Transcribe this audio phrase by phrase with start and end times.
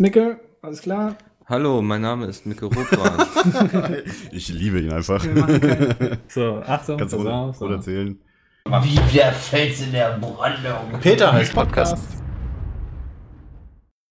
[0.00, 1.14] Micke, alles klar?
[1.44, 4.02] Hallo, mein Name ist Micke Rothbahn.
[4.32, 5.22] ich liebe ihn einfach.
[6.26, 7.66] so, Achtung, Kannst du pass auf, so.
[7.66, 8.18] oder erzählen?
[8.64, 10.98] Wie der Fels in der Brandung.
[11.02, 11.98] Peter heißt Podcast.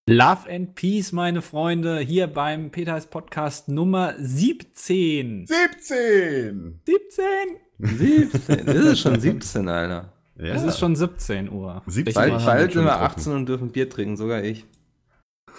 [0.08, 5.48] Love and Peace, meine Freunde, hier beim Peter heißt Podcast Nummer 17.
[5.48, 6.82] 17!
[6.86, 8.30] 17?
[8.32, 8.68] 17.
[8.68, 10.14] Ist es schon 17, Alter.
[10.38, 10.54] Ja.
[10.54, 11.82] Es ist schon 17 Uhr.
[11.88, 13.04] 17 Bald, bald wir sind wir getroffen.
[13.06, 14.68] 18 und dürfen Bier trinken, sogar ich.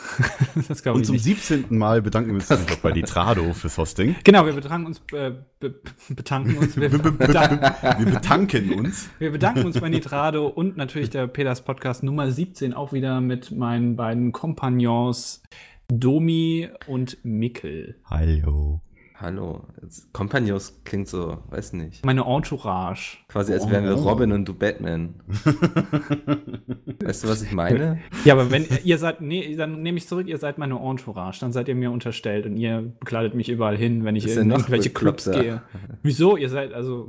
[0.95, 1.25] Und zum nicht.
[1.25, 1.67] 17.
[1.71, 4.17] Mal bedanken wir uns bei Litrado fürs Hosting.
[4.25, 5.75] Genau, wir bedanken uns, äh, be
[6.09, 9.09] betanken uns, wir, Wir, be- be- bedanken, be- wir betanken uns.
[9.18, 13.50] wir bedanken uns bei Nitrado und natürlich der Peters Podcast Nummer 17 auch wieder mit
[13.50, 15.43] meinen beiden Kompagnons
[15.89, 17.96] Domi und Mikkel.
[18.09, 18.81] Hallo.
[19.21, 19.67] Hallo.
[19.83, 22.07] Jetzt, Kompagnons klingt so, weiß nicht.
[22.07, 23.19] Meine Entourage.
[23.29, 25.17] Quasi als wären wir Robin und du Batman.
[27.03, 28.01] weißt du, was ich meine?
[28.25, 31.53] Ja, aber wenn ihr seid, nee, dann nehme ich zurück, ihr seid meine Entourage, dann
[31.53, 35.31] seid ihr mir unterstellt und ihr bekleidet mich überall hin, wenn ich in irgendwelche Clubs
[35.31, 35.62] gehe.
[36.03, 36.39] Wieso?
[36.39, 37.07] Ihr seid also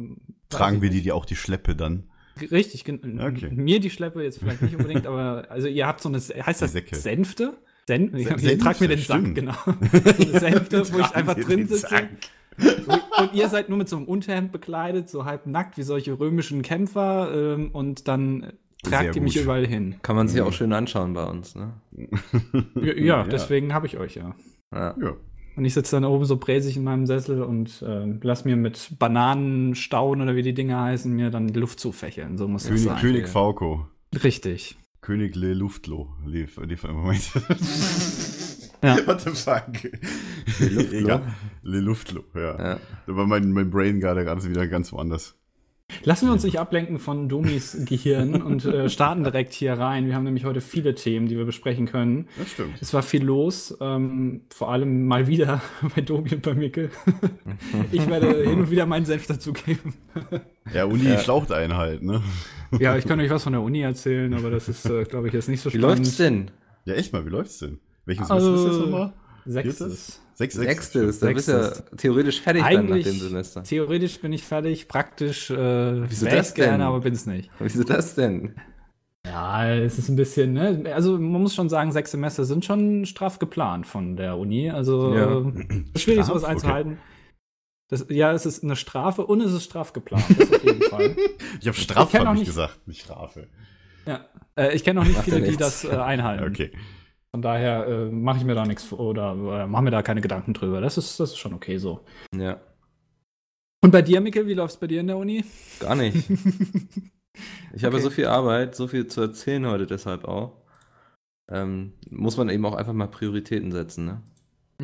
[0.49, 2.03] Tragen wir dir die auch die Schleppe dann?
[2.49, 3.51] richtig Okay.
[3.51, 6.71] mir die Schleppe jetzt vielleicht nicht unbedingt, aber also ihr habt so eine heißt das
[6.71, 6.95] Die Säcke.
[6.95, 7.57] Sänfte?
[7.87, 9.53] Sen ihr Senfte, tragt mir den Sack, genau.
[9.91, 12.09] So eine Sänfte, wo ich einfach drin sitze.
[12.57, 16.61] Und, ihr seid nur mit so einem Unterhemd bekleidet, so halb nackt wie solche römischen
[16.61, 19.43] Kämpfer ähm, und dann tragt Sehr ihr mich gut.
[19.43, 19.95] überall hin.
[20.01, 21.73] Kann man sich auch schön anschauen bei uns, ne?
[22.75, 24.35] Ja, ja, deswegen habe ich euch ja.
[24.73, 24.95] Ja.
[25.01, 25.13] Ja.
[25.55, 28.97] Und ich sitze dann oben so bräsig in meinem Sessel und äh, lass mir mit
[28.99, 32.37] Bananenstauen oder wie die Dinger heißen, mir dann die Luft zufächeln.
[32.37, 33.01] So muss das König, sein.
[33.01, 33.85] König Fauco.
[34.23, 34.77] Richtig.
[35.01, 36.09] König Le Luftlo.
[36.25, 37.31] Le, le, Moment.
[38.83, 38.97] Ja.
[39.05, 39.83] What the fuck?
[40.59, 40.97] Luftlo?
[40.97, 41.35] Egal.
[41.61, 42.57] Le Luftlo, ja.
[42.57, 42.79] Ja.
[43.05, 45.35] Da war mein, mein Brain gerade gerade wieder ganz woanders.
[46.03, 50.07] Lassen wir uns nicht ablenken von Domis Gehirn und äh, starten direkt hier rein.
[50.07, 52.27] Wir haben nämlich heute viele Themen, die wir besprechen können.
[52.39, 52.81] Das stimmt.
[52.81, 55.61] Es war viel los, ähm, vor allem mal wieder
[55.95, 56.89] bei Domi und bei Mickel.
[57.91, 59.93] ich werde hin und wieder meinen Senf dazugeben.
[60.73, 62.23] Ja, Uni schlaucht einen halt, ne?
[62.79, 65.33] Ja, ich kann euch was von der Uni erzählen, aber das ist, äh, glaube ich,
[65.33, 65.99] jetzt nicht so Wie spannend.
[65.99, 66.51] läuft's denn?
[66.85, 67.79] Ja, echt mal, wie läuft's denn?
[68.05, 69.13] Welches Semester ist das nochmal?
[69.45, 70.21] Sechstes.
[70.33, 73.63] Sechs, Sechstes, da bist du ja theoretisch fertig dann nach Eigentlich, dem Semester.
[73.63, 76.81] theoretisch bin ich fertig, praktisch äh, Wieso das ich gerne, denn?
[76.81, 77.51] aber bin's nicht.
[77.59, 78.55] Wieso das denn?
[79.23, 80.83] Ja, es ist ein bisschen, ne?
[80.95, 84.71] Also man muss schon sagen, sechs Semester sind schon straff geplant von der Uni.
[84.71, 85.39] Also Ja.
[85.41, 85.43] äh,
[85.99, 86.27] schwierig, Straff?
[86.39, 86.97] sowas einzuhalten.
[87.91, 91.15] Das, ja, es ist eine Strafe und es ist straff geplant, das auf jeden Fall.
[91.59, 93.47] Ich habe Strafe, Ich habe ich nicht- gesagt, nicht Strafe.
[94.05, 94.25] Ja.
[94.55, 96.45] Äh, ich kenne auch nicht Macht viele, die das äh, einhalten.
[96.45, 96.71] Okay.
[97.31, 100.21] Von daher äh, mache ich mir da nichts vor oder äh, mache mir da keine
[100.21, 100.81] Gedanken drüber.
[100.81, 102.03] Das ist, das ist schon okay so.
[102.35, 102.59] Ja,
[103.83, 105.43] Und bei dir, Mikkel, wie läuft's bei dir in der Uni?
[105.79, 106.27] gar nicht.
[107.73, 108.03] Ich habe Okay.
[108.03, 110.57] so viel Arbeit, so viel zu erzählen heute deshalb auch.
[111.49, 114.21] Ähm, muss man eben auch einfach mal Prioritäten setzen, ne?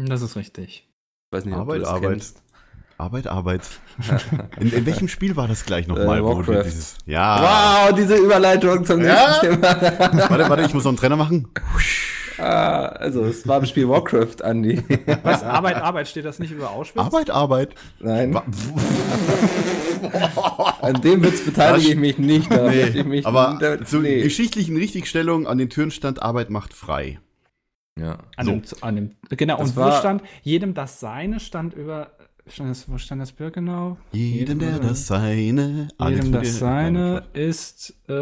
[0.07, 0.89] Das ist richtig.
[1.29, 2.09] Ich weiß nicht, ob Arbeit, du das Arbeit.
[2.11, 2.43] kennst.
[2.99, 3.61] Arbeit, Arbeit.
[4.59, 6.17] In, in welchem Spiel war das gleich nochmal?
[6.19, 6.63] Äh, Warcraft.
[6.65, 7.87] dieses, ja.
[7.89, 9.39] Wow, diese Überleitung zum Ja?
[9.41, 9.81] nächsten Thema.
[10.29, 11.47] Warte, warte, ich muss noch einen Trainer machen.
[12.39, 14.83] ah, also, es war im Spiel Warcraft, Andi.
[15.21, 15.43] Was?
[15.43, 17.03] Arbeit, Arbeit, steht das nicht über Auschwitz?
[17.03, 17.75] Arbeit, Arbeit.
[17.99, 18.43] Nein, Wa-
[20.81, 22.51] an dem Witz beteilige ich mich nicht.
[22.51, 24.23] Da möchte ich Nee, mich aber da, zur nee.
[24.23, 27.19] geschichtlichen Richtigstellung an den Türen stand Arbeit macht frei.
[27.99, 28.17] Ja.
[28.35, 28.51] An, So.
[28.51, 32.11] dem, an dem, genau, Das und wo stand, jedem das Seine stand über,
[32.55, 33.97] das, wo stand das Bild genau?
[34.11, 35.87] Jedem der das seine.
[35.97, 38.13] alles Jedem das Seine ist, äh,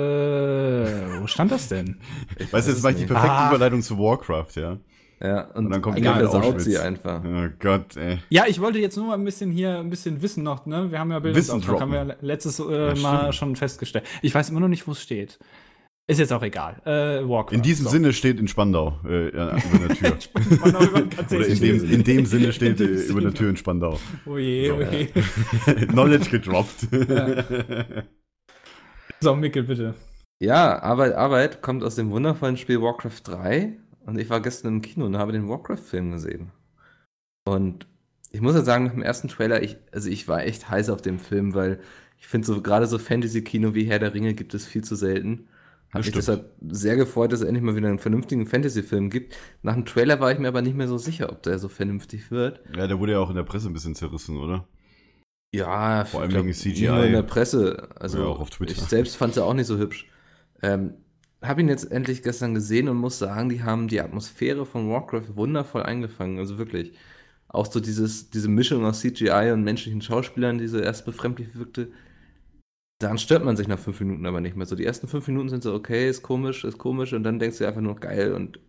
[1.22, 2.00] wo stand das denn?
[2.38, 3.50] Ich Weißt du, weiß jetzt mache ich die perfekte Ah.
[3.50, 4.78] Überleitung zu Warcraft, ja.
[5.22, 6.66] Ja, und, Und dann kommt egal, versaut Auschwitz.
[6.66, 7.22] sie einfach.
[7.24, 8.19] Oh Gott, ey.
[8.30, 10.91] Ja, ich wollte jetzt nur mal ein bisschen hier, ein bisschen Wissen noch, ne?
[10.91, 14.06] Wir haben ja Bildungsauftrag, haben wir letztes äh, Ja, Mal schon festgestellt.
[14.22, 15.40] Ich weiß immer noch nicht, wo es steht.
[16.07, 16.81] Ist jetzt auch egal.
[16.85, 17.55] Äh, Warcraft.
[17.55, 17.91] In diesem so.
[17.91, 20.17] Sinne steht in Spandau äh, ja, über der Tür.
[20.63, 23.33] Oder in dem, in dem Sinne steht In äh, dem über der.
[23.33, 23.99] Tür in Spandau.
[24.27, 25.07] Oh je, oh je.
[25.88, 26.88] Knowledge gedroppt.
[29.19, 29.95] So, Mikkel, bitte.
[30.39, 34.81] Ja, Arbeit, Arbeit kommt aus dem wundervollen Spiel Warcraft 3 und ich war gestern im
[34.81, 36.51] Kino und habe den Warcraft-Film gesehen.
[37.46, 37.87] Und
[38.31, 41.01] ich muss ja sagen, nach dem ersten Trailer, ich, also ich war echt heiß auf
[41.01, 41.79] dem Film, weil
[42.19, 45.47] ich finde so gerade so Fantasy-Kino wie Herr der Ringe gibt es viel zu selten.
[45.96, 49.36] Hat Das mich deshalb sehr gefreut, dass es endlich mal wieder einen vernünftigen Fantasy-Film gibt.
[49.62, 52.32] Nach dem Trailer war ich mir aber nicht mehr so sicher, ob der so vernünftig
[52.32, 52.62] wird.
[52.76, 54.68] ja, der wurde ja auch in der Presse ein bisschen zerrissen, oder?
[55.53, 56.70] Ja, Vor allem wegen CGI.
[56.82, 57.90] nicht nur in der Presse.
[58.00, 58.74] Also Ja, auch auf Twitter.
[58.74, 60.08] ich selbst fand es ja auch nicht so hübsch.
[60.62, 60.96] Ähm,
[61.42, 65.36] habe ihn jetzt endlich gestern gesehen und muss sagen, die haben die Atmosphäre von Warcraft
[65.36, 66.40] wundervoll eingefangen.
[66.40, 66.94] Also wirklich.
[67.47, 71.90] Auch so dieses, diese Mischung aus CGI und menschlichen Schauspielern, die so erst befremdlich wirkte.
[73.05, 74.66] Daran stört man sich nach fünf Minuten aber nicht mehr.
[74.66, 77.59] So die ersten fünf Minuten sind so, okay, ist komisch, ist komisch und dann denkst
[77.59, 78.59] du einfach nur geil und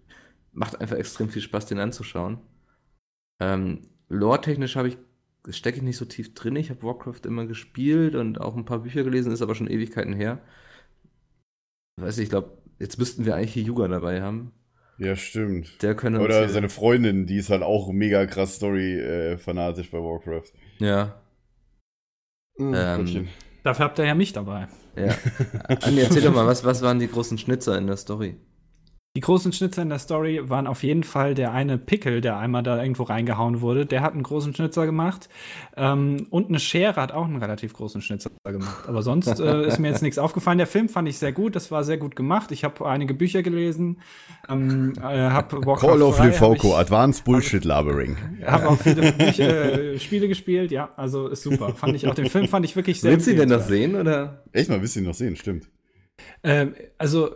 [0.52, 2.36] macht einfach extrem viel Spaß, den anzuschauen.
[3.40, 4.98] Ähm, Lore-technisch habe ich,
[5.48, 6.54] stecke ich nicht so tief drin.
[6.56, 10.12] Ich habe Warcraft immer gespielt und auch ein paar Bücher gelesen, ist aber schon Ewigkeiten
[10.12, 10.42] her.
[11.98, 14.52] Weiß ich, ich glaube, jetzt müssten wir eigentlich hier Yuga dabei haben.
[14.98, 15.82] Ja, stimmt.
[15.82, 20.52] Der könnte Oder seine Freundin, die ist halt auch mega krass Story-fanatisch bei Warcraft.
[20.78, 21.22] Ja,
[22.58, 23.28] Mhm, Ähm.
[23.66, 24.68] Dafür habt ihr ja mich dabei.
[24.94, 25.12] ja.
[25.82, 28.36] Andi, erzähl doch mal, was, was waren die großen Schnitzer in der Story?
[29.16, 32.62] Die großen Schnitzer in der Story waren auf jeden Fall der eine Pickel, der einmal
[32.62, 33.86] da irgendwo reingehauen wurde.
[33.86, 35.30] Der hat einen großen Schnitzer gemacht.
[35.74, 38.84] Ähm, und eine Schere hat auch einen relativ großen Schnitzer gemacht.
[38.86, 40.58] Aber sonst äh, ist mir jetzt nichts aufgefallen.
[40.58, 41.56] Der Film fand ich sehr gut.
[41.56, 42.52] Das war sehr gut gemacht.
[42.52, 44.02] Ich habe einige Bücher gelesen.
[44.50, 48.18] Ähm, äh, hab Warcraft Call of 3 hab Lefauco, ich- Advanced Bullshit Labering.
[48.44, 51.74] Habe auch viele Bücher, äh, Spiele gespielt, ja, also ist super.
[51.74, 54.44] Fand ich auch den Film fand ich wirklich sehr Willst du denn noch sehen, oder?
[54.52, 55.68] Echt mal, willst du ihn noch sehen, stimmt.
[56.42, 57.30] Ähm, also,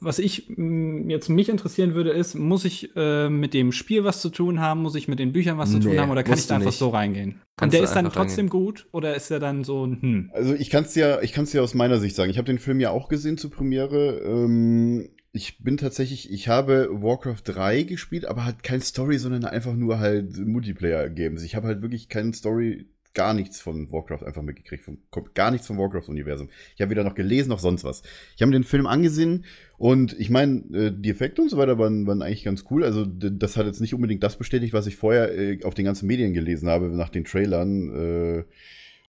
[0.00, 4.30] was ich jetzt mich interessieren würde, ist, muss ich äh, mit dem Spiel was zu
[4.30, 4.82] tun haben?
[4.82, 6.10] Muss ich mit den Büchern was zu Nee, tun haben?
[6.10, 6.78] Oder kann ich da einfach nicht.
[6.78, 7.30] so reingehen?
[7.32, 8.86] Und Kannst der du ist dann trotzdem gut?
[8.92, 10.30] Oder ist der dann so, ein hm?
[10.32, 12.30] Also ich kann es dir, ich kann's dir aus meiner Sicht sagen.
[12.30, 14.20] Ich habe den Film ja auch gesehen zur Premiere.
[14.24, 19.74] Ähm, ich bin tatsächlich, ich habe Warcraft 3 gespielt, aber halt kein Story, sondern einfach
[19.74, 21.42] nur halt Multiplayer-Games.
[21.42, 24.84] Ich habe halt wirklich keine Story, gar nichts von Warcraft einfach mitgekriegt.
[24.84, 24.98] Von,
[25.34, 26.50] gar nichts vom Warcraft-Universum.
[26.74, 28.02] Ich habe weder noch gelesen noch sonst was.
[28.36, 29.44] Ich habe mir den Film angesehen
[29.78, 32.84] und ich meine, äh, die Effekte und so weiter waren, waren eigentlich ganz cool.
[32.84, 36.06] Also das hat jetzt nicht unbedingt das bestätigt, was ich vorher äh, auf den ganzen
[36.06, 37.88] Medien gelesen habe nach den Trailern.
[37.94, 38.44] Äh,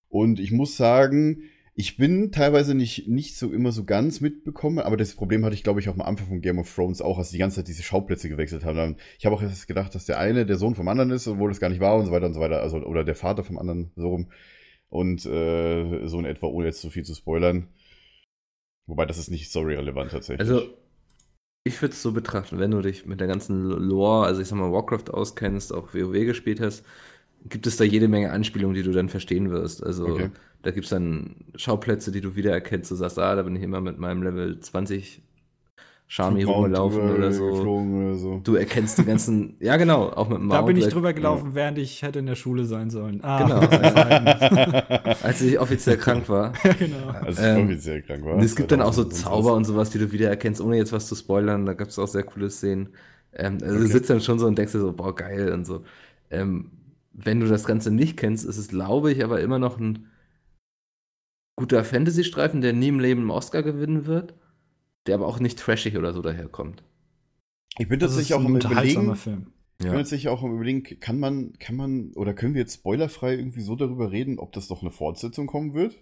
[0.08, 1.42] und ich muss sagen,
[1.78, 5.62] ich bin teilweise nicht, nicht so immer so ganz mitbekommen, aber das Problem hatte ich,
[5.62, 7.82] glaube ich, auch am Anfang von Game of Thrones auch, als die ganze Zeit diese
[7.82, 8.96] Schauplätze gewechselt haben.
[9.18, 11.60] Ich habe auch erst gedacht, dass der eine der Sohn vom anderen ist, obwohl das
[11.60, 12.62] gar nicht war und so weiter und so weiter.
[12.62, 14.32] Also, oder der Vater vom anderen, so rum.
[14.88, 17.68] Und äh, so in etwa, ohne jetzt so viel zu spoilern.
[18.86, 20.48] Wobei das ist nicht story-relevant tatsächlich.
[20.48, 20.62] Also,
[21.64, 24.56] ich würde es so betrachten, wenn du dich mit der ganzen Lore, also ich sag
[24.56, 26.86] mal, Warcraft auskennst, auch WoW gespielt hast,
[27.48, 29.82] gibt es da jede Menge Anspielungen, die du dann verstehen wirst.
[29.84, 30.30] Also, Okay.
[30.62, 32.90] da gibt es dann Schauplätze, die du wiedererkennst.
[32.90, 35.22] Du sagst, ah, da bin ich immer mit meinem Level 20
[36.08, 37.44] Charme hier Flugmount rumgelaufen oder so.
[37.44, 38.40] oder so.
[38.44, 41.78] Du erkennst die ganzen, ja genau, auch mit dem Da bin ich drüber gelaufen, während
[41.78, 43.20] ich hätte in der Schule sein sollen.
[43.24, 43.60] Ah, Genau.
[45.22, 46.52] Als ich offiziell krank war.
[46.64, 47.08] ja, genau.
[47.08, 48.36] Als ich Ähm, offiziell krank war.
[48.36, 50.92] Und es gibt dann auch so 2000 Zauber und sowas, die du wiedererkennst, ohne jetzt
[50.92, 51.66] was zu spoilern.
[51.66, 52.90] Da gab es auch sehr coole Szenen.
[53.34, 53.92] Ähm, also du Okay.
[53.92, 55.84] sitzt dann schon so und denkst dir so, boah, geil und so.
[56.30, 56.70] Ähm,
[57.18, 60.10] wenn du das Ganze nicht kennst, ist es, glaube ich, aber immer noch ein
[61.56, 64.34] guter Fantasy-Streifen, der nie im Leben einen Oscar gewinnen wird,
[65.06, 66.84] der aber auch nicht trashig oder so daherkommt.
[67.78, 69.52] Ich bin tatsächlich auch ein am unterhaltsamer überlegen, Film.
[69.78, 73.34] Ich bin tatsächlich auch am überlegen, kann man, kann man, oder können wir jetzt spoilerfrei
[73.34, 75.96] irgendwie so darüber reden, ob das noch eine Fortsetzung kommen wird?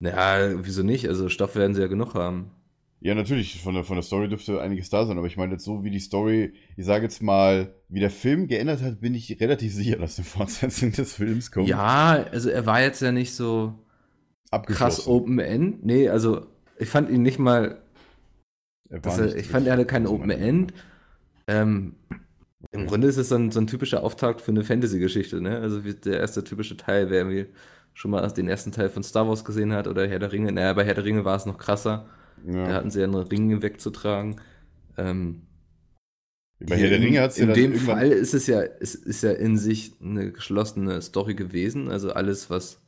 [0.00, 1.08] Ja, wieso nicht?
[1.08, 2.52] Also Stoff werden sie ja genug haben.
[3.00, 5.64] Ja, natürlich, von der, von der Story dürfte einiges da sein, aber ich meine jetzt
[5.64, 9.40] so, wie die Story, ich sage jetzt mal, wie der Film geändert hat, bin ich
[9.40, 11.68] relativ sicher, dass eine Fortsetzung des Films kommt.
[11.68, 13.74] Ja, also er war jetzt ja nicht so
[14.66, 15.06] krass.
[15.06, 15.84] Open End.
[15.84, 16.46] Nee, also
[16.76, 17.80] ich fand ihn nicht mal
[18.88, 20.72] Er war äh, nicht ich fand, er hatte kein also Open End.
[21.46, 21.94] Ähm,
[22.72, 25.58] Im Grunde ist es so ein, so ein typischer Auftakt für eine Fantasy-Geschichte, ne?
[25.58, 27.46] Also wie der erste typische Teil, wer irgendwie
[27.94, 30.50] schon mal den ersten Teil von Star Wars gesehen hat oder Herr der Ringe.
[30.50, 32.06] Naja, bei Herr der Ringe war es noch krasser.
[32.46, 32.72] Da Ja.
[32.74, 34.40] hatten sie ja einen Ring wegzutragen.
[34.96, 35.42] Ähm,
[36.60, 38.94] Bei Herr der in- Ringe hat es ja In dem Fall ist es ja, es
[38.94, 41.88] ist ja in sich eine geschlossene Story gewesen.
[41.88, 42.80] Also alles, was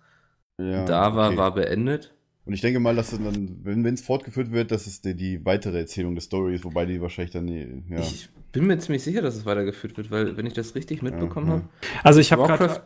[0.60, 1.36] ja, da war, okay.
[1.38, 2.14] war beendet.
[2.46, 5.44] Und ich denke mal, dass es dann, wenn es fortgeführt wird, dass es die, die
[5.44, 8.00] weitere Erzählung der Story ist, wobei die wahrscheinlich dann, ja.
[8.00, 11.46] Ich bin mir ziemlich sicher, dass es weitergeführt wird, weil wenn ich das richtig mitbekommen
[11.46, 11.52] ja.
[11.54, 11.64] habe,
[12.02, 12.82] Also ich habe Warcraft, gerade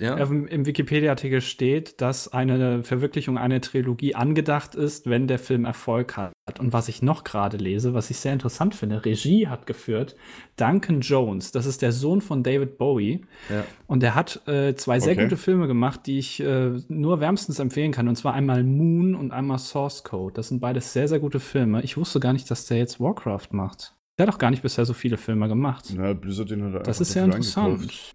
[0.00, 6.16] ja, Im, Wikipedia-Artikel steht, dass eine Verwirklichung einer Trilogie angedacht ist, wenn der Film Erfolg
[6.16, 6.32] hat.
[6.58, 10.16] Und was ich noch gerade lese, was ich sehr interessant finde, Regie hat geführt
[10.56, 11.52] Duncan Jones.
[11.52, 13.20] Das ist der Sohn von David Bowie.
[13.48, 13.64] ja.
[13.86, 15.24] Und er hat äh, zwei sehr Okay.
[15.24, 18.08] gute Filme gemacht, die ich äh, nur wärmstens empfehlen kann.
[18.08, 20.34] Und zwar einmal Moon und einmal Source Code.
[20.34, 21.82] Das sind beides sehr, sehr gute Filme.
[21.82, 23.94] Ich wusste gar nicht, dass der jetzt Warcraft macht.
[24.18, 25.92] Der hat doch gar nicht bisher so viele Filme gemacht.
[25.96, 27.80] Na, Blizzard den hat er Das ist sehr interessant.
[27.80, 28.14] eingekauft.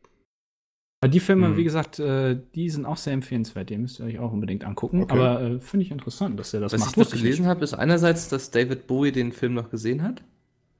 [1.01, 1.57] Aber die Filme, Mhm.
[1.57, 3.69] wie gesagt, äh, die sind auch sehr empfehlenswert.
[3.69, 5.03] Die müsst ihr euch auch unbedingt angucken.
[5.03, 5.13] Okay.
[5.13, 6.89] Aber äh, finde ich interessant, dass er das Was macht.
[6.91, 10.23] ich noch Wusste gelesen habe, ist einerseits, dass David Bowie den Film noch gesehen hat,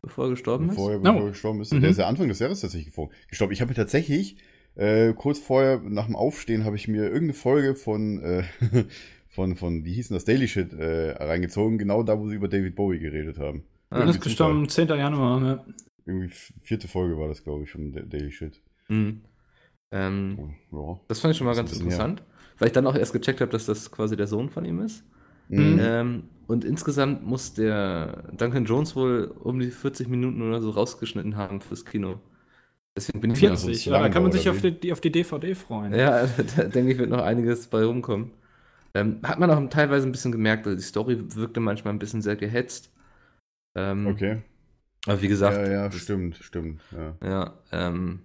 [0.02, 1.02] bevor er gestorben Bevor er, Oh.
[1.04, 1.72] bevor er gestorben ist.
[1.72, 1.82] Mhm.
[1.82, 2.94] Der ist ja Anfang des Jahres tatsächlich
[3.28, 3.54] gestorben.
[3.54, 4.38] Ich habe mir tatsächlich,
[4.76, 8.44] äh, kurz vorher, nach dem Aufstehen, habe ich mir irgendeine Folge von, äh,
[9.28, 12.48] von, von, wie hieß denn das, Daily Shit, äh, reingezogen, genau da, wo sie über
[12.48, 13.66] David Bowie geredet haben.
[13.92, 14.88] Ah, Er ist gestorben 10.
[14.88, 15.40] Januar.
[15.40, 15.64] Ne?
[16.08, 16.30] Irgendwie
[16.64, 16.96] vierte Ist.
[16.96, 18.54] war das, glaube ich, von Da- Daily Shit.
[18.54, 18.62] ist.
[18.90, 19.22] Mhm.
[19.92, 20.38] Ähm,
[20.72, 21.00] Ja.
[21.08, 22.24] das fand ich schon mal ganz interessant,
[22.60, 25.04] weil ich dann auch erst gecheckt habe, dass das quasi der Sohn von ihm ist.
[25.50, 25.80] Mhm.
[25.82, 31.36] Ähm, und insgesamt muss der Duncan Jones wohl um die 40 Minuten oder so rausgeschnitten
[31.38, 32.20] haben fürs Kino.
[32.96, 34.92] Deswegen bin ich mir auch so 40, zu ja, da kann man sich auf die,
[34.92, 35.94] auf die DVD freuen.
[35.94, 36.28] Ja,
[36.58, 38.32] da denke ich, wird noch einiges bei rumkommen.
[38.94, 42.22] Ähm, hat man auch teilweise ein bisschen gemerkt, also die Story wirkte manchmal ein bisschen
[42.22, 42.92] sehr gehetzt.
[43.76, 44.42] Ähm, Okay.
[45.06, 46.82] Aber wie gesagt, Ja, ja, stimmt, stimmt.
[46.92, 47.16] Ja.
[47.28, 48.22] Ja, ähm.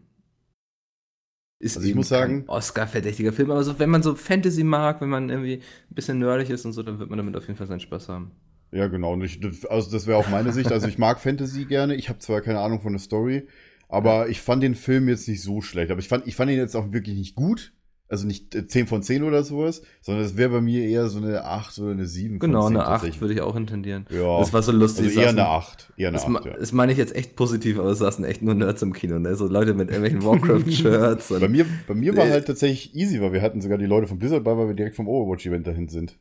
[1.63, 5.09] Ist Also ich muss sagen- Oscar-verdächtiger Film, aber so, wenn man so Fantasy mag, wenn
[5.09, 5.59] man irgendwie
[5.91, 8.09] ein bisschen nerdig ist und so, dann wird man damit auf jeden Fall seinen Spaß
[8.09, 8.33] haben.
[8.73, 9.17] Ja, genau.
[9.23, 10.73] Ich, das- also das wäre auch meine Sicht.
[10.73, 11.95] Also ich mag Fantasy gerne.
[11.95, 13.47] Ich habe zwar keine Ahnung von der Story,
[13.89, 15.93] aber ich fand den Film jetzt nicht so schlecht.
[15.93, 17.73] Aber ich fand, ich fand ihn jetzt auch wirklich nicht gut.
[18.13, 21.17] Also nicht äh, 10 von 10 oder sowas, sondern es wäre bei mir eher so
[21.19, 23.21] eine 8 oder eine 7 von Genau, 10 eine 8 tatsächlich.
[23.23, 24.05] würde ich auch intendieren.
[24.11, 24.39] Ja.
[24.39, 25.07] Das war so lustig.
[25.07, 25.93] Also eher saßen- eine 8.
[25.97, 26.53] Eher eine Das, 8, ma- ja.
[26.59, 29.35] das meine ich jetzt echt positiv, aber es saßen echt nur Nerds im Kino, ne?
[29.35, 31.29] So Leute mit irgendwelchen Warcraft-Shirts.
[31.41, 32.33] Bei mir, bei mir war Nee.
[32.33, 34.95] halt tatsächlich easy, weil wir hatten sogar die Leute von Blizzard bei, weil wir direkt
[34.97, 36.17] vom Overwatch-Event dahin sind.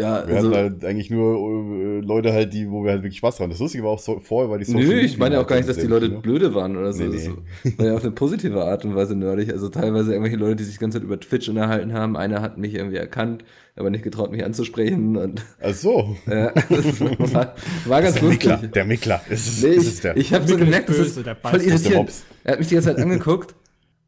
[0.00, 3.18] Ja, Wir also, hatten halt eigentlich nur äh, Leute halt, die, wo wir halt wirklich
[3.18, 3.50] Spaß haben.
[3.50, 5.56] Das Lustige war auch so, vorher, weil die Social nö, ich meine auch halt gar
[5.56, 6.20] nicht, dass die Leute Kino.
[6.22, 7.04] blöde waren oder so.
[7.04, 7.28] Nee, Das
[7.64, 7.74] nee.
[7.76, 9.52] war ja auf eine positive Art und Weise nerdig.
[9.52, 12.16] Also teilweise irgendwelche Leute, die sich die ganze Zeit über Twitch unterhalten haben.
[12.16, 13.44] Einer hat mich irgendwie erkannt,
[13.76, 15.18] aber nicht getraut, mich anzusprechen.
[15.18, 16.16] Und Ach so.
[16.26, 17.00] ja, das
[17.34, 18.48] war, war ganz der lustig.
[18.50, 19.20] Mickler, der Mickler.
[19.28, 20.16] Ist Nee, ist ich, es der.
[20.16, 21.52] ich habe so ist gemerkt, das ist der voll.
[21.52, 21.90] Das ist.
[21.94, 22.24] Mops.
[22.44, 23.54] Er hat mich die ganze Zeit angeguckt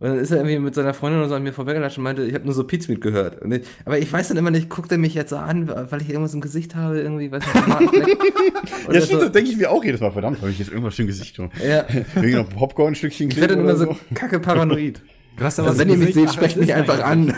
[0.04, 2.25] und dann ist er irgendwie mit seiner Freundin oder so an mir vorbeigelatscht und meinte,
[2.26, 3.40] ich habe nur so Pizmeat gehört.
[3.40, 6.02] Und ich, aber ich weiß dann immer nicht, guckt er mich jetzt so an, weil
[6.02, 7.54] ich irgendwas im Gesicht habe, irgendwie, weiß nicht,
[8.92, 9.20] Ja, stimmt, so.
[9.20, 10.11] das denke ich mir auch jedes Mal.
[10.11, 11.49] Verdammt, habe ich jetzt irgendwas im Gesicht tun.
[11.66, 15.00] Ja, Wegen noch ein Popcorn-Stückchen ich werde dann immer so kacke paranoid.
[15.38, 17.34] Du hast Also so wenn ihr mich seht, sprecht mich einfach an.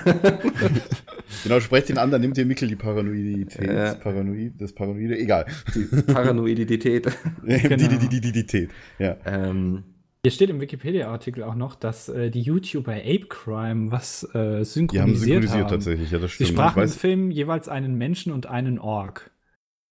[1.45, 3.71] Genau, sprecht den an, dann nimmt ihr Mikkel die Paranoidität.
[3.71, 3.95] Ja.
[3.95, 5.47] Paranoid, das Paranoide, egal.
[5.73, 7.07] Die Paranoidität.
[7.47, 8.71] Die, die, die, die, die, die Tät.
[8.99, 9.17] Ja.
[9.25, 9.85] Ähm,
[10.27, 14.39] Hier steht im Wikipedia-Artikel auch noch, dass äh, die YouTuber Ape Crime was äh, Die
[14.41, 15.69] haben synchronisiert, synchronisiert haben.
[15.71, 16.51] tatsächlich, ja, das Sie stimmt.
[16.51, 19.31] sprachen im Ich weiß, Film jeweils einen Menschen und einen Ork.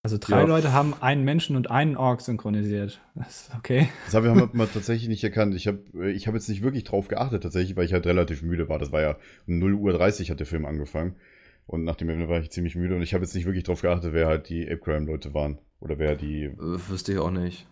[0.04, 0.46] Also drei Ja.
[0.46, 3.00] Leute haben einen Menschen und einen Ork synchronisiert.
[3.16, 3.88] Das ist okay.
[4.08, 5.56] das habe ich mal tatsächlich nicht erkannt.
[5.56, 5.80] Ich habe
[6.12, 8.78] ich hab jetzt nicht wirklich drauf geachtet, tatsächlich, weil ich halt relativ müde war.
[8.78, 9.16] Das war ja
[9.48, 11.16] um 0 Uhr 30 hat der Film angefangen.
[11.66, 13.82] Und nach dem Ende war ich ziemlich müde und ich habe jetzt nicht wirklich drauf
[13.82, 15.60] geachtet, wer halt die Ape Crime Leute waren.
[15.80, 16.44] Oder wer die.
[16.44, 16.54] äh,
[16.90, 17.68] wüsste ich auch nicht.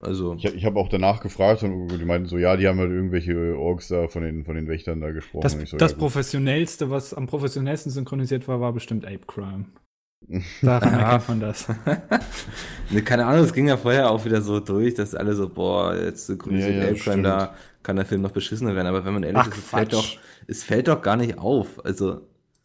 [0.00, 2.90] Also, Ich, ich habe auch danach gefragt und die meinten so, ja, die haben halt
[2.90, 5.42] irgendwelche Orks da von den, von den Wächtern da gesprochen.
[5.42, 9.64] Das, so, das ja, professionellste, was am professionellsten synchronisiert war, war bestimmt Ape Crime.
[10.62, 10.98] Daran Ja.
[11.00, 11.68] erkennt man das.
[12.90, 15.96] ne, keine Ahnung, es ging ja vorher auch wieder so durch, dass alle so, boah,
[15.96, 18.86] jetzt synchronisiert Ja, ja, Ape Crime, da kann der Film noch beschissener werden.
[18.86, 21.84] Aber wenn man ehrlich Ach, ist, es fällt, doch, es fällt doch gar nicht auf.
[21.84, 22.20] Also,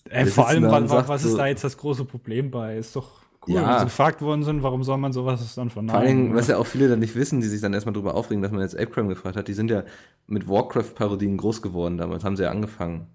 [0.10, 2.78] Äh, Wir vor allem, was so- ist da jetzt das große Problem bei?
[2.78, 3.68] Ist doch cool, Ja.
[3.72, 5.90] wenn sie gefragt worden sind, warum soll man sowas dann verneinen?
[5.92, 6.36] Vor allen Dingen, ne?
[6.36, 8.62] was ja auch viele dann nicht wissen, die sich dann erstmal drüber aufregen, dass man
[8.62, 9.84] jetzt Ape Crime gefragt hat, die sind ja
[10.28, 13.08] mit Warcraft-Parodien groß geworden damals, haben sie ja angefangen.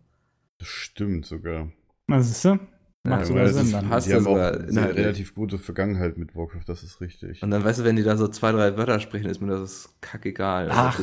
[0.58, 1.68] Das stimmt sogar.
[2.06, 2.58] Was ist du?
[3.04, 3.88] Macht Ja, sogar Sinn ist- dann.
[3.88, 5.04] passt Die ja haben auch sogar eine inhaltlich.
[5.04, 7.42] relativ gute Vergangenheit mit Warcraft, das ist richtig.
[7.42, 9.94] Und dann, weißt du, wenn die da so zwei, drei Wörter sprechen, ist mir das
[10.00, 10.68] kackegal.
[10.70, 11.00] Ach.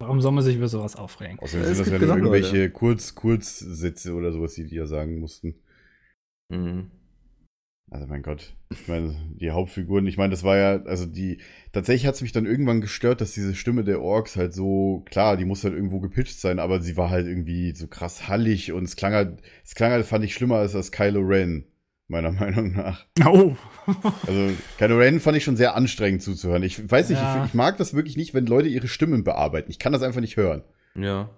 [0.00, 1.40] Warum soll man sich über sowas aufregen?
[1.40, 5.56] Außerdem sind das ja nur irgendwelche Kurz, Kurzsätze oder sowas, die die ja sagen mussten.
[6.50, 6.90] Mhm.
[7.90, 11.38] Also mein Gott, ich meine, die Hauptfiguren, ich meine, das war ja, also die,
[11.72, 15.38] tatsächlich hat es mich dann irgendwann gestört, dass diese Stimme der Orks halt so, klar,
[15.38, 18.84] die muss halt irgendwo gepitcht sein, aber sie war halt irgendwie so krass hallig und
[18.84, 21.64] es klang halt, es klang halt, fand ich schlimmer als das Kylo Ren,
[22.08, 23.06] meiner Meinung nach.
[23.24, 23.56] Oh!
[24.26, 26.62] Also Kylo Ren fand ich schon sehr anstrengend zuzuhören.
[26.64, 27.42] Ich weiß nicht, Ja.
[27.44, 29.70] ich, ich mag das wirklich nicht, wenn Leute ihre Stimmen bearbeiten.
[29.70, 30.62] Ich kann das einfach nicht hören.
[30.94, 31.30] Ja.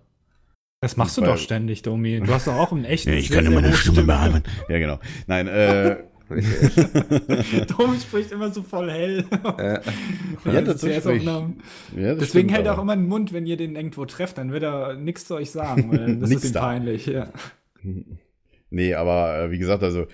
[0.80, 2.19] Das machst du Weil- doch ständig, Domi.
[2.25, 3.11] Du hast doch auch einen echten.
[3.12, 4.50] ich sehr, kann immer eine Stimme bearbeiten.
[4.69, 4.99] Ja, genau.
[5.28, 5.99] Nein, äh,
[6.30, 9.25] Domi spricht immer so voll hell.
[9.58, 9.80] Äh,
[10.44, 13.76] Ja, Das ist ja, das Deswegen hält er auch immer den Mund, wenn ihr den
[13.76, 16.60] irgendwo trefft, dann wird er nichts zu euch sagen, weil das Nix ist ihm da.
[16.60, 17.06] peinlich.
[17.06, 17.32] Ja.
[18.70, 20.06] Nee, aber äh, wie gesagt, also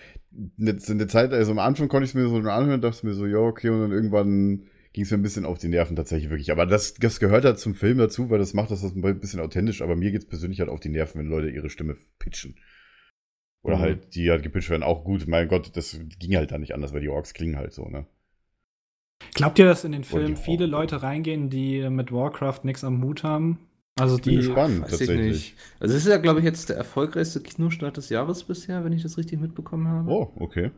[0.58, 3.26] eine, eine Zeit, also am Anfang konnte ich es mir so anhören, dachte mir so,
[3.26, 6.50] ja, okay, und dann irgendwann ging es mir ein bisschen auf die Nerven tatsächlich wirklich.
[6.50, 9.82] Aber das, das gehört halt zum Film dazu, weil das macht das ein bisschen authentisch,
[9.82, 12.56] aber mir geht es persönlich halt auf die Nerven, wenn Leute ihre Stimme pitchen.
[13.66, 13.80] Oder Mhm.
[13.80, 16.92] halt, die halt gepitcht werden, auch gut, mein Gott, das ging halt da nicht anders,
[16.94, 18.06] weil die Orks klingen halt so, ne?
[19.35, 20.66] Glaubt ihr, dass in den Film die viele.
[20.66, 23.58] Leute reingehen, die mit Warcraft nichts am Hut haben?
[23.99, 24.37] Also Ich bin die.
[24.37, 25.28] gespannt, weiß ich tatsächlich.
[25.28, 25.56] nicht.
[25.80, 29.02] Also, es ist ja, glaube ich, jetzt der erfolgreichste Kinostart des Jahres bisher, wenn ich
[29.02, 30.08] das richtig mitbekommen habe.
[30.08, 30.70] Oh, okay.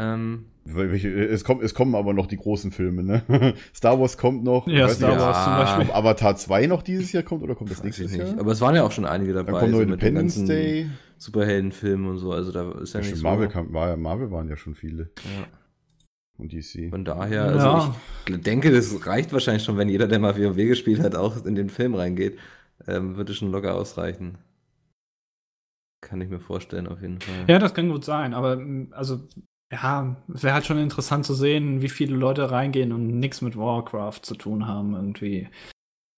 [0.00, 3.54] Ähm, Es, kommt, es kommen aber noch die großen Filme, ne?
[3.74, 4.66] Star Wars kommt noch.
[4.66, 5.58] Ja, Ich weiß Star nicht, Wars zum Ja.
[5.64, 5.90] Beispiel.
[5.90, 8.30] Ob Avatar 2 noch dieses Jahr kommt oder kommt das weiß nächstes ich nicht.
[8.30, 8.40] Jahr?
[8.40, 9.52] Aber es waren ja auch schon einige dabei.
[9.52, 10.90] Dann kommt noch so mit den Independence ganzen Day.
[11.18, 12.32] Superheldenfilmen und so.
[12.32, 13.22] Also, da ist ja, Ja, nicht so.
[13.22, 15.10] Marvel, kam, war, Marvel waren ja schon viele.
[15.24, 15.46] Ja.
[16.38, 16.88] Und DC.
[16.90, 17.94] Von daher, also Ja.
[18.28, 21.54] ich denke, das reicht wahrscheinlich schon, wenn jeder, der mal WoW gespielt hat, auch in
[21.54, 22.38] den Film reingeht.
[22.86, 24.38] Ähm, würde schon locker ausreichen.
[26.00, 27.44] Kann ich mir vorstellen, auf jeden Fall.
[27.46, 28.58] Ja, das kann gut sein, aber
[28.92, 29.20] also
[29.72, 33.56] Ja, es wäre halt schon interessant zu sehen, wie viele Leute reingehen und nichts mit
[33.56, 35.48] Warcraft zu tun haben, irgendwie.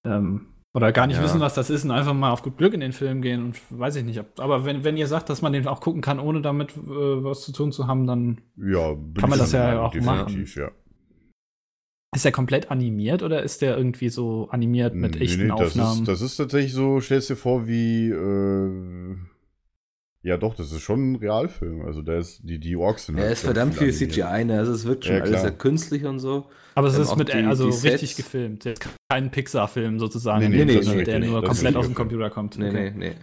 [0.07, 1.25] Ähm, oder gar nicht Ja.
[1.25, 3.61] wissen, was das ist und einfach mal auf gut Glück in den Film gehen und
[3.69, 4.19] weiß ich nicht.
[4.19, 6.79] Ob, aber wenn, wenn ihr sagt, dass man den auch gucken kann, ohne damit äh,
[7.25, 10.47] was zu tun zu haben, dann Ja, Kann man das ja auch machen.
[10.57, 10.71] ja.
[12.15, 15.69] ist der komplett animiert oder ist der irgendwie so animiert mit Nee, echten nee, das
[15.69, 16.03] Aufnahmen?
[16.03, 19.17] Ist, das ist tatsächlich so, stellst dir vor, wie, äh,
[20.23, 21.83] ja doch, das ist schon ein Realfilm.
[21.83, 23.93] Also da ist, die, die Orks sind Ja, halt ist verdammt viel.
[23.93, 24.59] CGI, ne?
[24.59, 26.47] Also es wirkt schon Ja, alles sehr künstlich und so.
[26.75, 28.69] aber es ähm, ist mit die- also die richtig gefilmt.
[29.11, 31.95] Kein Pixar-Film sozusagen, Nee, nee, nee, der nur komplett aus dem.
[31.95, 32.59] Computer kommt.
[32.59, 32.93] Nee, Okay.
[32.97, 33.15] nee, nee.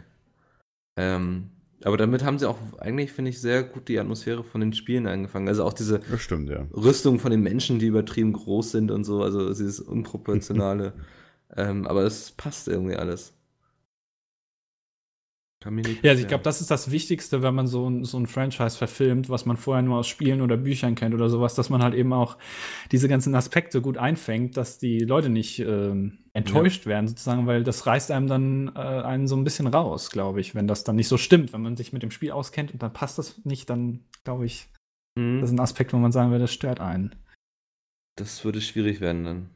[0.98, 1.50] Ähm,
[1.84, 5.08] aber damit haben sie auch eigentlich, finde ich, sehr gut die Atmosphäre von den Spielen
[5.08, 5.48] eingefangen.
[5.48, 6.68] Also auch diese stimmt, ja.
[6.74, 10.94] Rüstung von den Menschen, die übertrieben groß sind und so, also dieses Unproportionale.
[11.56, 13.34] ähm, aber es passt irgendwie alles.
[16.04, 18.78] Ja, also ich glaube, das ist das Wichtigste, wenn man so ein, so ein Franchise
[18.78, 21.94] verfilmt, was man vorher nur aus Spielen oder Büchern kennt oder sowas, dass man halt
[21.94, 22.38] eben auch
[22.92, 27.86] diese ganzen Aspekte gut einfängt, dass die Leute nicht ähm, enttäuscht werden, sozusagen, weil das
[27.86, 31.10] reißt einem dann äh, einen so ein bisschen raus, glaube ich, wenn das dann nicht
[31.10, 31.52] so stimmt.
[31.52, 34.70] Wenn man sich mit dem Spiel auskennt und dann passt das nicht, dann glaube ich,
[35.20, 35.42] Mhm.
[35.42, 37.16] das ist ein Aspekt, wo man sagen würde, das stört einen.
[38.16, 39.50] Das würde schwierig werden dann.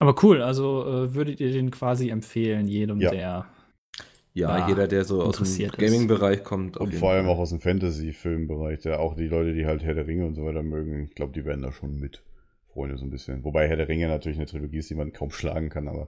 [0.00, 3.10] Aber cool, also äh, würdet ihr den quasi empfehlen, jedem, Ja.
[3.10, 3.46] der.
[4.34, 5.80] Ja, Ah, jeder, der so aus dem interessiert ist.
[5.92, 6.76] Gaming-Bereich kommt.
[6.76, 7.34] Und vor allem Fall.
[7.34, 10.44] auch aus dem Fantasy-Filmbereich, der auch die Leute, die halt Herr der Ringe und so
[10.44, 12.22] weiter mögen, ich glaube, die werden da schon mit
[12.72, 13.42] Freunde so ein bisschen.
[13.42, 16.06] Wobei Herr der Ringe natürlich eine Trilogie ist, die man kaum schlagen kann, aber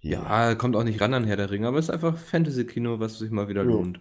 [0.00, 3.18] Ja, kommt auch nicht ran an Herr der Ringe, aber es ist einfach Fantasy-Kino, was
[3.18, 3.68] sich mal wieder Ja.
[3.68, 4.00] lohnt.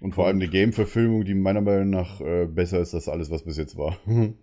[0.00, 3.42] Und vor allem eine Game-Verfilmung, die meiner Meinung nach äh, besser ist als alles, was
[3.44, 3.98] bis jetzt war.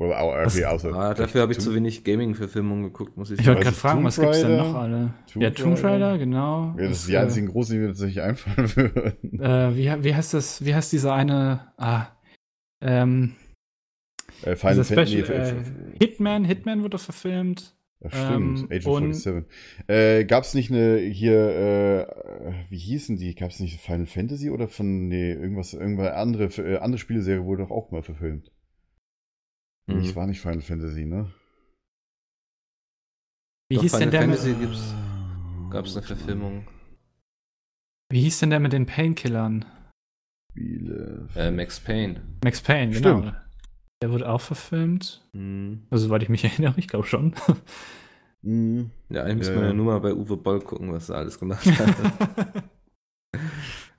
[0.00, 0.94] Oder auch Was- irgendwie außer.
[0.94, 3.64] Ah, dafür habe ich Tomb- zu wenig Gaming-Verfilmungen geguckt, muss ich Ich wollte sagen.
[3.64, 4.64] Gerade fragen, Tomb was gibt's denn Raider?
[4.64, 5.14] noch alle?
[5.30, 6.18] Tomb ja, Tomb Raider?
[6.18, 6.74] Genau.
[6.78, 9.40] Ja, das ist die äh, einzigen großen, die mir tatsächlich einfallen würden.
[9.40, 10.64] Äh, wie, wie heißt das?
[10.64, 11.72] Wie heißt dieser eine?
[11.76, 12.06] Ah,
[12.80, 13.32] ähm,
[14.42, 15.22] Äh, Final Fantasy.
[15.22, 15.54] Special, äh, äh,
[16.00, 17.74] Hitman, Hitman wird doch verfilmt.
[18.02, 19.44] Ja, stimmt, Ähm, Agent und- 47.
[19.86, 23.34] Äh, gab's nicht eine hier, äh, wie hießen die?
[23.34, 27.70] Gab's nicht Final Fantasy oder von, nee, irgendwas, irgendwas andere, äh, andere Spieleserie wurde doch
[27.70, 28.50] auch mal verfilmt.
[29.96, 30.00] Mhm.
[30.00, 31.30] Ich war nicht Final Fantasy, ne?
[33.68, 34.94] Wie Doch, hieß denn Final der Fantasy mit, gibt's,
[35.70, 36.66] gab's eine Verfilmung.
[38.10, 39.64] Wie hieß denn der mit den Painkillern?
[40.50, 41.28] Spiele.
[41.36, 42.22] Äh, Max Payne.
[42.42, 43.20] Max Payne, genau.
[43.20, 43.36] Stimmt.
[44.02, 45.24] Der wurde auch verfilmt.
[45.32, 45.84] Mhm.
[45.90, 47.34] Also, soweit ich mich erinnere, ich glaube schon.
[48.42, 48.90] Mhm.
[49.10, 49.72] Ja, eigentlich man ja ja.
[49.74, 52.64] nur mal bei Uwe Boll gucken, was er alles gemacht hat.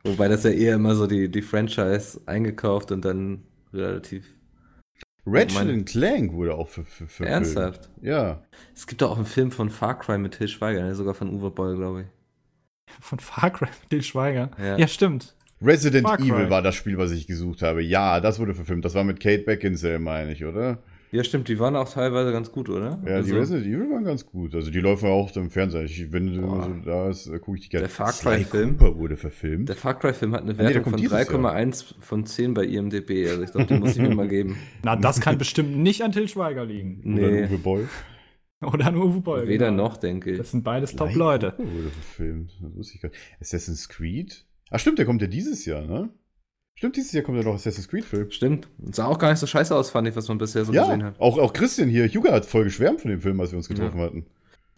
[0.04, 4.26] Wobei das ja eher immer so die, die Franchise eingekauft und dann relativ
[5.26, 7.32] Ratchet and Clank wurde auch ver ver verfilmt.
[7.32, 7.90] ernsthaft.
[8.02, 8.42] Ja.
[8.74, 10.96] Es gibt doch auch einen Film von Far Cry mit Til Schweiger, ne?
[10.96, 12.08] sogar von Uwe Boll, glaube ich.
[13.00, 14.50] Von Far Cry mit Til Schweiger.
[14.58, 14.78] Ja.
[14.78, 15.36] Ja, stimmt.
[15.62, 16.08] Resident.
[16.20, 17.84] Evil war das Spiel, was ich gesucht habe.
[17.84, 18.84] Ja, das wurde verfilmt.
[18.84, 20.80] Das war mit Kate Beckinsale, meine ich, oder?
[21.14, 22.92] Ja, stimmt, die waren auch teilweise ganz gut, oder?
[22.92, 24.56] Ja, die Also, Resident Evil waren ganz gut.
[24.56, 25.84] Also die laufen ja auch im Fernsehen.
[25.86, 26.64] Ich, wenn du Boah.
[26.64, 27.88] so da ist, äh, gucke ich die gerne.
[27.88, 28.80] Der Far Cry-Film.
[28.80, 29.68] Wurde verfilmt.
[29.68, 31.40] Der Far Cry-Film hat eine nee, Wertung kommt von dieses Jahr.
[31.56, 33.28] 3,1 von 10 bei IMDb.
[33.30, 34.56] Also ich glaube, den muss ich mir mal geben.
[34.84, 37.02] Na, das kann bestimmt nicht an Til Schweiger liegen.
[37.18, 37.90] Oder Nee, Uwe Boll.
[38.62, 39.48] Oder an Uwe Boll.
[39.48, 39.84] weder genau.
[39.88, 40.52] noch, denke Das ich.
[40.52, 41.56] sind beides Top-Leute.
[41.58, 42.52] Wurde verfilmt.
[42.62, 43.20] Das wusste ich gar nicht.
[43.42, 44.46] Assassin's Creed?
[44.70, 46.10] Ach stimmt, der kommt ja dieses Jahr, ne?
[46.82, 48.32] Stimmt, dieses Jahr kommt ja noch Assassin's Creed-Film.
[48.32, 48.68] Stimmt.
[48.84, 50.82] Und sah auch gar nicht so scheiße aus, fand ich, was man bisher so ja,
[50.86, 51.14] gesehen hat.
[51.20, 54.00] auch, auch Christian hier, Hugo hat voll geschwärmt von dem Film, als wir uns getroffen
[54.00, 54.26] hatten.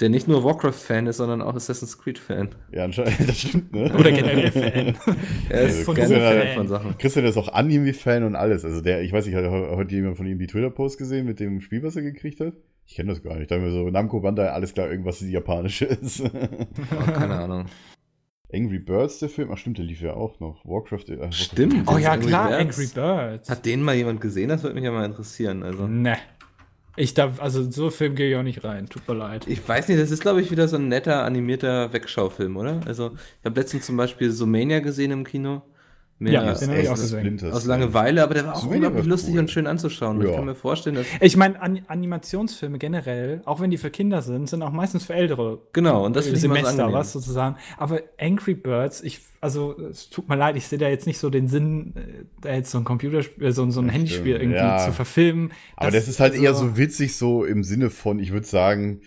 [0.01, 2.49] Der nicht nur Warcraft-Fan ist, sondern auch Assassin's Creed-Fan.
[2.73, 3.83] Ja, anscheinend, das stimmt, ne?
[3.97, 4.97] Oder generell Fan.
[5.49, 6.97] Er ist Also von gerne Christian, Fan von Sachen.
[6.97, 8.65] Christian ist auch Anime-Fan und alles.
[8.65, 11.39] Also der, ich weiß nicht, hat he- heute jemand von ihm die Twitter-Post gesehen mit
[11.39, 12.51] dem Spiel, was er gekriegt hat?
[12.85, 13.49] Ich kenne das gar nicht.
[13.49, 16.21] Da haben wir so, Namco Bandai, alles klar, irgendwas Japanisches.
[16.21, 17.65] Oh, keine Ahnung.
[18.53, 19.49] Angry Birds, der Film.
[19.51, 20.63] Ach stimmt, der lief ja auch noch.
[20.63, 21.05] Warcraft.
[21.09, 21.91] äh, Warcraft- Stimmt.
[21.91, 22.61] Oh ja, Angry klar, Birds.
[22.77, 23.49] Angry Birds.
[23.49, 24.49] Hat den mal jemand gesehen?
[24.49, 25.63] Das würde mich ja mal interessieren.
[25.63, 25.87] Also.
[25.87, 26.17] Ne.
[26.95, 28.87] Ich darf, also so Film gehe ich auch nicht rein.
[28.87, 29.47] Tut mir leid.
[29.47, 32.81] Ich weiß nicht, das ist, glaube ich, wieder so ein netter animierter Wegschaufilm, oder?
[32.85, 35.63] Also, ich habe letztens zum Beispiel Sumania gesehen im Kino.
[36.19, 37.41] Mehr Ja, aus, den ich auch gesehen.
[37.51, 37.65] Aus.
[37.65, 39.39] Langeweile, aber der war auch unglaublich lustig cool.
[39.39, 40.21] und schön anzuschauen.
[40.21, 40.35] Ich Ja.
[40.35, 41.05] kann mir vorstellen, dass.
[41.19, 45.15] Ich meine, An Animationsfilme generell, auch wenn die für Kinder sind, sind auch meistens für
[45.15, 45.59] Ältere.
[45.73, 46.93] Genau, und das ich so Semester, angenehm.
[46.93, 47.57] was sozusagen.
[47.77, 51.29] Aber Angry Birds, ich, also es tut mir leid, ich sehe da jetzt nicht so
[51.29, 54.53] den Sinn, äh, da jetzt so ein Computerspiel, so, ein- so ein Ja, Handyspiel stimmt.
[54.53, 54.77] irgendwie Ja.
[54.85, 55.51] zu verfilmen.
[55.75, 59.01] Aber das, ist halt also- eher so witzig, so im Sinne von, ich würde sagen,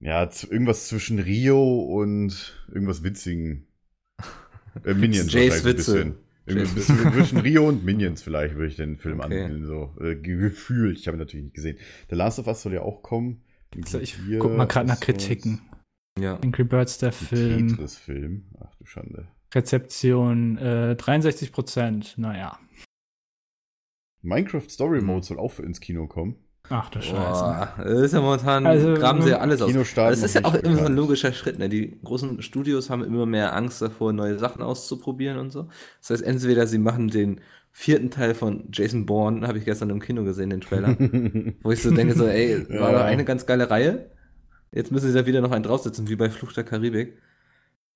[0.00, 3.68] ja, irgendwas zwischen Rio und irgendwas Witzigen.
[4.84, 5.92] Äh, Minions Jays so Witze.
[5.94, 6.14] bisschen.
[6.46, 9.40] Irgendwie Jays ein bisschen zwischen Rio und Minions vielleicht würde ich den Film Okay.
[9.42, 10.98] anspielen, so äh, ge- gefühlt.
[10.98, 11.78] Ich habe ihn natürlich nicht gesehen.
[12.10, 13.42] The Last of Us soll ja auch kommen.
[13.84, 15.60] Also ich Hier guck mal gerade nach Kritiken.
[16.18, 16.36] Ja.
[16.40, 17.68] Angry Birds, der Film.
[17.68, 18.44] Tetris-Film.
[18.60, 19.28] Ach du Schande.
[19.54, 22.14] Rezeption äh, 63 Prozent.
[22.18, 22.58] Naja.
[24.22, 25.06] Minecraft Story Hm.
[25.06, 26.36] Mode soll auch ins Kino kommen.
[26.74, 27.14] Ach du Scheiße.
[27.14, 29.72] Boah, das ist ja momentan, Also, graben sie ja alles aus.
[29.94, 31.58] Das ist ja auch immer so ein logischer Schritt.
[31.58, 31.68] Ne?
[31.68, 35.68] Die großen Studios haben immer mehr Angst davor, neue Sachen auszuprobieren und so.
[36.00, 40.00] Das heißt, entweder sie machen den vierten Teil von Jason Bourne, habe ich gestern im
[40.00, 40.96] Kino gesehen, den Trailer,
[41.62, 42.98] wo ich so denke, so, ey, war Ja.
[43.00, 44.10] da eine ganz geile Reihe.
[44.72, 47.18] Jetzt müssen sie da wieder noch einen draufsetzen, wie bei Fluch der Karibik.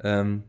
[0.03, 0.43] Ähm,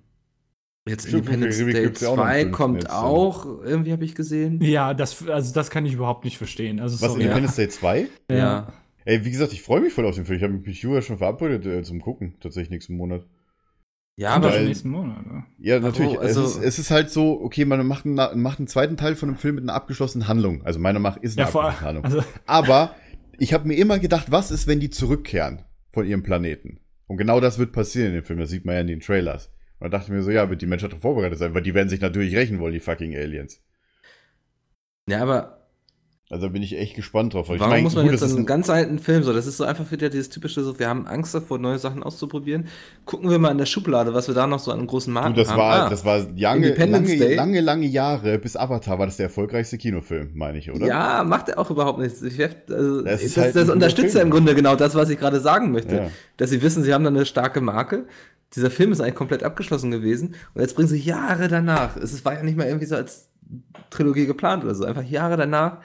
[0.87, 3.01] jetzt Stimmt, Independence Day gibt's ja auch noch einen 2 fünften kommt jetzt, ja.
[3.01, 4.61] auch, irgendwie habe ich gesehen.
[4.61, 6.79] Ja, das, also das kann ich überhaupt nicht verstehen.
[6.79, 7.21] Also, Was, sorry.
[7.23, 8.07] Independence Day 2?
[8.31, 8.73] Ja.
[9.05, 10.37] Ey, wie gesagt, ich freue mich voll auf den Film.
[10.37, 13.25] Ich habe mich mit Julia schon verabredet äh, zum Gucken, tatsächlich nächsten Monat.
[14.17, 15.25] Ja, aber Weil- nächsten Monat.
[15.25, 15.45] ne?
[15.59, 16.19] Ja, natürlich.
[16.19, 19.15] Also- es, ist, es ist halt so, okay, man macht einen, macht einen zweiten Teil
[19.15, 20.63] von einem Film mit einer abgeschlossenen Handlung.
[20.65, 22.05] Also meiner Meinung nach ist eine Ja, abgeschlossene Handlung.
[22.05, 22.95] also, Aber
[23.37, 26.79] ich habe mir immer gedacht, was ist, wenn die zurückkehren von ihrem Planeten?
[27.05, 28.39] Und genau das wird passieren in dem Film.
[28.39, 29.51] Das sieht man ja in den Trailers.
[29.79, 31.73] Und da dachte ich mir so, ja, wird die Menschheit darauf vorbereitet sein, weil die
[31.73, 33.61] werden sich natürlich rächen wollen, die fucking Aliens.
[35.07, 35.56] ja, aber
[36.29, 37.47] Also da bin ich echt gespannt drauf.
[37.47, 38.99] weil Warum ich mein, muss man gut, jetzt das so ist einen ein, ganz alten
[38.99, 39.31] Film so?
[39.31, 42.67] Das ist so einfach wieder dieses typische so, wir haben Angst davor, neue Sachen auszuprobieren.
[43.05, 45.39] Gucken wir mal in der Schublade, was wir da noch so an großen Marken du,
[45.39, 45.57] das haben.
[45.57, 49.77] war, Ah, das war lange, lange, lange, lange Jahre bis Avatar war das der erfolgreichste
[49.77, 50.85] Kinofilm, meine ich, oder?
[50.85, 52.21] Ja, macht er auch überhaupt nichts.
[52.21, 54.29] Ich also, Das das halt das unterstützt ja im.
[54.29, 55.95] Grunde genau das, was ich gerade sagen möchte.
[55.95, 56.11] Ja.
[56.35, 58.05] Dass sie wissen, sie haben da eine starke Marke.
[58.53, 60.35] Dieser Film ist eigentlich komplett abgeschlossen gewesen.
[60.53, 61.95] Und jetzt bringen sie Jahre danach.
[61.95, 63.29] Es war ja nicht mal irgendwie so als
[63.89, 64.83] Trilogie geplant oder so.
[64.83, 65.77] Einfach Jahre danach.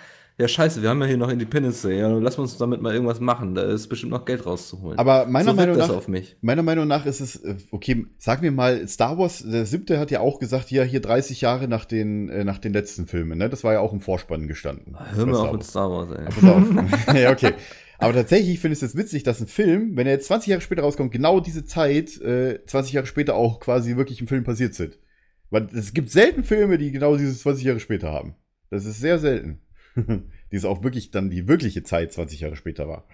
[0.42, 2.00] Ja, scheiße, wir haben ja hier noch Independence Day.
[2.00, 3.54] Ja, lass uns damit mal irgendwas machen.
[3.54, 4.98] Da ist bestimmt noch Geld rauszuholen.
[4.98, 6.08] Aber meiner so Meinung nach.
[6.40, 10.10] Meiner Meinung nach ist es, äh, okay, sagen wir mal, Star Wars, der siebte hat
[10.10, 13.50] ja auch gesagt, ja, hier 30 Jahre nach den, äh, nach den letzten Filmen, ne?
[13.50, 14.96] Das war ja auch im Vorspann gestanden.
[15.14, 15.62] Hör Star auf mit.
[15.62, 16.48] Star Wars, ey.
[16.48, 17.14] Auf.
[17.14, 17.52] ja, okay.
[17.98, 20.60] Aber tatsächlich finde ich es jetzt witzig, dass ein Film, wenn er jetzt 20 Jahre
[20.60, 24.74] später rauskommt, genau diese Zeit, äh, 20 Jahre später auch quasi wirklich im Film passiert
[24.74, 24.98] sind.
[25.50, 28.34] Weil es gibt selten Filme, die genau diese 20 Jahre später haben.
[28.70, 29.60] Das ist sehr selten.
[29.96, 33.04] die ist auch wirklich dann die wirkliche Zeit 20 Jahre später war.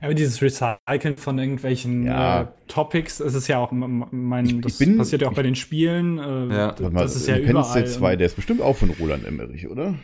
[0.00, 2.42] aber dieses Recyceln von irgendwelchen Ja.
[2.42, 6.18] äh, Topics, es ist ja auch, mein, das bin- passiert ja auch bei den Spielen.
[6.18, 6.72] Äh, Ja.
[6.72, 7.82] d- Warte mal, das ist ja Independence überall.
[7.84, 9.94] Day 2, der ist bestimmt auch von Roland Emmerich, oder?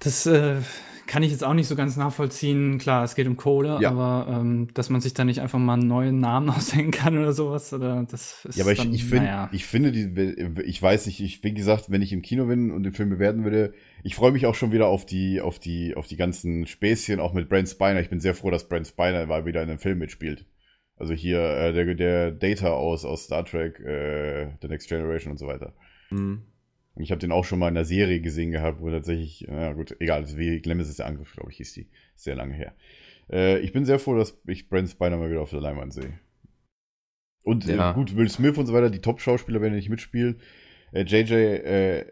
[0.00, 0.56] Das äh,
[1.06, 2.78] kann ich jetzt auch nicht so ganz nachvollziehen.
[2.78, 3.90] Klar, es geht um Kohle, Ja.
[3.90, 7.32] aber ähm, dass man sich da nicht einfach mal einen neuen Namen ausdenken kann oder
[7.32, 9.48] sowas, oder das ist Ja, aber ich, dann, ich finde, naja.
[9.52, 12.82] ich finde, die, ich weiß nicht, ich, wie gesagt, wenn ich im Kino bin und
[12.84, 16.06] den Film bewerten würde, ich freue mich auch schon wieder auf die, auf die, auf
[16.06, 18.00] die ganzen Späßchen, auch mit Brent Spiner.
[18.00, 20.46] Ich bin sehr froh, dass Brent Spiner mal wieder in einem Film mitspielt.
[20.96, 25.38] Also hier, äh, der, der Data aus, aus Star Trek, äh, The Next Generation und
[25.38, 25.74] so weiter.
[26.08, 26.42] Hm.
[26.94, 29.72] Und ich habe den auch schon mal in der Serie gesehen gehabt, wo tatsächlich, na
[29.72, 31.88] gut, egal, wie Glemmes der Angriff, glaube ich, hieß die.
[32.16, 32.74] Sehr lange her.
[33.30, 36.18] Äh, ich bin sehr froh, dass ich Brent Spiner mal wieder auf der Leinwand sehe.
[37.44, 37.90] Und Ja.
[37.90, 40.40] äh, gut, Will Smith und so weiter, die Top-Schauspieler werden nicht mitspielen.
[40.92, 42.04] Äh, JJ, äh,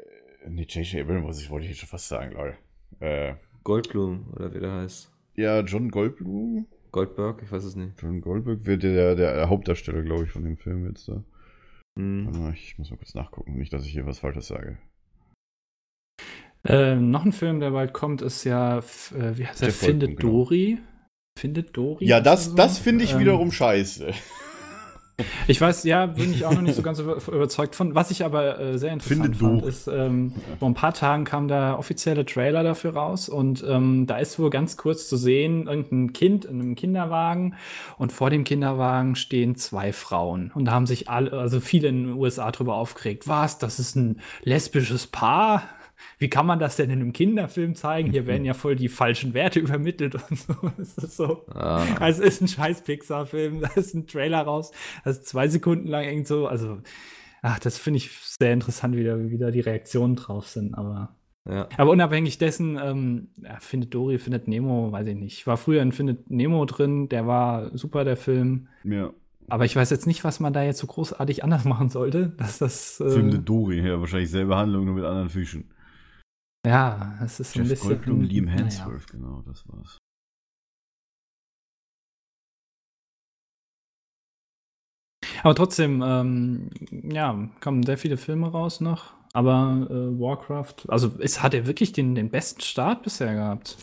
[0.49, 2.57] nee, JJ Abrams, was ich wollte ich jetzt schon fast sagen, Leute.
[3.01, 5.11] Äh, Goldblum, oder wie der heißt.
[5.37, 6.67] ja, John Goldblum.
[6.93, 8.01] Goldberg, ich weiß es nicht.
[8.03, 11.23] John Goldberg wird der, der Hauptdarsteller, glaube ich, von dem Film jetzt da.
[11.99, 12.25] Hm.
[12.33, 14.79] Mal, Ich muss mal kurz nachgucken, nicht, dass ich hier was Falsches sage.
[16.65, 18.83] Äh, noch ein Film, der bald kommt, ist ja, äh,
[19.39, 19.71] wie heißt der?
[19.71, 20.33] Findet genau.
[20.33, 20.79] Dory.
[21.39, 22.05] Findet Dory?
[22.05, 22.55] Ja, das, so?
[22.57, 24.13] das finde ich Ähm, wiederum scheiße.
[25.47, 27.95] Ich weiß, ja, bin ich auch noch nicht so ganz über, überzeugt von.
[27.95, 29.69] Was ich aber äh, sehr interessant Finde fand, Dory.
[29.69, 34.19] ist, ähm, vor ein paar Tagen kam der offizielle Trailer dafür raus und ähm, da
[34.19, 37.55] ist wohl ganz kurz zu sehen, irgendein Kind in einem Kinderwagen
[37.99, 42.05] und vor dem Kinderwagen stehen zwei Frauen und da haben sich alle, also viele in
[42.05, 43.29] den USA drüber aufgeregt.
[43.29, 43.59] Was?
[43.59, 45.63] Das ist ein lesbisches Paar?
[46.19, 48.11] Wie kann man das denn in einem Kinderfilm zeigen?
[48.11, 50.55] Hier werden ja voll die falschen Werte übermittelt und so.
[50.79, 51.45] Es ist so.
[51.55, 51.85] Ah.
[51.99, 54.73] Also es ist ein scheiß Pixar-Film, da ist ein Trailer raus,
[55.05, 56.79] das ist zwei Sekunden lang irgend so, also,
[57.43, 61.17] ach, das finde ich sehr interessant, wie da, wie da die Reaktionen drauf sind, aber.
[61.49, 61.69] Ja.
[61.79, 65.39] Aber unabhängig dessen, ähm, ja, findet Dory, findet Nemo, weiß ich nicht.
[65.39, 68.69] Ich war früher in Findet Nemo drin, der war super, der Film.
[68.85, 69.11] Ja.
[69.49, 72.59] Aber ich weiß jetzt nicht, was man da jetzt so großartig anders machen sollte, dass
[72.59, 73.01] das.
[73.01, 75.65] Äh, The Dory, ja, wahrscheinlich selbe Handlung, nur mit anderen Fischen.
[76.67, 77.89] Ja, es ist so ein Jeff bisschen.
[77.89, 78.59] Goldblum, Liam naja.
[78.59, 79.99] Hemsworth, genau, das war's.
[85.43, 89.15] Aber trotzdem, ähm, ja, kommen sehr viele Filme raus noch.
[89.33, 93.83] Aber äh, Warcraft, also es hat er wirklich den, den besten Start bisher gehabt.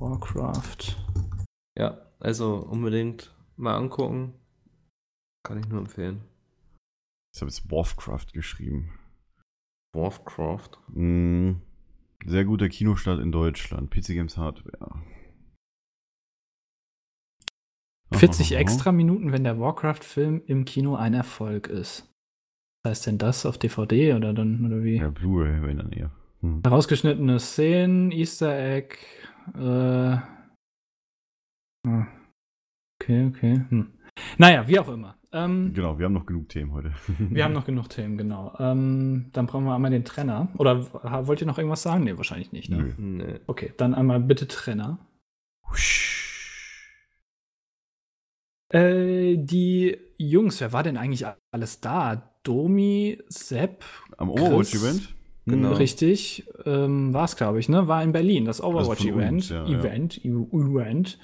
[0.00, 0.96] Warcraft.
[1.78, 4.34] ja, also unbedingt mal angucken.
[5.44, 6.22] Kann ich nur empfehlen.
[7.34, 8.98] Ich habe jetzt Warcraft geschrieben.
[9.96, 10.78] Warcraft.
[10.88, 11.54] Mm,
[12.24, 13.90] sehr guter Kinostart in Deutschland.
[13.90, 15.02] PC Games Hardware.
[18.12, 18.60] 40 Aha.
[18.60, 22.08] extra Minuten, wenn der Warcraft-Film im Kino ein Erfolg ist.
[22.86, 24.96] heißt denn das auf DVD oder dann oder wie?
[24.96, 26.12] Ja, Blu-ray wenn dann eher.
[26.40, 26.62] Hm.
[26.62, 28.96] Herausgeschnittene Szenen, Easter Egg.
[29.54, 30.18] Äh,
[31.88, 32.06] ah.
[33.00, 33.64] okay, okay.
[33.70, 33.95] Hm.
[34.38, 35.16] Naja, wie auch immer.
[35.32, 36.92] Ähm, Genau, wir haben noch genug Themen heute.
[37.18, 38.54] wir haben noch genug Themen, genau.
[38.58, 40.48] Ähm, dann brauchen wir einmal den Trenner.
[40.58, 40.92] Oder
[41.26, 42.04] wollt ihr noch irgendwas sagen?
[42.04, 42.70] Nee, wahrscheinlich nicht.
[42.70, 42.78] Ne?
[42.78, 42.92] Nö.
[42.98, 43.40] Nee.
[43.46, 44.98] Okay, dann einmal bitte Trenner.
[48.68, 52.32] Äh, die Jungs, wer war denn eigentlich alles da?
[52.42, 53.84] Domi, Sepp,
[54.18, 54.42] Am Chris?
[54.42, 55.15] Overwatch-Event?
[55.48, 55.74] Genau.
[55.74, 57.86] richtig, ähm, war es, glaube ich, ne?
[57.86, 59.48] War in Berlin, das von Overwatch-Event.
[59.48, 59.78] ja, ja.
[59.78, 61.18] Event, E- Event.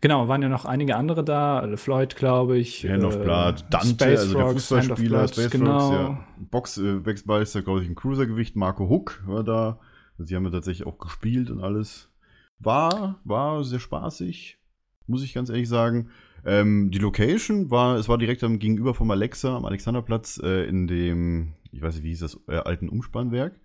[0.00, 2.88] Genau, waren ja noch einige andere da, also Floyd, glaube ich.
[2.88, 5.78] Hand of äh, Blood, Dante, Space also der Frogs, of Fußballspieler, Blood, Space genau.
[5.80, 6.24] Frogs, ja.
[6.50, 9.78] Box äh, Wechselmeister, glaube ich, im Cruisergewicht, Marco Hook war da.
[10.18, 12.10] Also, die haben ja tatsächlich auch gespielt und alles.
[12.58, 14.58] War, war sehr spaßig,
[15.06, 16.10] muss ich ganz ehrlich sagen.
[16.44, 20.86] Ähm, die Location war, es war direkt am Gegenüber vom Alexa, am Alexanderplatz, äh, in
[20.88, 23.60] dem, ich weiß nicht, wie hieß das, äh, alten Umspannwerk.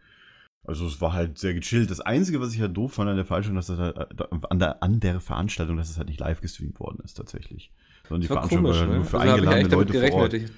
[0.65, 1.91] Also es war halt sehr gechillt.
[1.91, 4.59] Das Einzige, was ich halt doof fand an der Veranstaltung, dass das halt, äh, an,
[4.59, 7.71] der, an der Veranstaltung, dass es halt nicht live gestreamt worden ist tatsächlich.
[8.07, 8.95] Sondern die Das war Veranstaltung komisch, war halt ne?
[8.97, 10.33] nur für Also eingeladene damit Leute vor Ort.
[10.33, 10.49] Ich,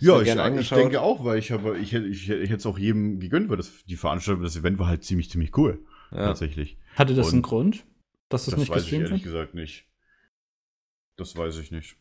[0.00, 2.78] Ja, ich, ich denke auch, weil ich habe, ich, hätte- ich, ich hätte es auch
[2.78, 5.84] jedem gegönnt, weil das, die Veranstaltung, das Event war halt ziemlich, ziemlich cool.
[6.10, 6.18] Ja.
[6.26, 6.76] Tatsächlich.
[6.96, 7.84] Hatte das Und- einen Grund,
[8.28, 9.32] dass das, Das nicht weiß ich gestreamt ehrlich wird?
[9.32, 9.86] gesagt nicht.
[11.16, 11.96] Das weiß ich nicht.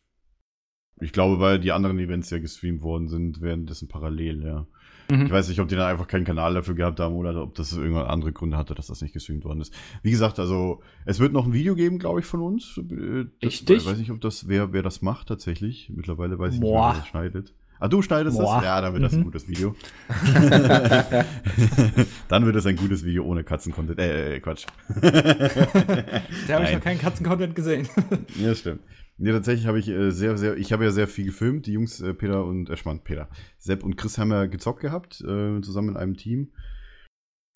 [1.00, 4.68] Ich glaube, weil die anderen Events ja gestreamt worden sind, währenddessen parallel, ja.
[5.10, 5.26] Mhm.
[5.26, 7.74] Ich weiß nicht, ob die dann einfach keinen Kanal dafür gehabt haben oder ob das
[7.74, 9.74] irgendwann andere Gründe hatte, dass das nicht gestreamt worden ist.
[10.04, 12.78] Wie gesagt, also es wird noch ein Video geben, glaube ich, von uns.
[12.78, 13.78] Äh, Das, Richtig.
[13.78, 15.92] Ich weiß nicht, ob das wer, wer das macht tatsächlich.
[15.96, 16.92] Mittlerweile weiß ich nicht, Boah.
[16.94, 17.54] wer das schneidet.
[17.84, 18.58] Ah, du schneidest Boah.
[18.58, 18.66] das?
[18.66, 19.24] Ja, dann wird das ein Mhm.
[19.24, 19.76] gutes Video.
[22.28, 23.98] dann wird es ein gutes Video ohne Katzen-Content.
[24.00, 24.66] Äh, äh, Quatsch.
[26.48, 27.88] Da habe ich noch keinen Katzen-Content gesehen.
[28.40, 28.82] Ja, stimmt.
[29.24, 31.68] Nee, tatsächlich habe ich äh, sehr, sehr, ich habe ja sehr viel gefilmt.
[31.68, 33.30] Die Jungs, äh, Peter und, äh, Schmarrn, Peter,
[33.60, 36.52] Sepp und Chris haben ja gezockt gehabt, äh, zusammen in einem Team.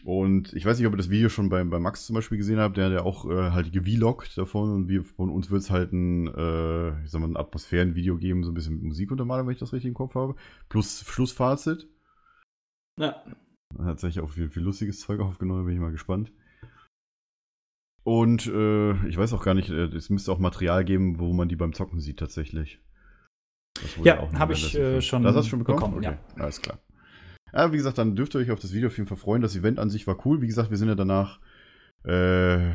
[0.04, 2.60] Und ich weiß nicht, ob ihr das Video schon bei, bei Max zum Beispiel gesehen
[2.60, 5.72] habt, der hat ja auch äh, halt gevloggt davon und wir, von uns wird es
[5.72, 9.54] halt ein, äh, ich sag mal, ein Atmosphärenvideo geben, so ein bisschen mit Musikuntermalung, wenn
[9.54, 10.36] ich das richtig im Kopf habe.
[10.70, 11.88] Plus Schlussfazit.
[13.00, 13.24] ja.
[13.80, 16.32] Hat tatsächlich auch viel, viel lustiges Zeug aufgenommen, bin ich mal gespannt.
[18.06, 21.50] Und äh, ich weiß auch gar nicht, äh, es müsste auch Material geben, wo man
[21.50, 22.80] die beim Zocken sieht tatsächlich.
[24.04, 25.96] Ja, auch hab noch ich, äh, schon Das hast du schon bekommen?
[25.96, 26.18] bekommen, okay.
[26.40, 26.78] Alles klar.
[27.52, 29.42] Ja, wie gesagt, dann dürft ihr euch auf das Video auf jeden Fall freuen.
[29.42, 30.42] Das Event an sich war cool.
[30.42, 31.40] Wie gesagt, wir sind ja danach,
[32.04, 32.70] äh,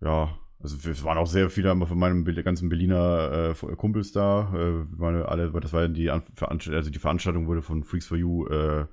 [0.00, 4.52] ja, also es waren auch sehr viele von meinem Be- ganzen Berliner äh, Kumpels da.
[4.52, 8.06] Äh, ja alle, das war ja die, An- Veranst- also die Veranstaltung wurde von Freaks
[8.06, 8.86] for You äh,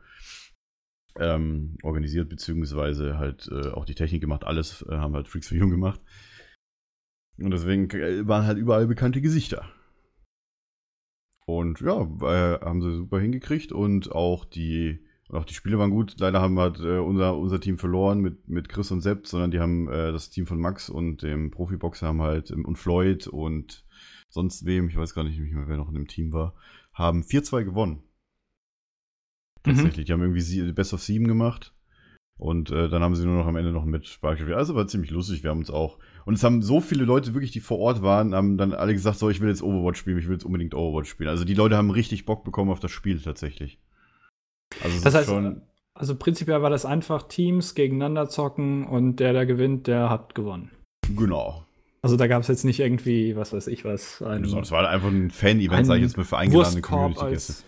[1.19, 4.43] ähm, organisiert, beziehungsweise halt äh, auch die Technik gemacht.
[4.43, 6.01] Alles äh, haben halt Freaks for You gemacht.
[7.37, 9.65] Und deswegen äh, waren halt überall bekannte Gesichter.
[11.45, 14.99] Und ja, äh, haben sie super hingekriegt und auch die,
[15.29, 16.15] auch die Spiele waren gut.
[16.19, 19.59] Leider haben halt äh, unser, unser Team verloren mit, mit Chris und Sepp, sondern die
[19.59, 23.85] haben äh, das Team von Max und dem Profiboxer haben halt ähm, und Floyd und
[24.29, 26.55] sonst wem, ich weiß gar nicht mehr, wer noch in dem Team war,
[26.93, 28.03] haben 4-2 gewonnen.
[29.65, 29.75] Mhm.
[29.75, 30.05] Tatsächlich.
[30.05, 31.73] Die haben irgendwie sie, Best of 7 gemacht.
[32.39, 34.57] Und äh, dann haben sie nur noch am Ende noch ein Matchspiel gespielt.
[34.57, 35.43] Also war ziemlich lustig.
[35.43, 35.99] Wir haben uns auch.
[36.25, 39.19] Und es haben so viele Leute wirklich, die vor Ort waren, haben dann alle gesagt,
[39.19, 41.29] so, ich will jetzt Overwatch spielen, ich will jetzt unbedingt Overwatch spielen.
[41.29, 43.79] Also die Leute haben richtig Bock bekommen auf das Spiel tatsächlich.
[44.81, 45.61] Also Das heißt, schon.
[45.93, 50.71] Also prinzipiell war das einfach Teams gegeneinander zocken und der, der gewinnt, der hat gewonnen.
[51.15, 51.65] Genau.
[52.01, 55.07] Also da gab es jetzt nicht irgendwie, was weiß ich was, ein Es war einfach
[55.07, 57.63] ein Fan-Event, sag ich jetzt mal, für eingeladene Community-Gäste.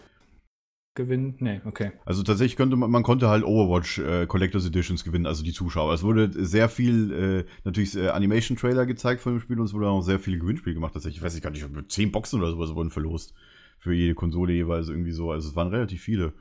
[0.96, 1.36] Als Gewinn.
[1.40, 1.92] Nee, okay.
[2.06, 5.94] Also tatsächlich könnte man, man konnte halt Overwatch äh, Collectors Editions gewinnen, also die Zuschauer.
[5.94, 9.88] Es wurde sehr viel, äh, natürlich äh, Animation-Trailer gezeigt von dem Spiel und es wurde
[9.88, 10.94] auch sehr viele Gewinnspiele gemacht.
[10.94, 13.34] Tatsächlich, ich weiß nicht, gar nicht, ob zehn Boxen oder sowas wurden verlost.
[13.78, 15.32] Für jede Konsole jeweils irgendwie so.
[15.32, 16.34] Also es waren relativ viele.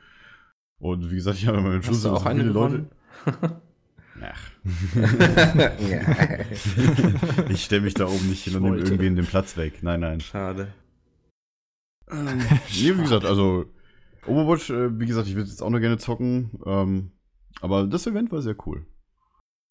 [0.78, 2.88] Und wie gesagt, ich habe am Schluss Hast du auch so eine viele gewonnen?
[3.26, 3.50] Ach.
[4.20, 4.32] Ja.
[7.48, 9.82] ich stelle mich da oben nicht hin und nehme irgendwie den Platz weg.
[9.82, 10.20] Nein, nein.
[10.20, 10.68] Schade.
[12.10, 13.66] Ähm, nee, wie gesagt, also
[14.26, 16.50] Overwatch, äh, wie gesagt, ich würde jetzt auch noch gerne zocken.
[16.64, 17.12] Ähm,
[17.60, 18.86] aber das Event war sehr cool.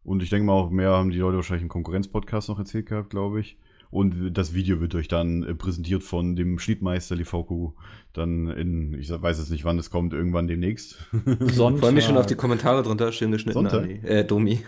[0.03, 3.09] Und ich denke mal auch mehr haben die Leute wahrscheinlich im Konkurrenz-Podcast noch erzählt gehabt,
[3.09, 3.57] glaube ich.
[3.89, 7.73] Und das Video wird euch dann äh, präsentiert von dem Schnittmeister Lifoku.
[8.11, 11.07] Dann in, ich weiß jetzt nicht, wann es kommt, irgendwann demnächst.
[11.39, 11.81] Sonntag.
[11.81, 13.87] Freue mich schon auf die Kommentare drunter, schön geschnitten, Sonntag?
[14.03, 14.61] Äh, Domi.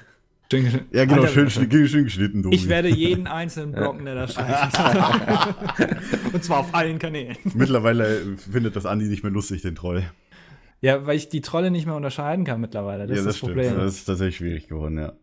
[0.52, 2.56] Ja, genau, Alter, schön, schön, schön geschnitten, Domi.
[2.56, 4.78] Ich werde jeden einzelnen blocken, der da schreibt.
[6.34, 7.36] und zwar auf allen Kanälen.
[7.56, 10.04] Mittlerweile findet das Andi nicht mehr lustig, den Troll.
[10.82, 13.08] Ja, weil ich die Trolle nicht mehr unterscheiden kann mittlerweile.
[13.08, 13.54] Das ist das, stimmt.
[13.54, 13.76] Problem.
[13.76, 15.14] Das ist tatsächlich schwierig geworden, ja.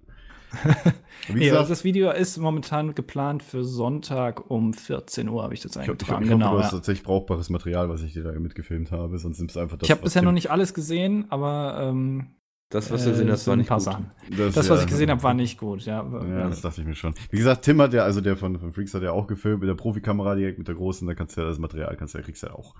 [1.29, 5.61] Wie gesagt, also das Video ist momentan geplant für Sonntag um 14 Uhr, habe ich
[5.61, 6.25] das ich, hoffe, ich, eingetragen.
[6.25, 6.53] hoffe, genau.
[6.57, 6.79] du hast ja.
[6.79, 9.87] tatsächlich brauchbares Material, was ich dir da mitgefilmt habe, sonst nimmst du einfach das.
[9.87, 12.27] Ich habe bisher noch nicht alles gesehen, aber ähm,
[12.73, 13.85] Das, was du gesehen äh, hast, war ein nicht paar gut.
[13.85, 14.11] Sachen.
[14.31, 15.83] Das, Das, was ja, ich gesehen habe, war nicht gut.
[15.85, 17.15] Ja, Ja, das dachte ich mir schon.
[17.31, 19.69] Wie gesagt, Tim hat ja, also der von, von Freaks hat ja auch gefilmt mit
[19.69, 22.25] der Profikamera direkt mit der großen, da kannst du ja das Material, kannst du ja,
[22.25, 22.75] kriegst du ja auch.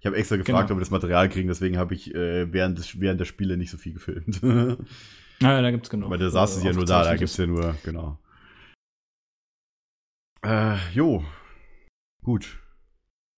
[0.00, 0.72] Ich habe extra gefragt, Genau.
[0.72, 3.70] ob wir das Material kriegen, deswegen habe ich äh, während, des, während der Spiele nicht
[3.70, 4.40] so viel gefilmt.
[5.40, 6.10] ja, da gibt's genug.
[6.10, 8.18] Weil da saß es ja nur da, da gibt's ja nur, genau.
[10.44, 11.22] Äh, jo.
[12.22, 12.58] Gut.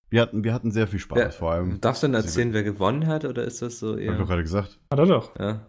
[0.09, 1.81] Wir hatten, wir hatten sehr viel Spaß, Ja, vor allem.
[1.81, 4.25] Darfst du denn erzählen, wer gewonnen hat, oder ist das so Hab ich doch eher.
[4.27, 4.79] gerade gesagt.
[4.91, 5.39] Hat er doch.
[5.39, 5.67] Ja.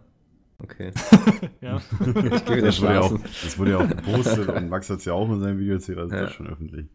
[0.62, 0.92] Okay.
[1.60, 1.80] Ja.
[2.00, 5.04] Ich wieder Das wurde, ja auch, das wurde ja auch gepostet und Max hat es
[5.04, 6.22] ja auch in seinem Video erzählt, also Ja.
[6.22, 6.86] das ist schon öffentlich.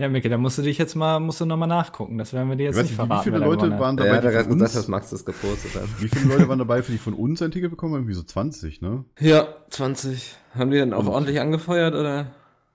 [0.00, 2.18] ja, Micke, da musst du dich jetzt mal, musst du noch mal nachgucken.
[2.18, 3.24] Das werden wir dir jetzt nicht nicht, wie verraten.
[3.24, 3.80] viele Leute hat.
[3.80, 5.88] waren Ja, dabei, hat er gesagt, dass uns, Max das gepostet hat.
[6.00, 8.00] wie viele Leute waren dabei, für die von uns ein Ticket bekommen haben?
[8.02, 9.04] Irgendwie so 20, ne?
[9.20, 10.36] Ja, 20.
[10.54, 12.32] Haben die dann auch Und- ordentlich angefeuert, oder?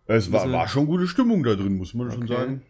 [0.08, 2.34] Es war, Also- war schon gute Stimmung da drin, muss man schon Okay.
[2.34, 2.62] sagen.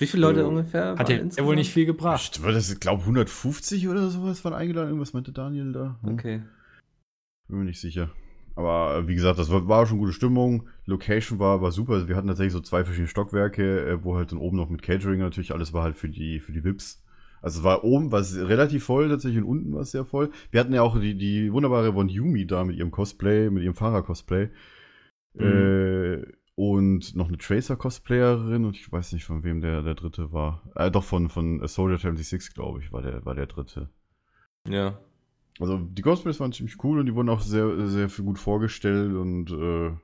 [0.00, 0.94] Wie viele Leute Äh, ungefähr?
[0.96, 1.48] Hat ja, ja insgesamt?
[1.48, 2.40] wohl nicht viel gebracht.
[2.46, 4.88] Ich glaube 150 oder sowas waren eingeladen.
[4.90, 5.98] Irgendwas meinte Daniel da.
[6.02, 6.12] Hm?
[6.12, 6.42] Okay.
[7.48, 8.10] Bin mir nicht sicher.
[8.54, 10.68] Aber äh, wie gesagt, das war, war schon gute Stimmung.
[10.84, 11.94] Location war, war super.
[11.94, 14.82] Also wir hatten tatsächlich so zwei verschiedene Stockwerke, äh, wo halt dann oben noch mit
[14.82, 17.04] Catering natürlich alles war halt für die, für die VIPs.
[17.40, 20.30] Also es war oben war es relativ voll tatsächlich und unten war es sehr voll.
[20.50, 23.74] Wir hatten ja auch die, die wunderbare Von Yumi da mit ihrem Cosplay, mit ihrem
[23.74, 24.48] Fahrer-Cosplay.
[25.38, 26.22] Äh,
[26.56, 30.64] und noch eine Tracer-Cosplayerin und ich weiß nicht, von wem der, der dritte war.
[30.74, 33.88] Äh, doch, von, von Soldier 76, glaube ich, war der, war der dritte.
[34.68, 34.98] Ja.
[35.60, 39.14] Also die Cosplays waren ziemlich cool und die wurden auch sehr, sehr viel gut vorgestellt
[39.14, 39.96] und äh,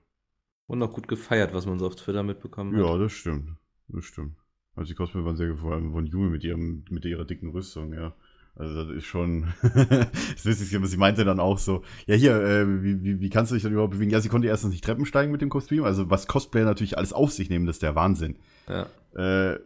[0.66, 2.82] Und noch gut gefeiert, was man so auf Twitter mitbekommen hat.
[2.82, 3.50] ja, das stimmt.
[3.88, 4.36] Das stimmt.
[4.74, 7.50] Also die Cosplays waren sehr gut, vor allem von Yumi mit ihrem, mit ihrer dicken
[7.50, 8.14] Rüstung, ja.
[8.56, 9.52] Also das ist schon.
[9.62, 13.50] das Witzigste, was sie meinte dann auch so, ja hier, äh, wie, wie, wie kannst
[13.50, 14.10] du dich dann überhaupt bewegen?
[14.10, 17.12] Ja, sie konnte erstens nicht Treppen steigen mit dem Kostüm, also was Cosplayer natürlich alles
[17.12, 18.36] auf sich nehmen, das ist der Wahnsinn.
[18.68, 18.86] Ja.
[19.16, 19.58] Äh,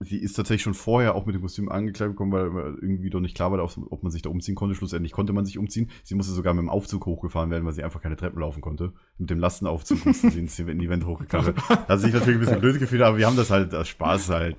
[0.00, 3.34] sie ist tatsächlich schon vorher auch mit dem Kostüm angekleidet gekommen, weil irgendwie doch nicht
[3.34, 4.74] klar war, ob man sich da umziehen konnte.
[4.76, 5.90] Schlussendlich konnte man sich umziehen.
[6.04, 8.92] Sie musste sogar mit dem Aufzug hochgefahren werden, weil sie einfach keine Treppen laufen konnte.
[9.18, 11.54] Mit dem Lastenaufzug musste sie ins in die Wände hochgekarrt.
[11.68, 14.28] Da hat sich natürlich ein bisschen blöd gefühlt, aber wir haben das halt als Spaß
[14.28, 14.56] halt.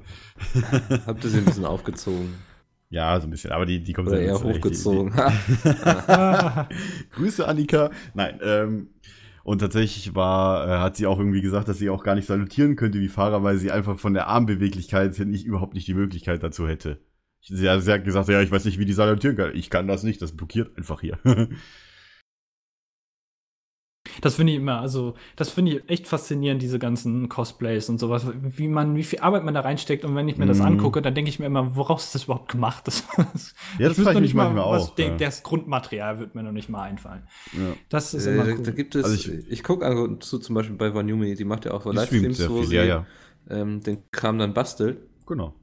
[1.05, 2.33] Habt ihr sie ein bisschen aufgezogen?
[2.89, 3.51] Ja, so ein bisschen.
[3.51, 5.13] Aber die, die kommt Oder sehr eher hochgezogen?
[5.13, 7.91] Die, die, Grüße, Annika.
[8.13, 8.89] Nein, ähm,
[9.49, 12.75] und tatsächlich war, äh, hat sie auch irgendwie gesagt, dass sie auch gar nicht salutieren
[12.75, 16.67] könnte wie Fahrer, weil sie einfach von der Armbeweglichkeit nicht überhaupt nicht die Möglichkeit dazu
[16.67, 16.99] hätte.
[17.41, 19.55] Sie hat, sie hat gesagt, ja, ich weiß nicht, wie die salutieren kann.
[19.55, 21.17] Ich kann das nicht, das blockiert einfach hier.
[24.21, 28.25] Das finde ich immer, also, das finde ich echt faszinierend, diese ganzen Cosplays und sowas,
[28.41, 30.65] wie man, wie viel Arbeit man da reinsteckt und wenn ich mir das Mhm.
[30.65, 32.87] angucke, dann denke ich mir immer, woraus ist das überhaupt gemacht?
[32.87, 35.17] Das, das, Ja, das ich wüsste noch ich nicht mal, manchmal was auch, den- ja.
[35.17, 37.23] das Grundmaterial wird mir noch nicht mal einfallen.
[37.53, 37.73] ja.
[37.89, 38.63] Das ist Äh, immer da, cool.
[38.63, 41.45] da gibt es, Also ich, ich- gucke also zu zum Beispiel bei Von Yumi, die
[41.45, 43.05] macht ja auch so Livestreams, wo sie ja, ja.
[43.49, 44.97] Ähm, den Kram dann bastelt.
[45.25, 45.53] Genau.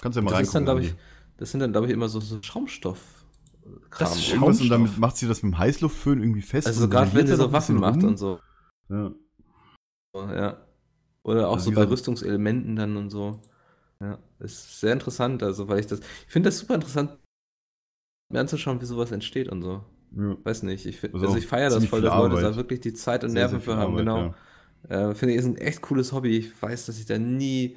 [0.00, 0.82] Kannst ja mal Das ist dann, reingucken.
[0.88, 3.13] glaube ich, das sind dann, glaube ich, immer so, so Schaumstoff.
[3.94, 4.08] Kram.
[4.08, 6.66] Das ist Irgendwas und damit macht sie das mit dem Heißluftföhn irgendwie fest.
[6.66, 8.10] also gerade wenn sie so Waffen macht rum.
[8.10, 8.38] und so.
[8.88, 9.12] Ja.
[10.14, 10.66] Ja.
[11.22, 13.40] Oder auch Also so bei Rüstungselementen dann und so.
[14.00, 17.16] Ja, ist sehr interessant, also weil ich das, ich finde das super interessant,
[18.30, 19.84] mir anzuschauen, wie sowas entsteht und so.
[20.16, 20.36] ja.
[20.44, 22.44] Weiß nicht, ich, Also also ich feiere das voll, dass Leute Arbeit.
[22.44, 24.34] da wirklich die Zeit und Sehr, Nerven sehr für haben, Arbeit, genau.
[24.90, 25.10] ja.
[25.10, 26.36] Äh, finde ich, ist ein echt cooles Hobby.
[26.36, 27.76] Ich weiß, dass ich da nie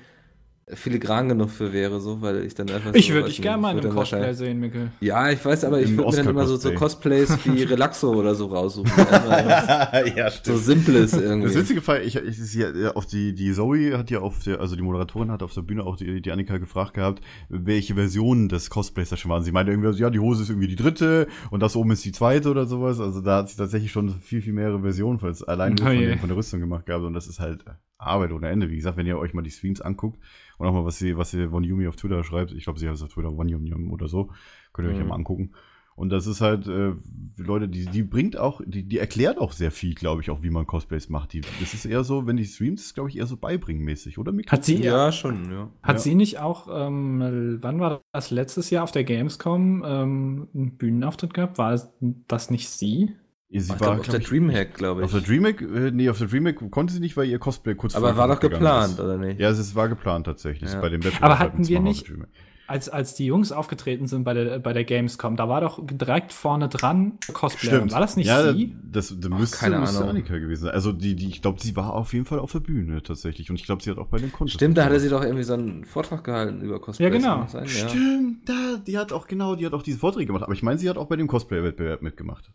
[0.74, 3.78] filigran genug für wäre, so, weil ich dann einfach Ich so, würde dich gerne mal
[3.78, 4.92] in einem Cosplay sehen, Mikkel.
[5.00, 6.74] Ja, ich weiß, aber ich würde mir dann immer so, so.
[6.74, 8.92] Cosplays wie Relaxo oder so raussuchen.
[9.08, 11.48] Einfach ja, so simples irgendwie.
[11.48, 14.76] Das witzige Fall, ich, ich ja, auf die, die Zoe hat ja auf der, also
[14.76, 18.70] die Moderatorin hat auf der Bühne auch die, die Annika gefragt gehabt, welche Version des
[18.70, 19.44] Cosplays da schon waren.
[19.44, 22.04] Sie meinte irgendwie, so, ja, die Hose ist irgendwie die dritte und das oben ist
[22.04, 23.00] die zweite oder sowas.
[23.00, 26.00] Also da hat sie tatsächlich schon viel, viel mehrere Versionen von, allein nur Oh von,
[26.02, 27.06] dem- von der Rüstung gemacht gehabt.
[27.06, 27.64] Und das ist halt
[27.98, 28.70] Arbeit ohne Ende.
[28.70, 30.20] Wie gesagt, wenn ihr euch mal die Streams anguckt
[30.58, 32.88] und auch mal, was sie, was sie von Yumi auf Twitter schreibt, ich glaube, sie
[32.88, 34.30] hat es auf Twitter One Yum Yum oder so,
[34.74, 35.10] könnt ihr euch ja Mhm.
[35.10, 35.52] mal angucken.
[35.96, 36.92] Und das ist halt, äh,
[37.38, 40.52] Leute, die, die bringt auch, die, die erklärt auch sehr viel, glaube ich, auch wie
[40.52, 41.34] man Cosplays macht.
[41.34, 44.32] Die, das ist eher so, wenn die streamt, ist glaube ich eher so beibringmäßig, oder?
[44.32, 44.52] Mikko?
[44.52, 45.72] Hat sie, ja, schon, ja.
[45.82, 46.00] hat Ja.
[46.00, 51.34] sie nicht auch, ähm, wann war das letztes Jahr auf der Gamescom ähm, einen Bühnenauftritt
[51.34, 51.58] gehabt?
[51.58, 51.90] War es-
[52.28, 53.14] das nicht sie?
[53.50, 55.06] Sie Ich glaub, auf der ich, Dreamhack, glaube ich.
[55.06, 57.96] Auf der Dreamhack, äh, nee, auf der Dreamhack konnte sie nicht, weil ihr Cosplay kurz
[57.96, 59.00] aber vorher war doch geplant, ist.
[59.00, 59.40] oder nicht?
[59.40, 60.72] Ja, es war geplant tatsächlich.
[60.74, 60.82] Ja.
[60.82, 62.30] Bei dem Wettbewerb Aber halt hatten wir nicht- Dreamhack.
[62.70, 66.34] Als, als die Jungs aufgetreten sind bei der, bei der Gamescom, da war doch direkt
[66.34, 67.90] vorne dran Cosplayer.
[67.94, 68.76] War das nicht ja, sie?
[68.84, 70.10] Das, das Ach, müsste, keine müsste Ahnung.
[70.10, 70.74] Annika gewesen sein.
[70.74, 73.50] Also die, die, ich glaube, sie war auf jeden Fall auf der Bühne tatsächlich.
[73.50, 74.56] Und ich glaube, sie hat auch bei dem Contest.
[74.56, 77.06] Stimmt, da hatte sie doch irgendwie so einen Vortrag gehalten über Cosplays.
[77.06, 77.44] Ja, genau.
[77.44, 77.64] das Sein?
[77.68, 77.88] Ja.
[77.88, 80.44] Stimmt, da, die hat auch genau, die hat auch diese Vorträge gemacht.
[80.44, 82.52] Aber ich meine, sie hat auch bei dem Cosplay-Wettbewerb mitgemacht.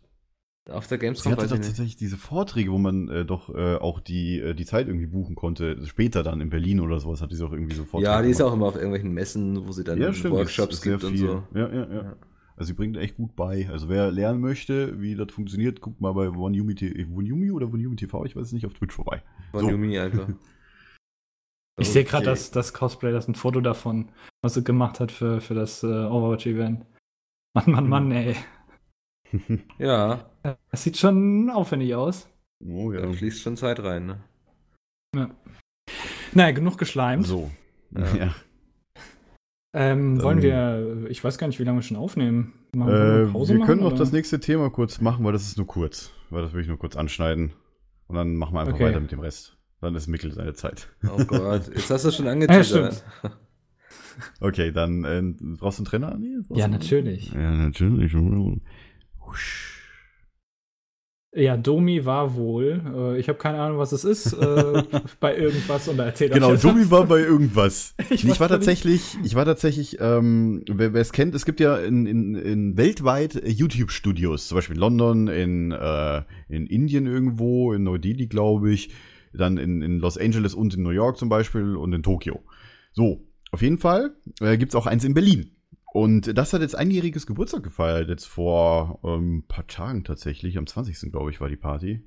[0.69, 3.75] Auf der Sie Gamescom hatte weiß doch tatsächlich diese Vorträge, wo man äh, doch äh,
[3.75, 5.85] auch die, äh, die Zeit irgendwie buchen konnte.
[5.85, 8.29] Später dann in Berlin oder sowas hat die sie auch irgendwie so Vorträge Ja, die
[8.29, 8.51] ist gemacht.
[8.51, 11.17] auch immer auf irgendwelchen Messen, wo sie dann ja, stimmt, Workshops ist sehr gibt und
[11.17, 11.43] so.
[11.53, 12.15] Ja, ja, ja, Ja.
[12.55, 13.67] Also sie bringt echt gut bei.
[13.71, 17.95] Also wer lernen möchte, wie das funktioniert, guckt mal bei OneYumi, T- OneYumi oder OneYumi
[17.95, 19.23] TV, ich weiß es nicht, auf Twitch vorbei.
[19.51, 19.69] Von So.
[19.69, 20.29] Yumi einfach.
[21.79, 24.09] Ich sehe gerade das, das Cosplay, das ist ein Foto davon,
[24.43, 26.85] was sie gemacht hat für, für das äh, Overwatch-Event.
[27.55, 28.35] Mann, Mann, Mann, ey.
[29.79, 30.29] Ja,
[30.71, 32.27] Das sieht schon aufwendig aus.
[32.65, 33.01] Oh ja.
[33.01, 35.29] da fließt schon Zeit rein, ne?
[36.33, 37.27] Naja, genug geschleimt.
[37.27, 37.51] So.
[37.91, 38.15] Ja.
[38.15, 38.35] Ja.
[39.75, 42.53] Ähm, wollen Ähm, wir, ich weiß gar nicht, wie lange wir schon aufnehmen.
[42.75, 45.33] Machen wir Äh, eine Pause wir machen, können noch das nächste Thema kurz machen, weil
[45.33, 46.11] das ist nur kurz.
[46.29, 47.53] Weil das will ich nur kurz anschneiden.
[48.07, 48.85] Und dann machen wir einfach Okay.
[48.85, 49.57] weiter mit dem Rest.
[49.81, 50.89] Dann ist Mikkel seine Zeit.
[51.11, 53.03] Oh Gott, jetzt hast du schon Ja, angeteasert.
[54.39, 55.21] Okay, dann äh,
[55.57, 56.15] brauchst du einen Trainer?
[56.17, 57.31] Nee, brauchst Ja, natürlich.
[57.33, 58.13] Ja, natürlich.
[61.35, 62.81] Ja, Domi war wohl.
[62.95, 64.33] Äh, ich habe keine Ahnung, was es ist.
[64.33, 64.83] Äh,
[65.19, 67.95] bei irgendwas und da erzählt Genau, Domi war bei irgendwas.
[68.11, 72.05] Ich ich, war tatsächlich, ich war tatsächlich, ähm, wer es kennt, es gibt ja in,
[72.05, 78.27] in, in weltweit YouTube-Studios, zum Beispiel in London, in, äh, in Indien irgendwo, in Neu-Delhi,
[78.27, 78.91] glaube ich,
[79.33, 82.43] dann in, in Los Angeles und in New York zum Beispiel und in Tokio.
[82.91, 85.52] So, auf jeden Fall äh, gibt es auch eins in Berlin.
[85.93, 90.65] Und das hat jetzt einjähriges Geburtstag gefeiert, jetzt vor ähm, ein paar Tagen tatsächlich, am
[90.65, 91.11] 20.
[91.11, 92.03] glaube ich war die Party.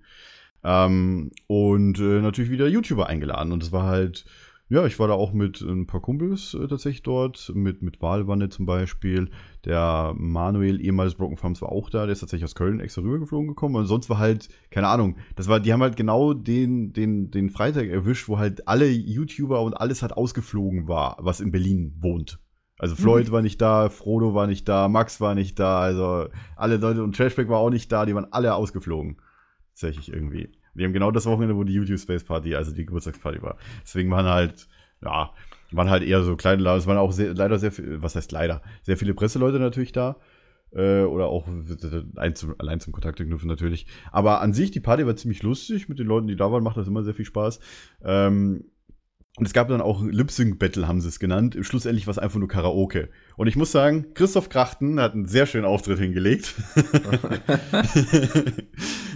[0.64, 3.52] Ähm, und äh, natürlich wieder YouTuber eingeladen.
[3.52, 4.24] Und es war halt,
[4.68, 8.48] ja, ich war da auch mit ein paar Kumpels äh, tatsächlich dort, mit, mit Walwanne
[8.48, 9.30] zum Beispiel.
[9.64, 13.46] Der Manuel, ehemals Broken Farms, war auch da, der ist tatsächlich aus Köln extra rübergeflogen
[13.46, 13.76] gekommen.
[13.76, 17.50] Und sonst war halt, keine Ahnung, das war, die haben halt genau den, den, den
[17.50, 22.40] Freitag erwischt, wo halt alle YouTuber und alles halt ausgeflogen war, was in Berlin wohnt.
[22.78, 26.76] Also Floyd war nicht da, Frodo war nicht da, Max war nicht da, also alle
[26.76, 29.16] Leute und Trashback war auch nicht da, die waren alle ausgeflogen.
[29.70, 30.50] Tatsächlich irgendwie.
[30.74, 33.56] Die haben genau das Wochenende, wo die YouTube Space Party, also die Geburtstagsparty war.
[33.82, 34.68] Deswegen waren halt,
[35.02, 35.30] ja,
[35.72, 36.78] waren halt eher so kleine Laden.
[36.78, 40.16] Es waren auch sehr, leider sehr viel, was heißt leider, sehr viele Presseleute natürlich da.
[40.72, 43.86] Äh, oder auch ein zum, allein zum Kontakt knüpfen natürlich.
[44.12, 45.88] Aber an sich, die Party war ziemlich lustig.
[45.88, 47.60] Mit den Leuten, die da waren, macht das immer sehr viel Spaß.
[48.04, 48.64] Ähm,
[49.38, 51.58] und es gab dann auch Lip-Sync-Battle, haben sie es genannt.
[51.60, 53.10] Schlussendlich war es einfach nur Karaoke.
[53.36, 56.54] Und ich muss sagen, Christoph Krachten hat einen sehr schönen Auftritt hingelegt.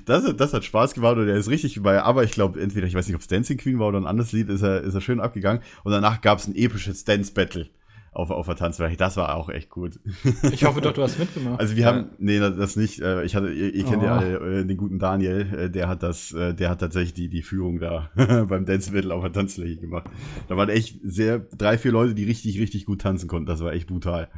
[0.05, 2.95] das, das hat Spaß gemacht und er ist richtig bei, aber ich glaube, entweder, ich
[2.95, 5.01] weiß nicht, ob es Dancing Queen war oder ein anderes Lied, ist er, ist er
[5.01, 5.63] schön abgegangen.
[5.85, 7.71] Und danach gab es ein episches Dance-Battle
[8.13, 8.97] auf, auf der Tanzfläche.
[8.97, 10.01] Das war auch echt gut.
[10.53, 11.61] Ich hoffe doch, du hast mitgemacht.
[11.61, 13.01] Also wir haben, nee, das nicht.
[13.01, 14.19] Äh, Ich hatte, ihr, ihr kennt ja Oh.
[14.19, 17.79] alle äh, den guten Daniel, äh, der hat das, der hat tatsächlich die, die Führung
[17.79, 18.11] da
[18.49, 20.09] beim Dance Battle auf der Tanzfläche gemacht.
[20.49, 23.47] Da waren echt sehr, drei, vier Leute, die richtig, richtig gut tanzen konnten.
[23.47, 24.29] Das war echt brutal.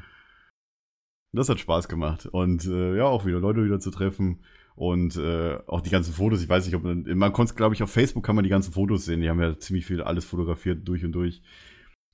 [1.33, 2.27] Das hat Spaß gemacht.
[2.27, 4.41] Und äh, ja, auch wieder Leute wieder zu treffen.
[4.75, 7.83] Und äh, auch die ganzen Fotos, ich weiß nicht, ob man, man konnte, glaube ich,
[7.83, 9.21] auf Facebook kann man die ganzen Fotos sehen.
[9.21, 11.43] Die haben ja ziemlich viel alles fotografiert, durch und durch.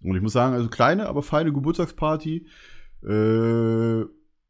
[0.03, 2.47] Und ich muss sagen, also kleine, aber feine Geburtstagsparty.
[3.07, 4.05] Äh,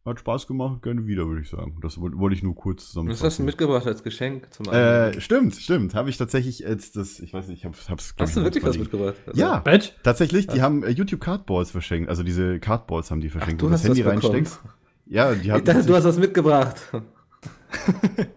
[0.05, 1.79] hat Spaß gemacht, gerne wieder, würde ich sagen.
[1.83, 3.45] Das woll- wollte ich nur kurz Was hast du zusammenfassen.
[3.45, 5.17] mitgebracht als Geschenk zum Abend?
[5.17, 5.95] Äh, stimmt, stimmt.
[5.95, 8.65] Habe ich tatsächlich jetzt das, ich weiß nicht, ich hab's, hab's glaub Hast du wirklich
[8.65, 9.17] was mitgebracht?
[9.27, 9.95] Also- Ja, Bett?
[10.03, 10.47] tatsächlich.
[10.47, 10.61] Die Was?
[10.63, 12.09] haben äh, YouTube Cardboards verschenkt.
[12.09, 14.23] Also diese Cardboards haben die Ach, verschenkt, du wo du hast das Handy bekommen.
[14.23, 14.61] reinsteckst.
[15.05, 15.59] Ja, die haben.
[15.59, 16.77] Ich dachte, du hast was mitgebracht.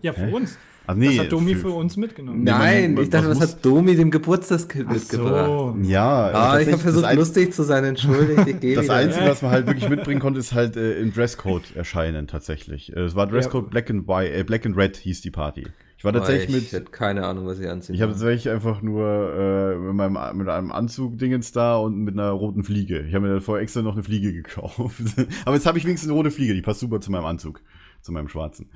[0.01, 0.33] Ja, für Hä?
[0.33, 0.57] uns.
[0.91, 2.43] Ach, nee, das hat Domi für- für uns mitgenommen.
[2.43, 5.45] Nee, man- Nein, ich dachte, was muss- hat Domi dem Geburtstagskind Ach mitgebracht?
[5.47, 5.77] so.
[5.83, 8.93] Ja, Ah, ich habe versucht, das lustig zu sein, entschuldigt, ich Das wieder.
[8.95, 12.95] Einzige, was man halt wirklich mitbringen konnte, ist halt äh, im Dresscode erscheinen, tatsächlich.
[12.95, 15.67] Äh, es war Dresscode Black and White, äh, Black and Red hieß die Party.
[15.97, 18.49] Ich war tatsächlich Oh, ich mit, hätte keine Ahnung, was ich anziehen ich habe tatsächlich
[18.51, 23.01] einfach nur äh, mit, meinem, mit einem Anzug-Dingens da und mit einer roten Fliege.
[23.01, 24.99] Ich habe mir vorher extra noch eine Fliege gekauft.
[25.45, 27.61] Aber jetzt habe ich wenigstens eine rote Fliege, die passt super zu meinem Anzug,
[28.01, 28.71] zu meinem schwarzen.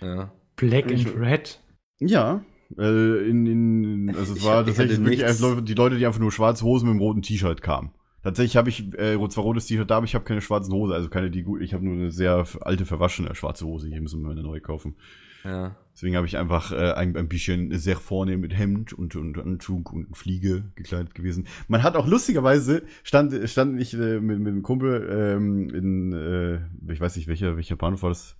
[0.00, 0.30] Ja.
[0.58, 1.60] Black Ich- and Red.
[2.00, 2.44] Ja,
[2.78, 6.64] äh, in, in, also es war tatsächlich wirklich einfach die Leute, die einfach nur schwarze
[6.64, 7.90] Hosen mit einem roten T-Shirt kamen.
[8.22, 11.08] Tatsächlich habe ich äh, zwar rotes T-Shirt da, aber ich habe keine schwarzen Hose, also
[11.08, 11.62] keine die gut.
[11.62, 13.88] Ich habe nur eine sehr alte verwaschene schwarze Hose.
[13.88, 14.96] Hier müssen wir eine neue kaufen.
[15.44, 15.76] ja.
[15.94, 19.92] Deswegen habe ich einfach äh, ein, ein bisschen sehr vornehm mit Hemd und, und Anzug
[19.92, 21.48] und Fliege gekleidet gewesen.
[21.66, 26.92] Man hat auch lustigerweise, stand, stand ich äh, mit, mit einem Kumpel ähm, in, äh,
[26.92, 28.36] ich weiß nicht, welcher, welcher Bahnhof war das?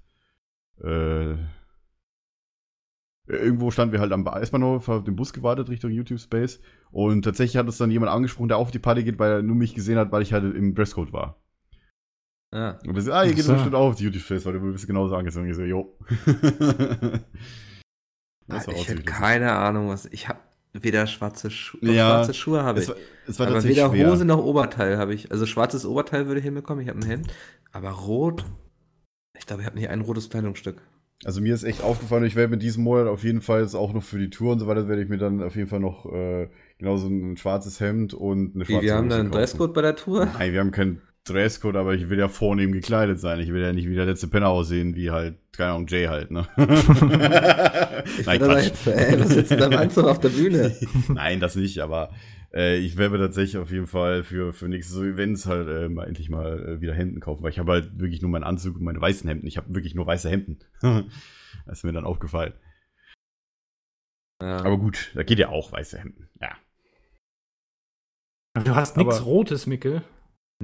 [0.82, 1.34] Äh,
[3.28, 6.60] irgendwo standen wir halt am Eisbahnhof, auf den Bus gewartet Richtung YouTube Space.
[6.90, 9.56] Und tatsächlich hat uns dann jemand angesprochen, der auf die Party geht, weil er nur
[9.56, 11.36] mich gesehen hat, weil ich halt im Dresscode war.
[12.52, 12.78] ja.
[12.86, 13.52] Und er sagt, ah, ihr geht so.
[13.52, 15.48] bestimmt auch auf die YouTube Space, weil du bist genauso angezogen.
[15.48, 15.96] Ich so, jo.
[18.48, 20.06] Das war auch ich hätte keine Ahnung, was.
[20.06, 20.40] Ich habe
[20.72, 21.80] weder schwarze Schuhe.
[21.82, 22.88] Ja, schwarze Schuhe habe ich.
[22.88, 24.10] Es war, es war aber tatsächlich weder schwer.
[24.10, 25.30] Hose noch Oberteil habe ich.
[25.30, 27.32] Also schwarzes Oberteil würde ich hinbekommen, ich habe ein Hemd.
[27.72, 28.44] Aber rot.
[29.38, 30.80] Ich glaube, ich habe nicht ein rotes Kleidungsstück.
[31.24, 33.92] Also mir ist echt aufgefallen, ich werde mit diesem Monat auf jeden Fall jetzt auch
[33.92, 36.06] noch für die Tour und so weiter, werde ich mir dann auf jeden Fall noch
[36.12, 36.48] äh,
[36.78, 39.30] genauso ein schwarzes Hemd und eine Wie, schwarze wir haben Hose da einen.
[39.32, 40.26] Dresscode bei der Tour?
[40.26, 43.40] Nein, wir haben keinen Dresscode, aber ich will ja vornehm gekleidet sein.
[43.40, 46.30] Ich will ja nicht wie der letzte Penner aussehen, wie halt, keine Ahnung, Jay halt,
[46.30, 46.48] ne?
[48.18, 48.64] Ich Nein, Quatsch.
[48.64, 50.74] jetzt, ey, was sitzt da im Anzug auf der Bühne?
[51.08, 52.10] Nein, das nicht, aber
[52.54, 55.88] äh, ich werde mir tatsächlich auf jeden Fall für, für nächste so Events halt äh,
[55.88, 58.76] mal endlich mal äh, wieder Hemden kaufen, weil ich habe halt wirklich nur meinen Anzug
[58.76, 59.46] und meine weißen Hemden.
[59.46, 60.58] Ich habe wirklich nur weiße Hemden.
[60.80, 62.54] das ist mir dann aufgefallen.
[64.40, 64.58] Ja.
[64.58, 66.28] Aber gut, da geht ja auch weiße Hemden.
[66.40, 66.56] Ja.
[68.64, 70.02] Du hast nichts Rotes, Mickel.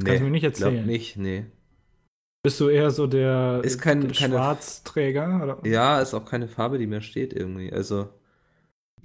[0.03, 0.74] Kannst du mir nicht erzählen.
[0.74, 1.47] Glaub nicht, nee.
[2.42, 5.40] Bist du eher so der, Ist kein- der keine- Schwarzträger?
[5.61, 5.66] Oder?
[5.68, 7.72] Ja, ist auch keine Farbe, die mir steht irgendwie.
[7.72, 8.11] Also,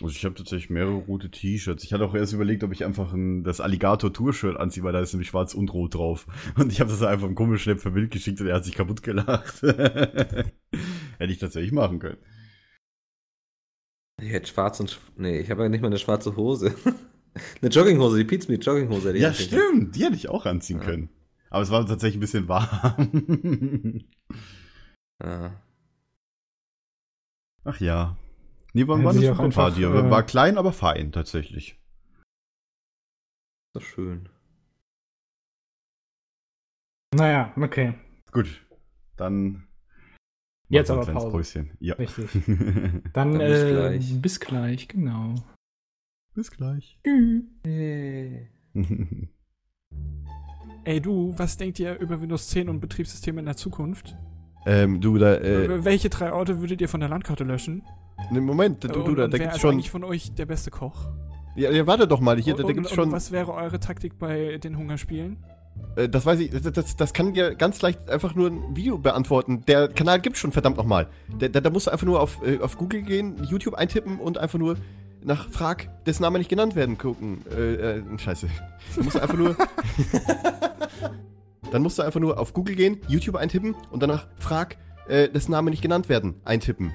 [0.02, 1.84] Also ich habe tatsächlich mehrere rote T-Shirts.
[1.84, 5.14] Ich hatte auch erst überlegt, ob ich einfach ein, das Alligator-Tour-Shirt anziehe, weil da ist
[5.14, 6.26] nämlich schwarz und rot drauf.
[6.58, 9.04] Und ich habe das einfach im Kummelschlepp für Bild geschickt und er hat sich kaputt
[9.04, 9.62] gelacht.
[9.64, 10.54] Hätte
[11.34, 12.18] ich tatsächlich machen können.
[14.22, 14.90] ich hätte schwarz und.
[14.92, 16.74] Sch nee, ich habe ja nicht mal eine schwarze Hose.
[17.62, 19.14] Eine Jogginghose, die Pizza mit Jogginghose.
[19.14, 19.48] Die Ja, hätte ich.
[19.48, 19.96] stimmt.
[19.96, 20.86] Die hätte ich auch anziehen Ja.
[20.86, 21.10] können.
[21.50, 24.04] Aber es war tatsächlich ein bisschen warm.
[25.22, 25.62] Ja.
[27.66, 28.18] Ach ja.
[28.74, 29.84] Nee, war das super einfach, Party?
[29.84, 31.72] äh, War klein, aber fein, tatsächlich.
[31.72, 34.30] Ist doch schön.
[37.14, 37.96] Naja, okay.
[38.32, 38.66] Gut.
[39.18, 39.68] Dann.
[40.70, 41.32] Jetzt aber Pause.
[41.32, 41.72] Päuschen.
[41.82, 41.96] Ja.
[41.96, 42.30] Richtig.
[42.46, 44.22] Dann, Dann bis äh, gleich.
[44.22, 45.36] bis gleich, genau.
[46.40, 46.98] Bis gleich.
[50.86, 54.16] Ey du, was denkt ihr über Windows 10 und Betriebssysteme in der Zukunft?
[54.66, 57.84] Ähm, du, da, äh, Welche drei Orte würdet ihr von der Landkarte löschen?
[58.32, 59.74] ne, Moment, du, du, da, da gibt's ist schon.
[59.74, 61.10] eigentlich von euch der beste Koch?
[61.58, 63.10] Ja, ja, warte doch mal, hier, da, und, da gibt's und, schon.
[63.10, 65.44] und was wäre eure Taktik bei den Hungerspielen?
[65.98, 68.98] Äh, das weiß ich, das, das, das kann dir ganz leicht einfach nur ein Video
[68.98, 69.66] beantworten.
[69.68, 71.10] Der Kanal gibt's schon, verdammt nochmal.
[71.38, 74.38] Da, da, da musst du einfach nur auf, äh, auf Google gehen, YouTube eintippen und
[74.38, 74.78] einfach nur
[75.24, 77.44] nach Frag, dessen Name nicht genannt werden, gucken.
[77.52, 78.48] Äh, äh, scheiße.
[78.96, 79.56] Da musst du einfach nur.
[81.72, 85.52] dann musst du einfach nur auf Google gehen, YouTube eintippen und danach Frag, äh, dessen
[85.52, 86.94] Name nicht genannt werden, eintippen.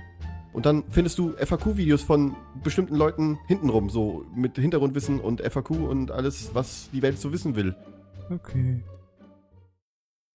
[0.53, 6.13] Und dann findest du FAQ-Videos von bestimmten Leuten hintenrum, so mit Hintergrundwissen und FAQ und
[6.13, 7.75] alles, was die Welt so wissen will.
[8.31, 8.83] Okay.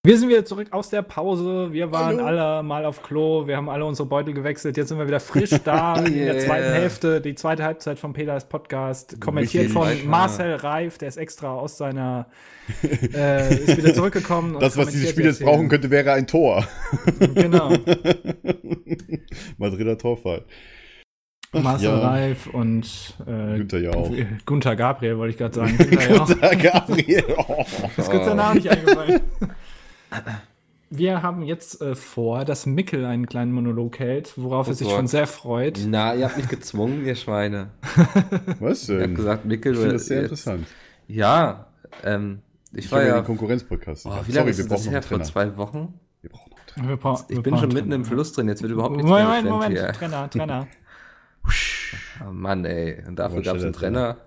[0.06, 1.74] Wir sind wieder zurück aus der Pause.
[1.74, 2.26] Wir waren Hallo.
[2.26, 3.48] alle mal auf Klo.
[3.48, 4.78] Wir haben alle unsere Beutel gewechselt.
[4.78, 6.46] Jetzt sind wir wieder frisch da in der Yeah.
[6.46, 7.20] zweiten Hälfte.
[7.20, 9.20] Die zweite Halbzeit von Peters Podcast.
[9.20, 10.08] Kommentiert von Alter.
[10.08, 11.00] Marcel Reif.
[11.00, 12.28] Der ist extra aus seiner.
[13.14, 14.58] äh, ist wieder zurückgekommen.
[14.62, 16.66] Das, was dieses Spiel jetzt brauchen könnte, wäre ein Tor.
[17.36, 17.74] Genau.
[19.58, 20.46] Madrider Torfall.
[21.52, 22.00] Ach Marcel ja.
[22.00, 24.10] Reif und äh, Günther ja auch.
[24.46, 25.78] Gunther Gabriel, wollte ich gerade sagen.
[25.78, 26.26] Günther.
[26.26, 27.24] Günther Gabriel.
[27.36, 27.66] Oh.
[27.98, 29.20] Ist kurz Name nicht eingefallen.
[30.92, 34.88] Wir haben jetzt äh, vor, dass Mickel einen kleinen Monolog hält, worauf Oh er sich
[34.88, 34.96] Gott.
[34.98, 35.80] schon sehr freut.
[35.88, 37.70] Na, ihr habt mich gezwungen, ihr Schweine.
[38.60, 39.10] Was Ihr denn?
[39.10, 40.68] habt gesagt, Mikkel, ich finde du- das sehr jetzt- interessant.
[41.08, 41.68] Ja,
[42.04, 42.42] ähm,
[42.74, 44.06] ich, Ich war ja den Konkurrenz-Podcast.
[44.08, 45.02] Oh, Ich hab- wie lange Sorry, ist wir das brauchen noch her?
[45.04, 45.94] Vor zwei Wochen?
[46.22, 46.88] Wir brauchen noch einen Trainer.
[46.90, 47.96] Wir bra- Ich wir bin brauchen schon mitten Trainer.
[47.96, 49.78] im Fluss drin, jetzt wird überhaupt nichts Moment, mehr Moment, Moment.
[49.78, 49.92] hier.
[49.94, 50.68] Trainer, Trainer.
[52.28, 53.02] Oh Mann, ey.
[53.08, 54.18] Und dafür gab es einen Trainer.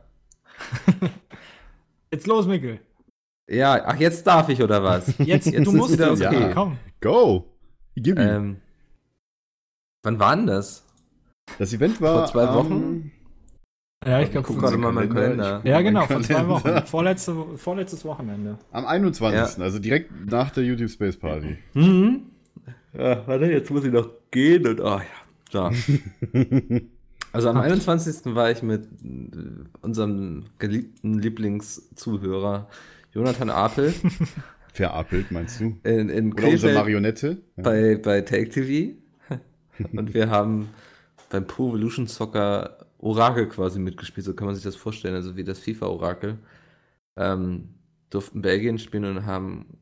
[2.11, 2.81] Jetzt los, Mickel.
[3.53, 5.07] Ja, ach, jetzt darf ich, oder was?
[5.19, 6.51] Jetzt, Jetzt du ist musst wieder okay.
[6.55, 6.79] Komm.
[7.01, 7.45] Go!
[7.95, 8.27] Gib ihm.
[8.29, 8.57] ähm,
[10.03, 10.85] wann war denn das?
[11.59, 13.13] das Event war vor zwei am- Wochen?
[14.07, 15.61] Ja, ich glaube, gerade mal meinen Kalender.
[15.63, 16.49] ich- Ja, genau, vor zwei.
[16.49, 16.87] Wochen.
[16.87, 18.59] Vorletzte, vorletztes Wochenende.
[18.73, 19.63] Am 21.
[19.63, 21.59] Also direkt nach der YouTube Space Party.
[21.75, 22.23] Mhm.
[22.95, 25.05] Ja, warte, jetzt muss ich noch gehen und, oh ja.
[25.53, 25.71] So.
[27.35, 28.35] Also am 21.
[28.35, 32.69] war ich mit äh, unserem geliebten Lieblingszuhörer
[33.13, 33.95] Jonathan Apel
[34.73, 35.79] Verapelt, meinst du?
[35.85, 37.43] in, in Oder unsere Marionette?
[37.57, 37.63] Ja.
[37.63, 38.95] bei, bei Take TV.
[39.93, 40.71] Und wir haben
[41.31, 45.45] beim Pro Evolution Soccer Orakel quasi mitgespielt, so kann man sich das vorstellen, also wie
[45.45, 46.39] das FIFA-Orakel.
[47.17, 47.75] Ähm,
[48.11, 49.79] durften Belgien spielen und haben,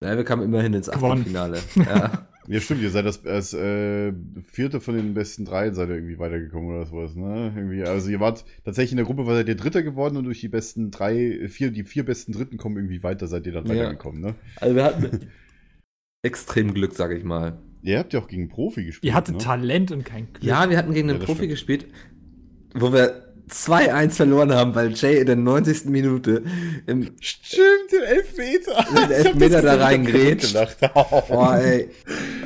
[0.00, 0.88] naja, wir kamen immerhin ins.
[0.88, 1.58] Achtelfinale.
[1.74, 2.28] ja.
[2.50, 6.18] Ja, stimmt, ihr seid das als äh, vierte von den besten drei seid ihr irgendwie
[6.18, 7.52] weitergekommen oder sowas, ne?
[7.54, 10.48] Irgendwie, also ihr wart tatsächlich in der Gruppe, seid ihr Dritter geworden und durch die
[10.48, 13.74] besten drei, vier, die vier besten Dritten kommen irgendwie weiter, seid ihr dann Ja.
[13.74, 14.34] weitergekommen, ne?
[14.56, 15.28] Also wir hatten
[16.22, 17.58] extrem Glück, sag ich mal.
[17.82, 19.10] Ihr habt ja auch gegen Profi gespielt.
[19.10, 19.40] Ihr hattet ne?
[19.42, 20.42] Talent und kein Glück.
[20.42, 21.50] Ja, wir hatten gegen Ja, einen das Profi stimmt.
[21.50, 21.86] gespielt,
[22.74, 25.86] wo wir 2-1 verloren haben, weil Jay in der 90.
[25.86, 26.42] Minute
[26.86, 28.84] im Stimmt, den Elfmeter.
[28.94, 30.56] Den Elfmeter da reingrätscht.
[31.28, 31.90] Boah, ey,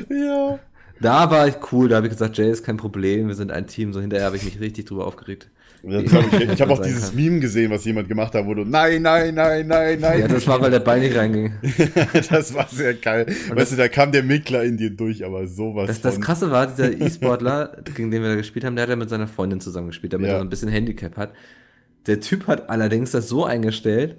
[0.09, 0.59] ja.
[0.99, 3.67] Da war ich cool, da habe ich gesagt, Jay ist kein Problem, wir sind ein
[3.67, 5.49] Team, so hinterher habe ich mich richtig drüber aufgeregt.
[5.85, 6.01] Glaub
[6.33, 7.15] ich ich habe auch dieses kann.
[7.17, 10.19] Meme gesehen, was jemand gemacht hat, wo du nein, nein, nein, nein, nein.
[10.21, 11.51] Ja, das war, weil der Ball nicht reinging.
[12.29, 13.25] das war sehr geil.
[13.49, 16.67] weißt du, da kam der Mickler in dir durch, aber sowas Das, das Krasse war,
[16.67, 19.87] dieser E-Sportler, gegen den wir da gespielt haben, der hat ja mit seiner Freundin zusammen
[19.87, 20.35] gespielt, damit Ja.
[20.35, 21.33] er so ein bisschen Handicap hat.
[22.07, 24.15] Der Typ hat allerdings das so eingestellt,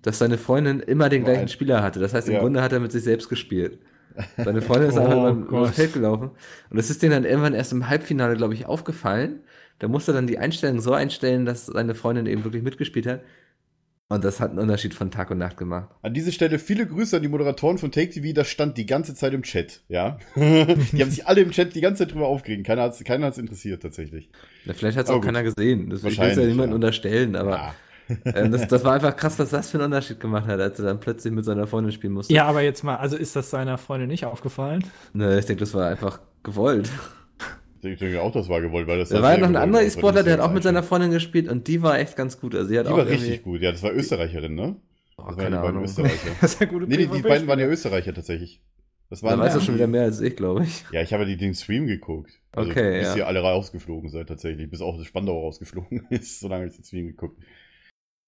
[0.00, 2.00] dass seine Freundin immer den gleichen Spieler hatte.
[2.00, 2.40] Das heißt, im Ja.
[2.40, 3.78] Grunde hat er mit sich selbst gespielt.
[4.36, 6.30] Seine Freundin ist einfach Oh über, das Feld gelaufen.
[6.70, 9.40] Und das ist denen dann irgendwann erst im Halbfinale, glaube ich, aufgefallen.
[9.78, 13.20] Da musste er dann die Einstellung so einstellen, dass seine Freundin eben wirklich mitgespielt hat.
[14.08, 15.88] Und das hat einen Unterschied von Tag und Nacht gemacht.
[16.02, 19.14] An dieser Stelle viele Grüße an die Moderatoren von Take TV, das stand die ganze
[19.14, 20.18] Zeit im Chat, ja.
[20.36, 22.66] die haben sich alle im Chat die ganze Zeit drüber aufgeregt.
[22.66, 24.28] Keiner hat's, keiner hat's interessiert, tatsächlich.
[24.66, 25.24] Ja, vielleicht hat es auch gut.
[25.24, 25.88] keiner gesehen.
[25.88, 26.74] Das will ich ja niemandem ja.
[26.74, 27.74] unterstellen, aber Ah.
[28.24, 30.86] Ähm, das, das war einfach krass, was das für einen Unterschied gemacht hat, als er
[30.86, 32.32] dann plötzlich mit seiner Freundin spielen musste.
[32.32, 34.84] Ja, aber jetzt mal, also ist das seiner Freundin nicht aufgefallen?
[35.12, 36.90] Ne, ich denke, das war einfach gewollt.
[37.84, 40.22] Ich denke auch, das war gewollt, weil das Da war ja noch ein anderer E-Sportler,
[40.22, 40.82] der hat auch mit seiner.
[40.84, 42.54] Freundin gespielt und die war echt ganz gut.
[42.54, 44.76] Also die hat Die auch war richtig gut, ja, das war Österreicherin, ne?
[45.16, 45.84] Oh, Das waren keine die Ahnung.
[45.84, 46.30] Österreicher.
[46.40, 48.60] Das ist ja gute nee, die, die beiden waren ja Österreicher tatsächlich.
[49.10, 50.84] Das Da waren weißt du schon wieder mehr als ich, glaube ich.
[50.92, 52.30] Ja, ich habe ja die- den Stream geguckt.
[52.52, 53.16] Also, Okay, bis ja.
[53.16, 57.06] ihr alle rausgeflogen seid tatsächlich, bis auch das Spandau rausgeflogen ist, solange ich den Stream
[57.08, 57.42] geguckt.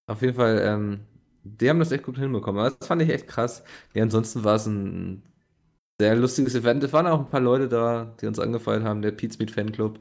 [0.06, 1.00] Auf jeden Fall, ähm,
[1.44, 2.60] die haben das echt gut hinbekommen.
[2.60, 3.64] Aber das fand ich echt krass.
[3.94, 5.22] Ja, ansonsten war es ein
[6.00, 6.84] sehr lustiges Event.
[6.84, 9.98] Es waren auch ein paar Leute da, die uns angefeuert haben, der Pete Speed Fanclub.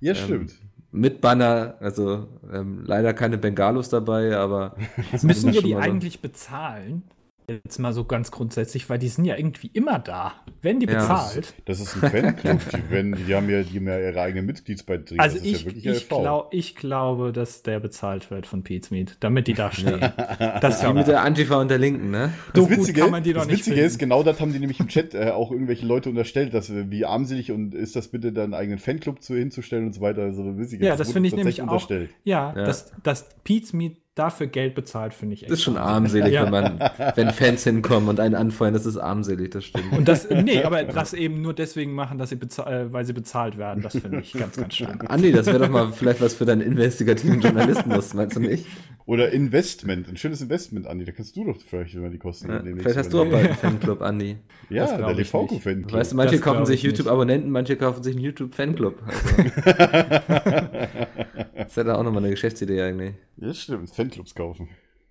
[0.00, 0.54] Ja, Ähm, stimmt.
[0.92, 4.76] Mit Banner, also ähm, leider keine Bengalos dabei, aber
[5.22, 7.02] Müssen wir die eigentlich bezahlen?
[7.48, 10.34] Jetzt mal so ganz grundsätzlich, weil die sind ja irgendwie immer da.
[10.62, 10.98] Werden die Ja.
[10.98, 11.54] bezahlt?
[11.64, 12.60] Das ist ein Fanclub.
[12.70, 15.20] die, werden, die haben ja, die haben ja ihre eigenen Mitgliedsbeiträge.
[15.22, 18.64] Also das ist ich, ja wirklich ich, glaub, ich glaube, dass der bezahlt wird von
[18.64, 20.00] Pete's Meat, damit die da stehen.
[20.00, 20.14] das
[20.62, 22.32] wie ist ja mit der Antifa und der Linken, ne?
[22.54, 23.86] so Das gut Witzige, kann man die doch das Witzige finden.
[23.86, 26.90] ist, genau das haben die nämlich im Chat äh, auch irgendwelche Leute unterstellt, dass äh,
[26.90, 30.22] wie armselig und ist das bitte, da einen eigenen Fanclub zu, hinzustellen und so weiter.
[30.22, 31.88] Also, witzig, Ja, das wurde finde ich nämlich auch.
[32.24, 32.64] Ja, Ja.
[32.64, 35.52] Dass, dass Pete's Meat dafür Geld bezahlt, finde ich echt.
[35.52, 36.44] Das ist schon armselig, Ja.
[36.44, 39.92] wenn man, wenn Fans hinkommen und einen anfeuern, das ist armselig, das stimmt.
[39.92, 43.58] Und das, nee, aber das eben nur deswegen machen, dass sie äh, weil sie bezahlt
[43.58, 44.98] werden, das finde ich ganz, ganz schlimm.
[45.06, 48.66] Andi, das wäre doch mal vielleicht was für deinen investigativen Journalismus, meinst du nicht?
[49.04, 51.04] Oder Investment, ein schönes Investment, Andi.
[51.04, 53.54] Da kannst du doch vielleicht immer die Kosten Ja, vielleicht hast du auch bald einen
[53.54, 54.36] Fanclub, Andi.
[54.68, 55.14] Ja, der.
[55.14, 55.92] Lefoco-Fanclub.
[55.92, 56.82] Weißt du, manche Das kaufen sich.
[56.82, 58.96] YouTube-Abonnenten, manche kaufen sich einen YouTube-Fanclub.
[59.06, 59.44] Also,
[61.66, 63.14] das wäre da auch nochmal eine Geschäftsidee eigentlich.
[63.36, 63.90] ja, stimmt.
[63.90, 64.68] Fanclubs kaufen.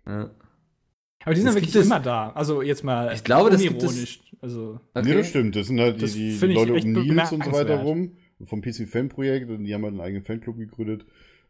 [0.08, 0.32] Ja.
[1.24, 2.30] Aber die sind ja wirklich immer da.
[2.32, 4.20] Also jetzt mal Ich glaube, das gibt es-.
[4.42, 5.56] Also, Nee, das stimmt.
[5.56, 8.18] Das sind halt die, Das die, die Leute um Nils und so weiter rum.
[8.44, 11.06] Vom PC Fan Projekt und die haben halt einen eigenen Fanclub gegründet.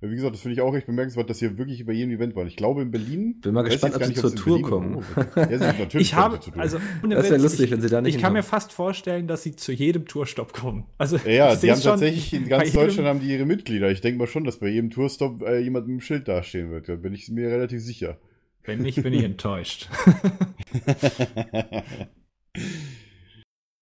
[0.10, 2.48] Wie gesagt, das finde ich auch echt bemerkenswert, dass hier wirklich bei jedem Event waren.
[2.48, 3.40] Ich glaube in Berlin.
[3.42, 5.06] Bin mal gespannt, ob sie nicht, zur Tour Berlin kommen.
[5.16, 5.36] wird.
[5.36, 6.80] Ja, natürlich ich kommen habe, also
[7.10, 8.62] Das wäre lustig, ich, wenn sie da nicht Ich kann mir hinkommen.
[8.62, 10.86] fast vorstellen, dass sie zu jedem Tourstopp kommen.
[10.98, 13.92] Also, Ja, ja die haben schon tatsächlich in bei ganz Deutschland haben die ihre Mitglieder.
[13.92, 16.90] Ich denke mal schon, dass bei jedem Tourstop äh, jemand mit dem Schild dastehen wird.
[16.90, 18.18] Da bin ich mir relativ sicher.
[18.64, 19.90] Wenn nicht, bin ich enttäuscht.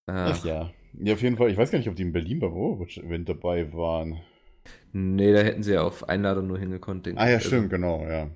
[0.05, 0.71] Ah, Ach ja.
[0.99, 1.49] Ja, auf jeden Fall.
[1.49, 4.19] Ich weiß gar nicht, ob die in Berlin beim Overwatch-Event dabei waren.
[4.93, 7.07] Nee, da hätten sie ja auf Einladung nur hingekonnt.
[7.15, 7.39] Ah ja, ich.
[7.39, 8.29] stimmt, genau, ja.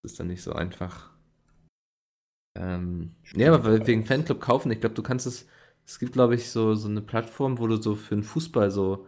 [0.00, 1.10] Das ist dann nicht so einfach.
[2.54, 5.46] Ähm, nee, aber weil- wegen Fanclub kaufen, ich glaube, du kannst es,
[5.86, 9.06] es gibt, glaube ich, so, so eine Plattform, wo du so für den Fußball so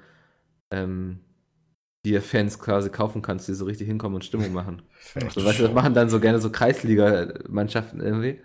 [0.73, 1.21] ähm,
[2.07, 4.83] dir Fans quasi kaufen kannst, die so richtig hinkommen und Stimmung machen.
[5.31, 8.41] So, weißt du, das machen dann so gerne so Kreisliga-Mannschaften irgendwie.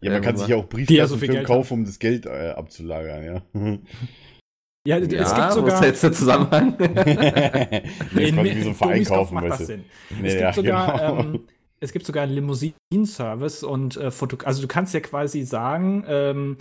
[0.00, 3.24] Ja, man Ja, kann sich ja auch ja so kaufen, um das Geld äh, abzulagern,
[3.24, 3.42] ja.
[4.86, 5.80] Ja, Ja, es gibt wo ist sogar.
[5.80, 6.74] da jetzt der Zusammenhang?
[6.78, 9.66] nee, ist quasi wie so ein Verein kaufen, macht das.
[9.66, 9.84] Sinn.
[10.20, 11.20] Nee, es gibt ja, sogar, genau.
[11.20, 11.40] ähm,
[11.80, 16.56] es gibt sogar einen Limousinen-Service und äh, Foto also du kannst ja quasi sagen, ähm,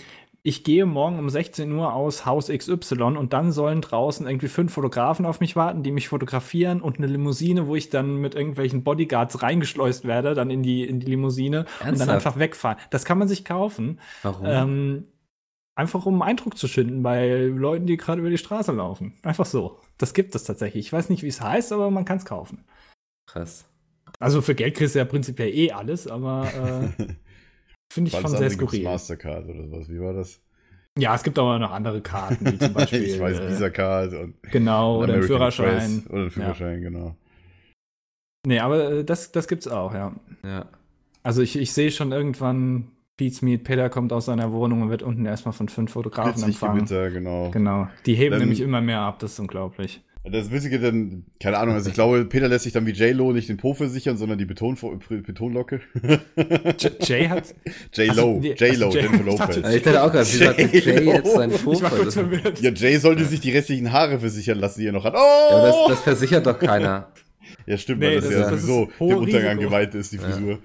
[0.47, 4.73] ich gehe morgen um 16 Uhr aus Haus XY und dann sollen draußen irgendwie fünf
[4.73, 8.84] Fotografen auf mich warten, die mich fotografieren und eine Limousine, wo ich dann mit irgendwelchen
[8.84, 12.11] Bodyguards reingeschleust werde, dann in die, in die Limousine und dann Ernsthaft?
[12.11, 12.78] einfach wegfahren.
[12.91, 13.99] Das kann man sich kaufen.
[14.21, 14.45] Warum?
[14.47, 15.03] Ähm,
[15.76, 19.13] einfach um Eindruck zu schinden bei Leuten, die gerade über die Straße laufen.
[19.23, 19.80] Einfach so.
[19.97, 20.88] Das gibt es tatsächlich.
[20.88, 22.65] Ich weiß nicht, wie es heißt, aber man kann es kaufen.
[23.28, 23.65] Krass.
[24.19, 26.47] Also für Geld kriegst du ja prinzipiell eh alles, aber
[26.97, 27.03] äh,
[27.93, 28.84] finde ich schon sehr skurril.
[28.84, 29.89] Mastercard oder sowas.
[29.89, 30.41] Wie war das?
[30.97, 33.03] Ja, es gibt aber noch andere Karten, wie zum Beispiel.
[33.03, 35.97] ich weiß, äh, Visa Card und Genau, oder ein American Führerschein.
[35.97, 37.15] Express Oder ein Führerschein, genau.
[38.47, 40.15] Nee, aber äh, das, das gibt's auch, ja.
[40.43, 40.69] Ja.
[41.23, 45.01] Also ich, ich sehe schon irgendwann, Pete's Meet, Peter kommt aus seiner Wohnung und wird
[45.03, 46.86] unten erstmal von fünf Fotografen Plötzlich empfangen.
[46.86, 47.49] Gewitter, genau.
[47.51, 47.88] Genau.
[48.05, 50.01] Die heben Dann- nämlich immer mehr ab, das ist unglaublich.
[50.28, 53.47] Das Witzige dann, keine Ahnung, also ich glaube, Peter lässt sich dann wie J-Lo nicht
[53.47, 54.76] den Po versichern, sondern die Beton
[55.07, 55.82] Betonlocke.
[56.80, 57.53] J Jay hat.
[57.93, 59.57] J-Lo, Also, J-Lo, also Jay- Jennifer Lopez.
[59.76, 60.74] Ich dachte auch gerade, wie sagt J-Lo.
[60.74, 62.11] Jay jetzt seinen Vorfall?
[62.11, 62.59] verwirrt.
[62.59, 65.13] Ja, Jay sollte sich die restlichen Haare versichern lassen, die er noch hat.
[65.16, 65.51] Oh!
[65.51, 67.09] Ja, das, das versichert doch keiner.
[67.68, 70.57] Ja, stimmt, Nee, weil das, das ja sowieso der Untergang geweiht ist, die Ja.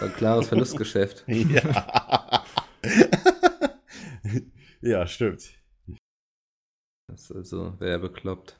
[0.00, 1.24] Ein klares Verlustgeschäft.
[1.28, 2.44] Ja.
[4.80, 5.50] ja, stimmt.
[7.08, 8.58] Das ist also, wäre bekloppt.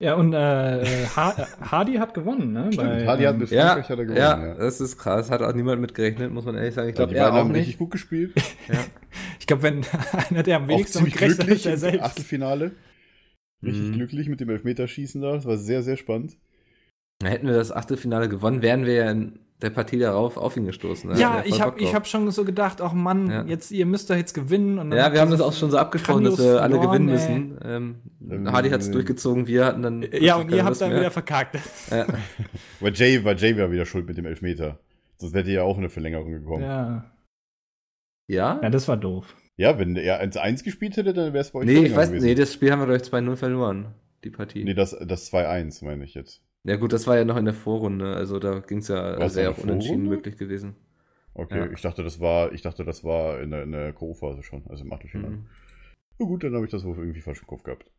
[0.00, 2.72] Ja, und äh, ha Hardy hat gewonnen, ne?
[2.72, 4.20] Stimmt, Hardy hat mit Ja, Frankreich hat er gewonnen.
[4.20, 5.30] ja, Ja, das ist krass.
[5.30, 6.88] Hat auch niemand mitgerechnet, muss man ehrlich sagen.
[6.90, 7.60] Ich Ja, glaube, die er beiden auch haben nicht.
[7.60, 8.32] richtig gut gespielt.
[9.40, 9.84] Ich glaube, wenn
[10.30, 12.02] einer, der am Auch wenigsten damit gerechnet hat, glücklich ist er im selbst.
[12.02, 12.72] Achtelfinale.
[13.62, 13.92] Richtig Mhm.
[13.92, 15.32] glücklich mit dem Elfmeterschießen da.
[15.34, 16.36] Das war sehr, sehr spannend.
[17.22, 21.10] Hätten wir das Achtelfinale gewonnen, wären wir ja in der Partie darauf auf ihn gestoßen.
[21.10, 21.18] ne?
[21.18, 23.44] Ja, ich habe ich hab schon so gedacht, ach Mann, Ja.
[23.44, 24.78] jetzt, ihr müsst doch jetzt gewinnen.
[24.78, 27.08] Und dann Ja, wir haben das auch schon so abgesprochen, dass wir alle verloren, gewinnen
[27.08, 27.14] ey.
[27.14, 27.58] müssen.
[27.64, 27.94] Ähm,
[28.30, 30.02] Ähm, Hardy hat es äh, durchgezogen, wir hatten dann.
[30.02, 31.00] Ja, plötzlich und ihr habt dann mehr.
[31.00, 31.58] wieder verkackt.
[31.90, 32.06] Ja.
[32.80, 34.78] Weil Jay, war Jay war wieder schuld mit dem Elfmeter.
[35.18, 36.62] Sonst wäre ihr ja auch in eine Verlängerung gekommen.
[36.64, 37.04] Ja, Ja.
[38.28, 38.60] ja?
[38.62, 39.34] ja, das war doof.
[39.56, 42.24] wenn er 1-1 gespielt hätte, dann wäre es bei euch Nee, ich weiß gewesen.
[42.26, 43.94] nee, das Spiel haben wir durch 2-0 verloren,
[44.24, 44.64] die Partie.
[44.64, 46.42] Nee, das, das 2-1 meine ich jetzt.
[46.66, 49.50] Ja gut, das war ja noch in der Vorrunde, also da ging es ja sehr
[49.50, 50.74] auf unentschieden möglich gewesen.
[51.34, 51.70] Okay, Ja.
[51.70, 54.84] ich dachte, das war, ich dachte, das war in der, in der K.O.-Phase schon, also
[54.84, 55.36] im Achtelfinale.
[55.36, 55.46] Mhm.
[56.18, 57.90] Na gut, dann habe ich das wohl irgendwie falsch im Kopf gehabt.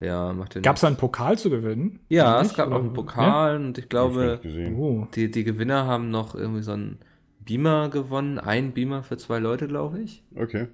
[0.00, 2.00] Ja, macht ja Gab es einen Pokal zu gewinnen?
[2.08, 4.76] Ja, es gab Oder- auch einen Pokal und ich ich glaube, gesehen.
[4.78, 5.08] Oh.
[5.14, 7.00] die, die Gewinner haben noch irgendwie so einen
[7.40, 8.38] Beamer gewonnen.
[8.38, 10.22] Ein Beamer für zwei Leute, glaube ich.
[10.36, 10.68] Okay.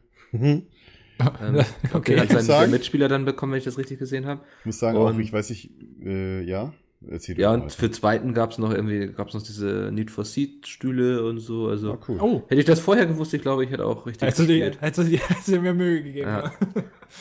[1.21, 2.13] Ähm, glaub, Okay.
[2.13, 4.27] den hat Ich muss sein der sagen- Mitspieler dann bekommen, wenn ich das richtig gesehen
[4.27, 4.41] habe.
[4.61, 5.71] Ich muss sagen, auch, Und- ich weiß nicht,
[6.05, 6.73] äh, ja,
[7.09, 10.25] erzähl Ja, und für zweiten gab es noch irgendwie, gab es noch diese Need for
[10.25, 11.69] Seed Stühle und so.
[11.69, 12.19] Also Ah, cool.
[12.21, 12.43] Oh.
[12.49, 14.79] hätte ich das vorher gewusst, ich glaube, ich hätte auch richtig Hättest gespielt.
[14.81, 16.29] hättest du dir, hättest du mehr Mühe gegeben.
[16.29, 16.53] Ja.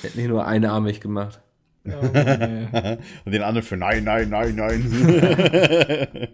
[0.02, 1.42] Hätte nicht nur einarmig gemacht.
[1.86, 2.68] Oh, nee.
[3.26, 4.84] Und den anderen für nein, nein, nein, nein.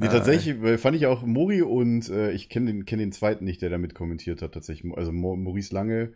[0.00, 3.44] nee, tatsächlich äh, fand ich auch Mori und äh, ich kenne den, kenn den zweiten
[3.44, 4.90] nicht, der damit kommentiert hat, tatsächlich.
[4.96, 6.12] Also Maurice Lange,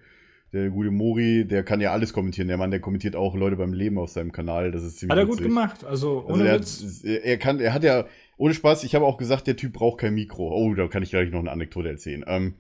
[0.55, 2.49] der gute Mori, der kann ja alles kommentieren.
[2.49, 4.71] Der Mann, der kommentiert auch Leute beim Leben auf seinem Kanal.
[4.71, 5.49] Das ist ziemlich Hat er gut witzig.
[5.49, 5.85] gemacht.
[5.85, 7.03] Also, Also ohne er, Witz.
[7.05, 8.07] hat, er kann, er hat ja,
[8.39, 10.49] ohne Spaß, ich habe auch gesagt, der Typ braucht kein Mikro.
[10.51, 12.25] Oh, da kann ich gleich noch eine Anekdote erzählen.
[12.27, 12.55] Ähm,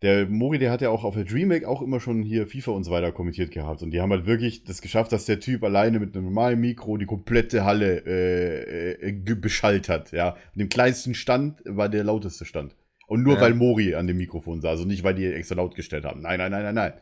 [0.00, 2.84] der Mori, der hat ja auch auf der DreamHack auch immer schon hier FIFA und
[2.84, 3.82] so weiter kommentiert gehabt.
[3.82, 6.96] Und die haben halt wirklich das geschafft, dass der Typ alleine mit einem normalen Mikro
[6.98, 10.12] die komplette Halle äh, äh, ge- beschallt hat.
[10.12, 12.76] Ja, an dem kleinsten Stand war der lauteste Stand.
[13.08, 13.40] Und nur Ja.
[13.40, 16.20] weil Mori an dem Mikrofon saß und nicht, weil die extra laut gestellt haben.
[16.22, 16.92] Nein, nein, nein, nein, nein.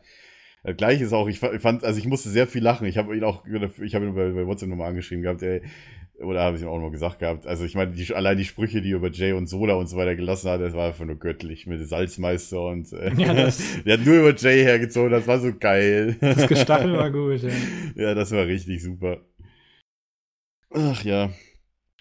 [0.63, 2.87] Das gleiche ist auch, ich fa- fand, also ich musste sehr viel lachen.
[2.87, 5.61] Ich habe ihn auch, ich habe ihn bei, bei WhatsApp nochmal angeschrieben gehabt, ey,
[6.19, 7.45] oder habe ich ihm auch noch gesagt gehabt.
[7.45, 9.97] Also ich meine, die, allein die Sprüche, die er über Jay und Soda und so
[9.97, 13.61] weiter gelassen hat, das war einfach nur göttlich mit dem Salzmeister und äh, Ja, das-
[13.85, 16.15] der hat nur über Jay hergezogen, das war so geil.
[16.19, 17.49] Das Gestachel war gut, ja.
[17.95, 19.19] ja, das war richtig super.
[20.73, 21.29] Ach ja.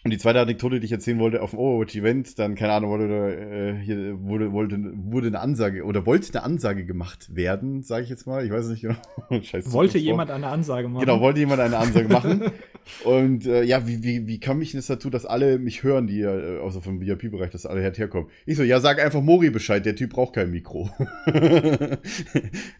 [0.06, 3.74] Und die zweite Anekdote, die ich erzählen wollte, auf dem Overwatch-Event, dann, keine Ahnung, wurde,
[3.80, 8.10] äh, hier wurde, wollte, wurde eine Ansage oder wollte eine Ansage gemacht werden, sage ich
[8.10, 8.44] jetzt mal.
[8.44, 8.94] Ich weiß nicht genau.
[9.42, 11.00] Scheiß Wollte jemand eine Ansage machen?
[11.00, 12.52] Genau, wollte jemand eine Ansage machen.
[13.02, 16.06] Und äh, ja, wie, wie, wie kam ich denn das dazu, dass alle mich hören,
[16.06, 18.30] die ja, äh, außer vom VIP-Bereich, dass alle herkommen?
[18.44, 20.88] Ich so, ja, sag einfach Mori Bescheid, der Typ braucht kein Mikro.
[21.26, 21.98] er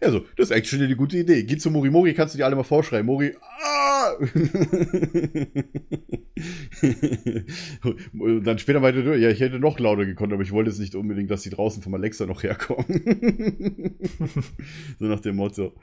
[0.05, 1.43] so, das ist actually eine gute Idee.
[1.43, 3.05] Geh zu Mori, Mori, kannst du dir alle mal vorschreiben.
[3.05, 4.13] Mori, ah!
[8.19, 10.79] Und dann später meinte er, ja, ich hätte noch lauter gekonnt, aber ich wollte es
[10.79, 12.85] nicht unbedingt, dass die draußen vom Alexa noch herkommen.
[14.99, 15.73] so nach dem Motto.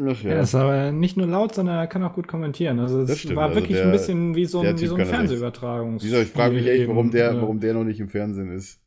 [0.00, 2.78] Ach Ja, das ist aber nicht nur laut, sondern er kann auch gut kommentieren.
[2.80, 4.94] Also es Das stimmt, war also wirklich der- ein bisschen wie so ein, wie so
[4.94, 5.16] ein kann das echt.
[5.16, 5.96] Fernsehübertragung.
[5.96, 8.80] Ich frage mich echt, warum der, warum der noch nicht im Fernsehen ist.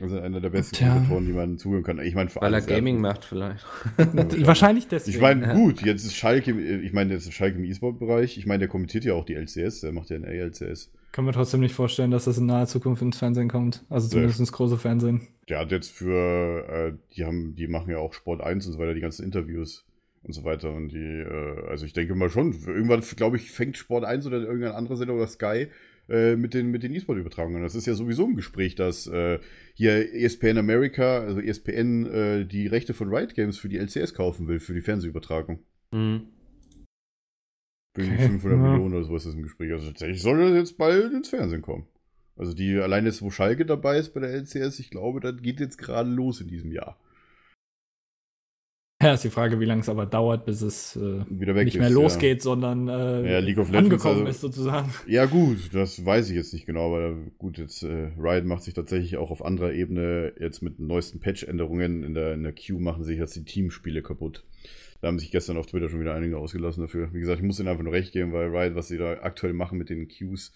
[0.00, 0.88] Also einer der besten Tja.
[0.88, 1.98] Kommentatoren, die man zuhören kann.
[2.00, 2.66] Ich meine, Weil er ja.
[2.66, 3.64] Gaming macht vielleicht.
[4.46, 5.16] Wahrscheinlich deswegen.
[5.16, 5.52] Ich meine, Ja.
[5.54, 8.38] gut, jetzt ist Schalke, ich meine, jetzt ist Schalke im E-Sport-Bereich.
[8.38, 10.90] Ich meine, der kommentiert ja auch die LCS, der macht ja ein ALCS.
[11.12, 13.84] Kann man trotzdem nicht vorstellen, dass das in naher Zukunft ins Fernsehen kommt.
[13.90, 15.28] Also zumindest ins große Fernsehen.
[15.48, 18.78] Der hat jetzt für, äh, die haben, die machen ja auch Sport 1 und so
[18.78, 19.84] weiter, die ganzen Interviews
[20.22, 20.72] und so weiter.
[20.72, 24.38] Und die, äh, also ich denke mal schon, irgendwann, glaube ich, fängt Sport 1 oder
[24.38, 25.66] irgendein anderer Sender oder Sky
[26.08, 27.62] äh, mit den, mit den E-Sport-Übertragungen.
[27.62, 29.38] Das ist ja sowieso im Gespräch, dass äh,
[29.74, 34.48] hier ESPN America, also ESPN, äh, die Rechte von Riot Games für die LCS kaufen
[34.48, 35.60] will, für die Fernsehübertragung.
[35.90, 36.28] Mhm.
[37.94, 38.70] Wegen Okay, 500 ja.
[38.70, 39.72] Millionen oder sowas ist im Gespräch.
[39.72, 41.86] Also tatsächlich soll das jetzt bald ins Fernsehen kommen.
[42.36, 45.60] Also die, allein jetzt, wo Schalke dabei ist bei der LCS, ich glaube, das geht
[45.60, 46.98] jetzt gerade los in diesem Jahr.
[49.02, 51.74] Ja, ist die Frage, wie lange es aber dauert, bis es äh, Wieder weg nicht
[51.74, 51.94] ist, mehr ja.
[51.94, 54.92] losgeht, sondern äh, Ja, League of Legends, angekommen also- ist sozusagen.
[55.06, 58.74] Ja, gut, das weiß ich jetzt nicht genau, aber gut, jetzt äh, Riot macht sich
[58.74, 62.80] tatsächlich auch auf anderer Ebene jetzt mit den neuesten Patch-Änderungen in der, in der Queue
[62.80, 64.44] machen sich jetzt die Teamspiele kaputt.
[65.00, 67.12] Da haben sich gestern auf Twitter schon wieder einige ausgelassen dafür.
[67.12, 69.52] Wie gesagt, ich muss ihnen einfach nur recht geben, weil Riot, was sie da aktuell
[69.52, 70.52] machen mit den Queues,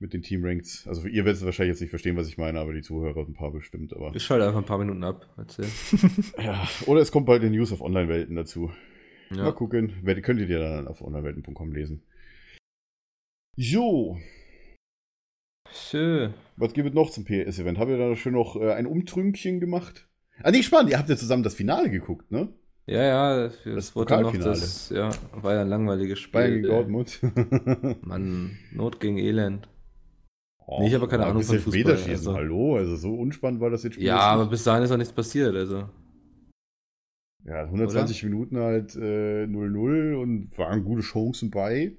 [0.00, 2.72] mit den Team-Ranks, also ihr werdet es wahrscheinlich jetzt nicht verstehen, was ich meine, aber
[2.72, 5.26] die Zuhörer ein paar bestimmt, aber Ich schalte einfach ein paar Minuten ab.
[5.36, 5.66] Erzähl.
[6.38, 8.70] ja, oder es kommt bald in News auf Online-Welten dazu.
[9.30, 9.44] Ja.
[9.44, 9.92] Mal gucken.
[10.22, 12.02] Könnt ihr dir dann auf unterwelten.com lesen.
[13.56, 14.18] So,
[15.72, 16.32] Schön.
[16.56, 17.78] was gibt es noch zum PS-Event?
[17.78, 20.08] Habt ihr da schön noch äh, ein Umtrünkchen gemacht?
[20.42, 20.90] Ah, nee, spannend.
[20.90, 22.48] Ihr habt ja zusammen das Finale geguckt, ne?
[22.86, 26.32] Ja, ja, das, Das wurde noch das, ja, war ja ein langweiliges Spiel.
[26.32, 26.68] Bayern gegen.
[26.68, 27.20] Dortmund.
[28.02, 29.68] Mann, Not gegen Elend.
[30.70, 32.34] Oh, Nee, ich habe keine Ahnung von Fußball, also.
[32.34, 35.14] Hallo, also so unspannend war das jetzt Spiel Ja, aber bis dahin ist auch nichts
[35.14, 35.88] passiert, also.
[37.44, 41.92] Ja, 120 Minuten halt äh, 0-0 und waren gute Chancen bei.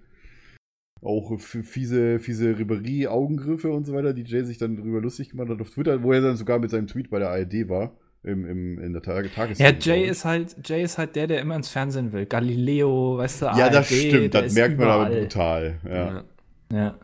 [1.01, 5.59] Auch fiese, fiese Ribéry-Augengriffe und so weiter, die Jay sich dann drüber lustig gemacht hat
[5.59, 8.78] auf Twitter, wo er dann sogar mit seinem Tweet bei der ARD war, im, im,
[8.78, 11.70] in der Tage Tages Ja, Jay ist halt, Jay ist halt der, der immer ins
[11.70, 12.28] Fernsehen will.
[12.28, 15.80] Galileo, weißt du, Ja, das ARD, stimmt, das merkt man aber brutal.
[15.86, 15.91] Ja.
[15.91, 16.24] Ja.
[16.72, 16.99] Ja,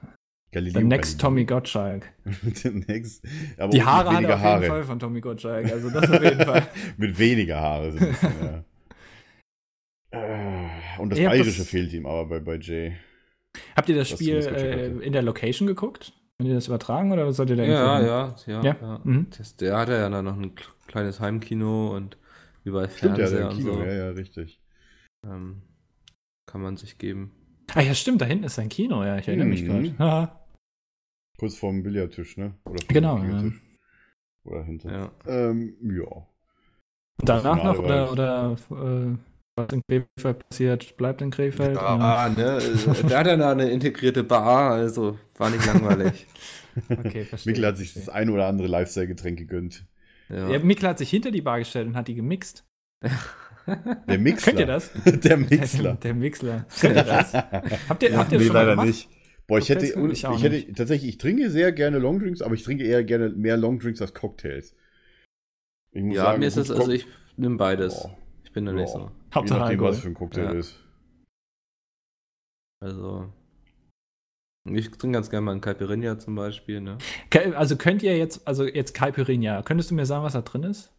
[0.56, 1.30] Galileo der Next Galileo.
[1.30, 2.12] Tommy Gottschalk.
[2.64, 3.24] Der Next.
[3.58, 4.62] Aber Die Haare hat er auf Haare.
[4.62, 6.68] jeden Fall von Tommy Gottschalk, also das auf jeden Fall.
[6.98, 8.64] Mit weniger Haare sind es, ja.
[10.12, 10.68] Äh,
[11.00, 12.94] Und das Ich Bayerische das- fehlt ihm aber bei, bei Jay.
[13.76, 16.14] Habt ihr das Spiel das gecheckt äh, in der Location geguckt?
[16.38, 18.76] Wenn ihr das übertragen oder sollt ihr da Ja, ja, ja, Ja?
[18.82, 19.02] ja.
[19.04, 19.28] Mhm.
[19.38, 22.18] Das, der hatte ja dann noch ein kl- kleines Heimkino und
[22.66, 23.84] überall Stimmt ja, Fernseher der und Kino, so.
[23.84, 24.60] ja, ja, richtig.
[25.26, 25.62] Ähm,
[26.46, 27.32] kann man sich geben.
[27.74, 29.96] Ah ja, stimmt, da hinten ist ein Kino, ja, ich erinnere mich Mhm.
[29.98, 30.32] gerade.
[31.38, 32.56] Kurz vorm Billardtisch, ne?
[32.66, 33.62] Oder Genau, Billardtisch.
[34.46, 34.92] Oder hinter.
[34.92, 35.12] Ja.
[35.28, 36.06] Ähm, ja.
[37.18, 39.18] Und danach noch oder, oder äh,
[39.58, 41.76] was in Krefeld passiert, bleibt in Krefeld.
[41.76, 41.82] Ja.
[41.82, 42.58] Ah, ne?
[42.58, 46.28] äh, Der hat ja noch eine integrierte Bar, also war nicht langweilig.
[46.90, 47.54] Okay, verstehe.
[47.54, 49.86] Mikkel hat sich das ein oder andere Lifestyle-Getränk gegönnt.
[50.28, 50.50] Ja.
[50.50, 52.66] Ja, Mikkel hat sich hinter die Bar gestellt und hat die gemixt.
[54.08, 54.52] Der Mixler.
[54.52, 54.92] Könnt ihr das?
[55.06, 55.94] Der Mixler.
[55.96, 56.66] Der Mixler.
[56.82, 57.34] Könnt ihr das?
[57.90, 58.88] habt ihr, habt ihr nee, schon mal leider gemacht?
[58.88, 59.10] nicht.
[59.48, 62.84] Boah, ich hätte, ich, Ich hätte tatsächlich, ich trinke sehr gerne Longdrinks, aber ich trinke
[62.84, 64.76] eher gerne mehr Longdrinks als Cocktails.
[65.92, 67.06] Ich muss ja, sagen, mir ist das, also ich
[67.38, 68.02] nehme beides.
[68.02, 69.12] Boah, Ich bin da nicht boah.
[69.12, 69.36] so.
[69.36, 69.92] Hauptsache nachdem, Alkohol.
[69.92, 70.52] was für ein Cocktail Ja.
[70.54, 70.80] ist.
[72.82, 73.32] Also.
[74.68, 76.98] Ich trinke ganz gerne mal einen Caipirinha zum Beispiel, ne?
[77.56, 80.92] Also könnt ihr jetzt, also jetzt Caipirinha, könntest du mir sagen, was da drin ist?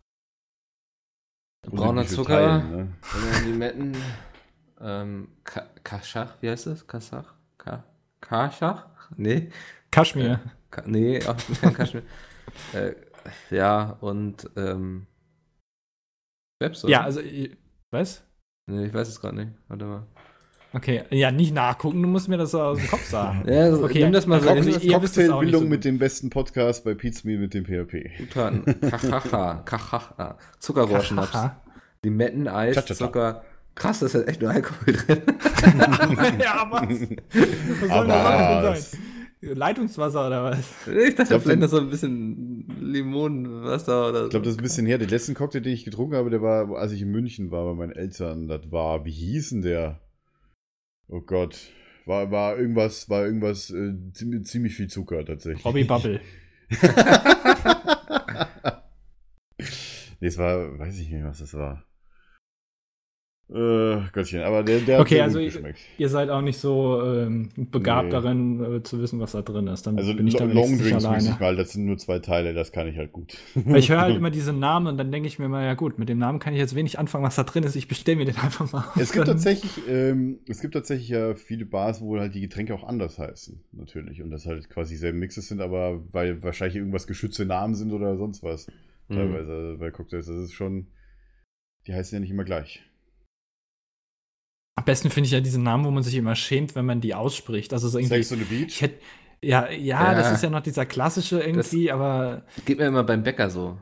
[1.68, 3.44] Brauner Zucker, Teilen, ne?
[3.44, 3.96] Limetten,
[4.80, 6.86] ähm, Ka Kaschach, wie heißt das?
[6.86, 7.34] Kasach?
[7.58, 7.84] Ka
[8.28, 8.86] Kaschach?
[9.16, 9.50] Nee.
[9.90, 10.40] Kaschmir.
[10.70, 12.02] Ka nee, auch kein Kaschmir.
[12.72, 12.92] äh,
[13.50, 15.06] ja, und, ähm,
[16.60, 16.92] Schweppes, oder?
[16.92, 17.56] ja, also, ich-
[17.90, 18.22] was?
[18.68, 19.52] Nee, ich weiß es gerade nicht.
[19.68, 20.06] Warte mal.
[20.72, 23.44] Okay, ja, nicht nachgucken, du musst mir das so aus dem Kopf sagen.
[23.48, 24.50] Ja, also, Okay, nimm das mal so.
[24.50, 28.10] auch nicht Cocktailbildung so mit dem besten Podcast bei Pizmeal mit dem PHP.
[28.18, 28.80] Zutaten.
[28.80, 30.36] Kachacha, Kachacha.
[30.58, 31.32] Zuckerrohrschnaps.
[31.32, 31.62] Haha.
[32.04, 32.94] Limetten, Eis, Cha-cha-cha.
[33.06, 33.44] Zucker.
[33.76, 35.22] Krass, da ist halt echt nur Alkohol drin.
[36.40, 36.88] ja, was?
[36.88, 39.00] Was soll da drin sein?
[39.40, 40.88] Leitungswasser oder was?
[40.88, 44.24] Ich dachte, glaub, vielleicht noch so ein bisschen Limonenwasser oder so.
[44.24, 44.98] Ich glaube, das ist ein bisschen her.
[44.98, 47.74] Der letzte Cocktail, den ich getrunken habe, der war, als ich in München war bei
[47.74, 48.48] meinen Eltern.
[48.48, 50.00] Das war, wie hieß denn der?
[51.08, 51.68] Oh Gott.
[52.06, 55.64] War, war irgendwas, war irgendwas, äh, ziemlich, ziemlich viel Zucker tatsächlich.
[55.64, 56.20] Robbie Bubble.
[60.18, 61.84] Nee, es war, weiß ich nicht, was das war.
[63.48, 65.78] Äh, Gottchen, aber der, der Okay, sehr also gut ich- geschmeckt.
[65.98, 68.10] Ihr seid auch nicht so ähm, begabt Nee.
[68.10, 69.86] darin, äh, zu wissen, was da drin ist.
[69.86, 71.40] Dann Also bin ich Lo- da wenigstens nicht Longdrinks muss ich alleine.
[71.40, 73.36] mal, das sind nur zwei Teile, das kann ich halt gut.
[73.54, 75.96] Weil ich höre halt immer diese Namen und dann denke ich mir mal, ja gut,
[75.96, 77.76] mit dem Namen kann ich jetzt wenig anfangen, was da drin ist.
[77.76, 78.84] Ich bestelle mir den einfach mal.
[78.98, 82.82] Es gibt tatsächlich, ähm, es gibt tatsächlich ja viele Bars, wo halt die Getränke auch
[82.82, 84.22] anders heißen, natürlich.
[84.22, 88.16] Und das halt quasi dieselben Mixes sind, aber weil wahrscheinlich irgendwas geschützte Namen sind oder
[88.16, 88.66] sonst was.
[89.08, 89.14] Mhm.
[89.14, 90.26] Teilweise also bei Cocktails.
[90.26, 90.88] Das ist schon,
[91.86, 92.82] die heißen ja nicht immer gleich.
[94.76, 97.14] Am besten finde ich ja diese Namen, wo man sich immer schämt, wenn man die
[97.14, 97.72] ausspricht.
[97.72, 98.22] Also so irgendwie.
[98.22, 98.80] Sex on the Ich Beach?
[98.82, 98.94] hätte,
[99.42, 100.14] ja, ja, Ja.
[100.14, 103.76] das ist ja noch dieser klassische irgendwie, aber Geht mir immer beim Bäcker so.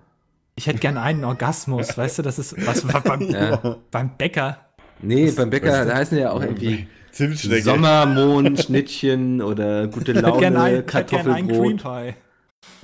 [0.56, 3.76] ich hätte gern einen Orgasmus, weißt du, das ist was beim, Ja.
[3.90, 4.58] beim Bäcker.
[5.02, 7.62] Nee, Was- beim Bäcker, ist da heißen ja auch irgendwie Zimtschnecke.
[7.62, 12.14] Sommermond, Schnittchen oder gute Ich hätte gern, Laune, ein, ich hätte gern einen Cream Kartoffelbrot.
[12.14, 12.14] Pie.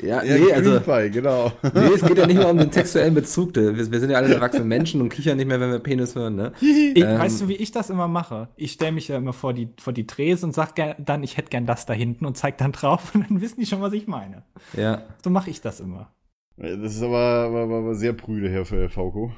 [0.03, 1.53] Ja, Ja, nee, also, Pie, genau.
[1.63, 3.55] nee, es geht ja nicht mehr um den sexuellen Bezug.
[3.55, 6.37] Wir, wir sind ja alle erwachsene Menschen und kichern nicht mehr, wenn wir Penis hören,
[6.37, 6.53] ne?
[6.61, 7.19] Ich, Ähm.
[7.19, 8.49] weißt du, wie ich das immer mache?
[8.57, 11.37] Ich stelle mich ja immer vor die, vor die Drehs und sag gern, dann, ich
[11.37, 13.93] hätte gern das da hinten und zeig dann drauf und dann wissen die schon, was
[13.93, 14.43] ich meine.
[14.75, 15.03] Ja.
[15.23, 16.11] So mache ich das immer.
[16.57, 19.33] Das ist aber, aber, aber, sehr prüde, Herr F- Fauco.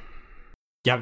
[0.87, 1.01] Ja,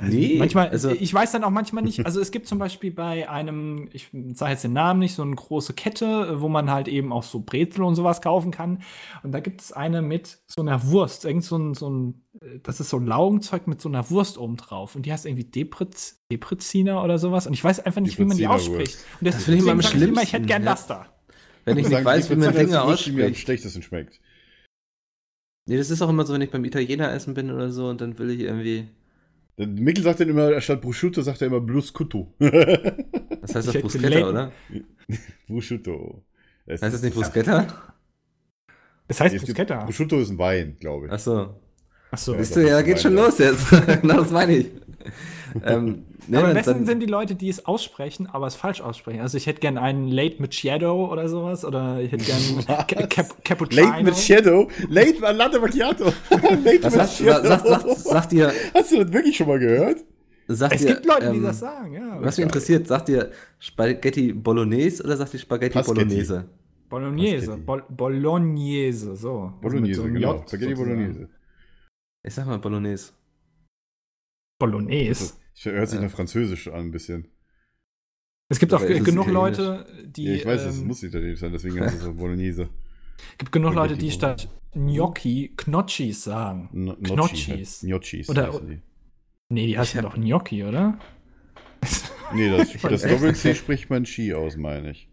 [0.00, 3.28] Nee, manchmal, also- ich weiß dann auch manchmal nicht, also es gibt zum Beispiel bei
[3.28, 7.12] einem, ich sage jetzt den Namen nicht, so eine große Kette, wo man halt eben
[7.12, 8.82] auch so Brezel und sowas kaufen kann.
[9.22, 12.22] Und da gibt es eine mit so einer Wurst, irgend so ein, so ein
[12.62, 14.96] das ist so ein Laugenzeug mit so einer Wurst oben drauf.
[14.96, 17.46] Und die heißt irgendwie Deprez, Depreziner oder sowas.
[17.46, 18.96] Und ich weiß einfach nicht, wie man die ausspricht.
[19.20, 20.70] Und Das finde ich immer am immer, ich hätte gern ja.
[20.70, 21.06] das da.
[21.64, 23.36] Wenn ich nicht weiß, wie man Dinge die mir am ausspricht.
[23.36, 24.20] schlechtesten schmeckt.
[25.68, 28.00] Nee, das ist auch immer so, wenn ich beim Italiener essen bin oder so und
[28.00, 28.88] dann will ich irgendwie
[29.56, 32.34] Mikkel sagt dann immer, statt Prosciutto sagt er immer Bruscutto.
[32.38, 34.52] Das heißt hätte Bruschetta, oder?
[35.46, 36.24] Prosciutto.
[36.66, 37.66] Es Heißt das nicht Bruschetta?
[39.08, 39.84] Es heißt Bruschetta.
[39.84, 41.12] Prosciutto ist ein Wein, glaube ich.
[41.12, 41.60] Achso.
[42.10, 42.32] Achso.
[42.32, 43.68] Ja, das du, ja, geht schon los jetzt.
[44.02, 44.70] genau das meine ich.
[45.64, 48.80] ähm, nee, aber am besten dann- sind die Leute, die es aussprechen, aber es falsch
[48.80, 49.20] aussprechen.
[49.20, 51.64] Also ich hätte gern einen Late mit Shadow oder sowas.
[51.64, 53.86] Oder ich hätte gern Ca Cap Cappuccino.
[53.86, 54.68] Late mit Shadow.
[54.88, 56.04] Late mit Latte Macchiato.
[56.30, 60.04] Late was sagt, sagt, sagt, sagt ihr, Hast du das wirklich schon mal gehört?
[60.48, 62.18] sagt es ihr, gibt Leute, die ähm, das sagen, ja.
[62.20, 65.94] Was mich interessiert, sagt ihr Spaghetti Bolognese oder sagt ihr Spaghetti Passetti.
[66.00, 66.44] Bolognese?
[66.88, 67.56] Bolognese.
[67.56, 69.44] Bol Bolognese, so.
[69.44, 70.34] Mit Bolognese, so genau.
[70.34, 70.96] J Spaghetti sozusagen.
[70.96, 71.28] Bolognese.
[72.24, 73.12] Ich sag mal Bolognese.
[74.58, 75.34] Bolognese.
[75.54, 76.04] Das hört sich Ja.
[76.06, 77.28] nach Französisch an, ein bisschen.
[78.48, 79.58] Es gibt auch ist es genug italienisch?
[79.58, 80.24] Leute, die.
[80.24, 82.68] ja, ich weiß, es ähm, muss italienisch sein, deswegen heißt es so Bolognese.
[83.38, 86.68] gibt genug Leute, die statt Gnocchi Knotschis sagen.
[86.72, 87.80] No- Knotschis.
[87.80, 88.28] Gnocchis.
[88.28, 88.60] Oder-.
[89.48, 90.98] Nee, die heißen doch Gnocchi, oder?
[92.34, 95.10] Nee, das, Ich das Doppel-C spricht man Chi aus, meine ich.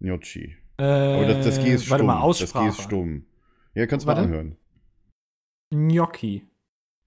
[0.00, 0.56] Gnocchi.
[0.76, 1.90] Äh, Aber das, das G ist stumm.
[1.92, 2.64] Warte mal, das Aussprache.
[2.64, 3.26] G ist stumm.
[3.74, 4.56] Ja, kannst du mal anhören.
[5.70, 6.42] Gnocchi.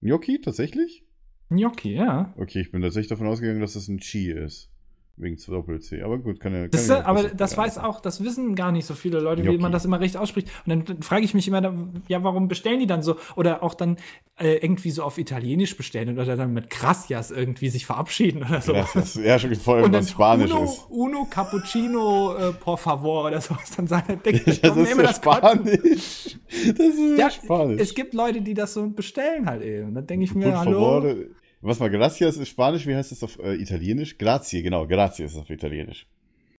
[0.00, 1.04] Gnocchi, tatsächlich?
[1.50, 2.32] Gnocchi, ja.
[2.38, 4.68] Okay, ich bin tatsächlich davon ausgegangen, dass das ein Chi ist.
[5.16, 6.00] Wegen Doppel-C.
[6.00, 6.60] Aber gut, kann ja.
[6.62, 7.36] Kann Das, ja aber passieren.
[7.36, 7.56] das Ja.
[7.58, 9.60] weiß auch, das wissen gar nicht so viele Leute, wie Gnocchi.
[9.60, 10.48] man das immer richtig ausspricht.
[10.64, 11.60] Und dann frage ich mich immer,
[12.08, 13.16] ja, warum bestellen die dann so?
[13.36, 13.98] Oder auch dann
[14.38, 18.72] äh, irgendwie so auf Italienisch bestellen oder dann mit Gracias irgendwie sich verabschieden oder so.
[18.72, 20.86] Ja, das ist ja schon voll, Und dann was Spanisch uno, ist.
[20.88, 23.72] uno Cappuccino äh, por favor oder sowas.
[23.76, 25.16] Dann sagen, dann denke ich, Das ist nehme ja das.
[25.16, 26.38] Spanisch.
[26.78, 27.78] Das ist ja, Spanisch.
[27.82, 29.92] es gibt Leute, die das so bestellen halt eben.
[29.92, 31.02] Dann denke ich mir, hallo.
[31.02, 31.14] favor.
[31.62, 34.16] Was mal Gracias ist Spanisch, wie heißt das auf äh, Italienisch?
[34.16, 36.06] Grazie, genau, Grazie ist auf Italienisch.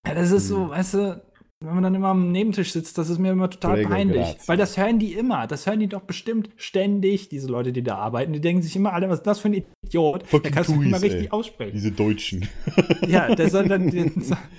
[0.06, 1.22] Ja, das ist so, weißt du,
[1.64, 4.18] wenn man dann immer am Nebentisch sitzt, das ist mir immer total Prego, peinlich.
[4.18, 4.48] grazie.
[4.48, 5.46] Weil das hören die immer.
[5.46, 8.34] Das hören die doch bestimmt ständig, diese Leute, die da arbeiten.
[8.34, 10.24] Die denken sich immer alle, was ist das für ein Idiot?
[10.24, 11.32] Fucking der kannst du nicht mal Tuis, richtig ey.
[11.32, 11.72] aussprechen.
[11.74, 12.50] Diese Deutschen.
[13.08, 14.12] Ja, der soll dann, den,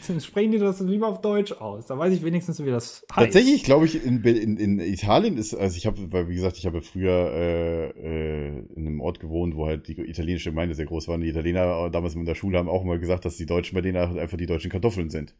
[0.07, 1.87] dann sprechen die das lieber auf Deutsch aus.
[1.87, 3.27] Da weiß ich wenigstens, wie das heißt.
[3.27, 6.67] Tatsächlich glaube ich, in, in, in Italien ist, also ich habe, weil wie gesagt, ich
[6.67, 11.09] habe früher äh, äh, in einem Ort gewohnt, wo halt die italienische Gemeinde sehr groß
[11.09, 11.17] war.
[11.17, 13.81] Und die Italiener damals in der Schule haben auch mal gesagt, dass die Deutschen bei
[13.81, 15.35] denen einfach die deutschen Kartoffeln sind.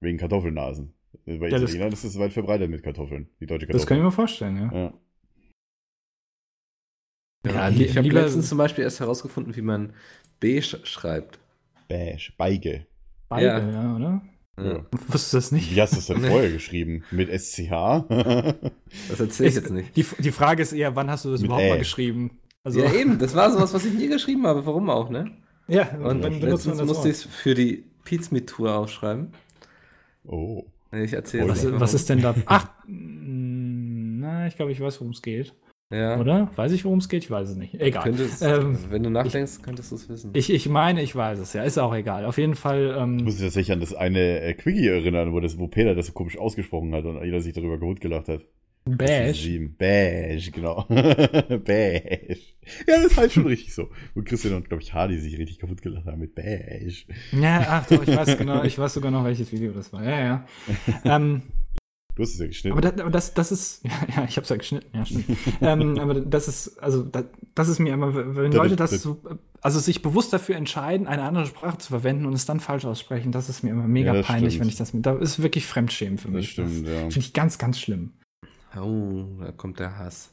[0.00, 0.94] Wegen Kartoffelnasen.
[1.26, 4.02] Bei Ja, das- Italienern ist es weit verbreitet mit Kartoffeln, die deutsche Das kann ich
[4.04, 4.72] mir vorstellen, ja.
[4.72, 4.94] ja.
[7.46, 9.92] Ja, li- ich habe letztens zum Beispiel erst herausgefunden, wie man
[10.40, 11.38] B sch schreibt.
[11.88, 12.86] Beige, Beige.
[13.28, 13.58] Beide, Ja.
[13.70, 14.22] ja, oder?
[14.58, 14.84] Ja.
[15.08, 15.74] Wusstest du das nicht?
[15.74, 17.02] Wie hast du es denn vorher geschrieben?
[17.10, 17.70] Mit SCH?
[19.08, 19.96] Das erzähle ich jetzt nicht.
[19.96, 21.70] Die, die Frage ist eher, wann hast du das Mit überhaupt Ä.
[21.70, 22.38] mal geschrieben?
[22.62, 24.66] Also, ja, eben, das war sowas, was ich nie geschrieben habe.
[24.66, 25.30] Warum auch, ne?
[25.66, 29.32] ja, Und dann letztens das musste ich es für die Pizmeet-Tour aufschreiben.
[30.30, 30.64] Oh.
[30.92, 32.34] Ich erzähle Was- Was, ist denn da?
[32.46, 35.54] Ach, mh, na, ich glaube, ich weiß, worum es geht.
[35.92, 36.20] Ja.
[36.20, 36.48] Oder?
[36.54, 37.24] Weiß ich, worum es geht?
[37.24, 37.74] Ich weiß es nicht.
[37.74, 38.04] Egal.
[38.04, 40.30] Könntest, Ähm, wenn du nachdenkst, könntest du es wissen.
[40.34, 41.64] Ich, ich meine, ich weiß es ja.
[41.64, 42.24] Ist auch egal.
[42.26, 42.92] Auf jeden Fall.
[42.94, 45.96] Ich Ähm, muss mich tatsächlich an das eine äh, Quickie erinnern, wo, das, wo Peter
[45.96, 48.42] das so komisch ausgesprochen hat und jeder sich darüber kaputt gelacht hat.
[48.84, 49.48] Bash.
[49.78, 50.84] Bash, genau.
[50.88, 52.54] Bash.
[52.86, 53.88] Ja, das ist halt schon richtig so.
[54.14, 57.06] Wo Christian und, glaube ich, Hardy sich richtig kaputt gelacht haben mit Bash.
[57.32, 60.02] Ja, ach doch, ich weiß genau, ich weiß sogar noch, welches Video das war.
[60.04, 60.46] Ja, ja.
[61.04, 61.42] ähm,
[62.16, 62.76] Du hast es ja geschnitten.
[62.76, 65.24] aber das, aber das, das ist, ja, ja ich habe es ja geschnitten, ja, stimmt.
[65.60, 67.24] ähm, aber das ist, also das,
[67.54, 69.22] das ist mir immer, wenn Leute da- das so,
[69.62, 73.30] also sich bewusst dafür entscheiden, eine andere Sprache zu verwenden und es dann falsch aussprechen,
[73.32, 74.62] das ist mir immer mega Ja, das peinlich, stimmt.
[74.64, 76.50] wenn ich das mit, da ist wirklich Fremdschämen für das mich.
[76.50, 76.98] stimmt, ja.
[77.00, 78.12] Finde ich ganz, ganz schlimm.
[78.76, 80.32] Oh, da kommt der Hass.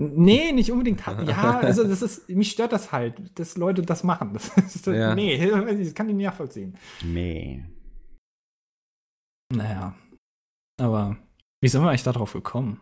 [0.00, 1.04] Nee, nicht unbedingt.
[1.06, 4.32] Ja, also das ist, mich stört das halt, dass Leute das machen.
[4.32, 5.14] Das ist, Ja.
[5.14, 5.38] Nee,
[5.84, 6.76] das kann ich nicht nachvollziehen.
[7.04, 7.64] Nee.
[9.54, 9.94] Naja.
[10.80, 11.16] Aber
[11.60, 12.80] wie sind wir eigentlich darauf gekommen?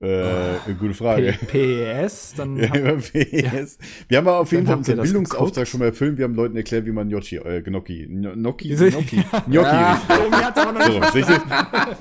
[0.00, 1.34] Äh, gute Frage.
[1.46, 2.56] P PS, dann.
[2.58, 3.78] Ja, hab- über PS.
[4.08, 6.18] Wir haben aber auf jeden Fall unseren das Bildungsauftrag schon mal erfüllt.
[6.18, 9.16] Wir haben Leuten erklärt, wie man Gnocchi, äh, Gnocchi, Gnocchi, Gnocchi,
[9.48, 9.92] Gnocchi, Ja.
[9.94, 11.24] richtig.
[11.24, 11.32] So?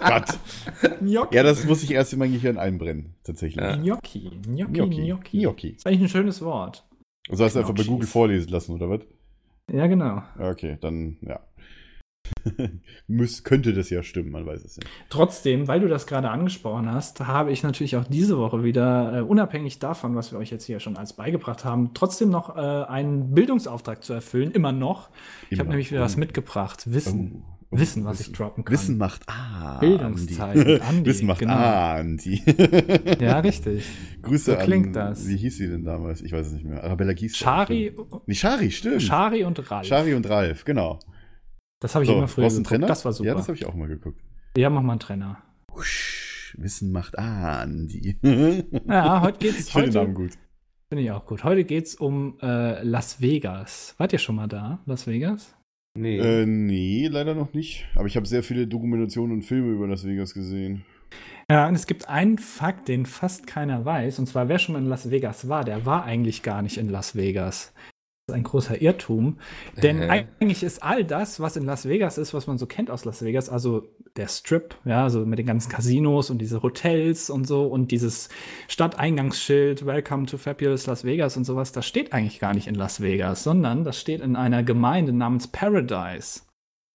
[0.06, 0.26] Gott.
[1.02, 1.36] Gnocchi.
[1.36, 3.64] Ja, das muss ich erst in mein Gehirn einbrennen, tatsächlich.
[3.64, 3.76] Ja.
[3.78, 4.32] Gnocchi.
[4.48, 4.72] Gnocchi.
[4.74, 5.06] Gnocchi.
[5.06, 5.40] Gnocchi.
[5.42, 5.68] Gnocchi.
[5.70, 6.86] Ist eigentlich ein schönes Wort.
[7.30, 7.84] Also hast du einfach bei.
[7.84, 9.00] Google vorlesen lassen, oder was?
[9.72, 10.24] Ja, genau.
[10.40, 11.40] Okay, dann, ja.
[13.08, 14.90] Müß, könnte das ja stimmen, man weiß es nicht.
[15.10, 19.22] Trotzdem, weil du das gerade angesprochen hast, habe ich natürlich auch diese Woche wieder, äh,
[19.22, 23.34] unabhängig davon, was wir euch jetzt hier schon als beigebracht haben, trotzdem noch äh, einen
[23.34, 24.52] Bildungsauftrag zu erfüllen.
[24.52, 25.10] Immer noch.
[25.50, 25.72] Ich habe Immer.
[25.72, 26.84] nämlich wieder was mitgebracht.
[26.92, 27.44] Wissen.
[27.46, 27.50] Oh.
[27.76, 28.72] Wissen, was ich droppen kann.
[28.72, 29.80] Wissen macht ah.
[29.80, 31.54] Bildungszeit Andi, Wissen macht genau.
[31.54, 32.40] ah, Andi.
[33.20, 33.84] Ja, richtig.
[34.22, 35.28] Grüße So klingt an, das.
[35.28, 36.22] wie hieß sie denn damals?
[36.22, 36.84] Ich weiß es nicht mehr.
[36.84, 37.36] Arabella Gies.
[37.36, 37.92] Schari,
[38.28, 39.02] Nee, Schari, stimmt.
[39.02, 39.88] Schari und Ralf.
[39.88, 41.00] Schari und Ralf, genau.
[41.84, 42.70] Das habe ich So, immer früher brauchst einen geguckt.
[42.80, 42.88] Trenner?
[42.88, 43.28] Das war super.
[43.28, 44.22] Ja, das habe ich auch mal geguckt.
[44.58, 45.44] ja, mach mal einen Trenner.
[45.76, 48.18] Husch, Wissen macht Andi.
[48.88, 49.68] Ja, heute geht's.
[49.68, 50.32] ich finde den heute, Namen gut.
[50.90, 51.44] Finde ich auch gut.
[51.44, 53.96] Heute geht es um äh, Las Vegas.
[53.98, 55.56] Wart ihr schon mal da, Las Vegas?
[55.98, 56.20] Nee.
[56.20, 57.86] Äh, nee, leider noch nicht.
[57.96, 60.86] Aber ich habe sehr viele Dokumentationen und Filme über Las Vegas gesehen.
[61.52, 64.20] Ja, und es gibt einen Fakt, den fast keiner weiß.
[64.20, 66.90] Und zwar, wer schon mal in Las Vegas war, der war eigentlich gar nicht in
[66.90, 67.74] Las Vegas.
[68.26, 69.38] Das ist ein großer Irrtum.
[69.76, 70.08] Denn Hä?
[70.10, 73.22] eigentlich ist all das, was in Las Vegas ist, was man so kennt aus Las
[73.22, 77.66] Vegas, also der Strip, ja, so mit den ganzen Casinos und diese Hotels und so
[77.66, 78.30] und dieses
[78.70, 83.02] Stadteingangsschild, Welcome to Fabulous Las Vegas und sowas, das steht eigentlich gar nicht in Las
[83.02, 86.44] Vegas, sondern das steht in einer Gemeinde namens Paradise.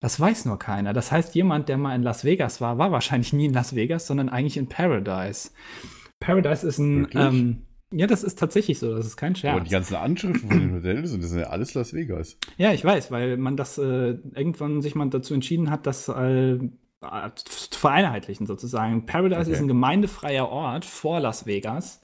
[0.01, 0.93] Das weiß nur keiner.
[0.93, 4.07] Das heißt, jemand, der mal in Las Vegas war, war wahrscheinlich nie in Las Vegas,
[4.07, 5.51] sondern eigentlich in Paradise.
[6.19, 7.07] Paradise ist ein.
[7.13, 8.95] Ähm, ja, das ist tatsächlich so.
[8.95, 9.55] Das ist kein Scherz.
[9.55, 12.37] Aber die ganzen Anschriften von den Hotels, und das sind ja alles Las Vegas.
[12.57, 16.53] Ja, ich weiß, weil man das äh, irgendwann sich mal dazu entschieden hat, das äh,
[16.53, 16.59] äh,
[17.35, 19.05] zu vereinheitlichen sozusagen.
[19.05, 19.51] Paradise Okay.
[19.51, 22.01] ist ein gemeindefreier Ort vor Las Vegas.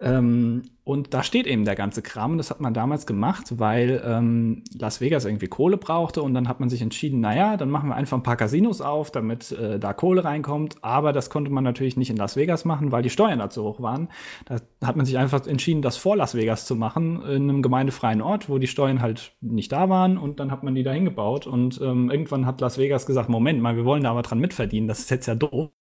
[0.00, 2.32] Ähm, und da steht eben der ganze Kram.
[2.32, 6.22] Und das hat man damals gemacht, weil ähm, Las Vegas irgendwie Kohle brauchte.
[6.22, 9.10] Und dann hat man sich entschieden, naja, dann machen wir einfach ein paar Casinos auf,
[9.10, 10.76] damit äh, da Kohle reinkommt.
[10.82, 13.64] Aber das konnte man natürlich nicht in Las Vegas machen, weil die Steuern da zu
[13.64, 14.08] hoch waren.
[14.44, 18.22] Da hat man sich einfach entschieden, das vor Las Vegas zu machen, in einem gemeindefreien
[18.22, 20.18] Ort, wo die Steuern halt nicht da waren.
[20.18, 21.46] Und dann hat man die da hingebaut.
[21.46, 24.86] Und ähm, irgendwann hat Las Vegas gesagt, Moment mal, wir wollen da aber dran mitverdienen.
[24.86, 25.72] Das ist jetzt ja doof.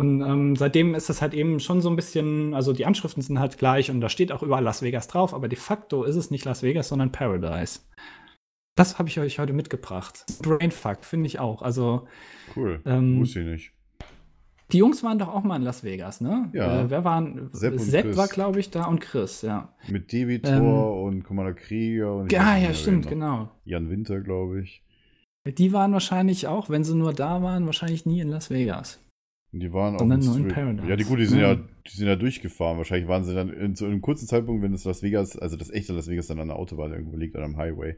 [0.00, 3.38] Und ähm, seitdem ist das halt eben schon so ein bisschen, also die Anschriften sind
[3.38, 6.30] halt gleich und da steht auch überall Las Vegas drauf, aber de facto ist es
[6.30, 7.80] nicht Las Vegas, sondern Paradise.
[8.76, 10.24] Das habe ich euch heute mitgebracht.
[10.42, 11.60] Brainfuck, finde ich auch.
[11.60, 12.06] Also,
[12.56, 12.80] Cool.
[12.86, 13.72] Ähm, Wusste ich nicht.
[14.72, 16.48] die Jungs waren doch auch mal in Las Vegas, ne?
[16.54, 16.82] Ja.
[16.82, 17.50] Äh, wer waren?
[17.52, 19.74] Sepp Sepp, war, glaube ich, da und Chris, ja.
[19.88, 23.50] Mit Devitor Ähm, und Commander Krieger und Ja, ja, stimmt, genau.
[23.64, 24.82] Jan Winter, glaube ich.
[25.46, 29.00] Die waren wahrscheinlich auch, wenn sie nur da waren, wahrscheinlich nie in Las Vegas.
[29.52, 30.48] Die waren auch in.
[30.48, 30.88] Paradise.
[30.88, 31.60] Ja, die gut, die sind ja, Ja.
[31.86, 32.76] die sind ja durchgefahren.
[32.78, 35.70] Wahrscheinlich waren sie dann in so einem kurzen Zeitpunkt, wenn das Las Vegas, also das
[35.70, 37.96] echte Las Vegas dann an der Autobahn irgendwo liegt, an einem Highway.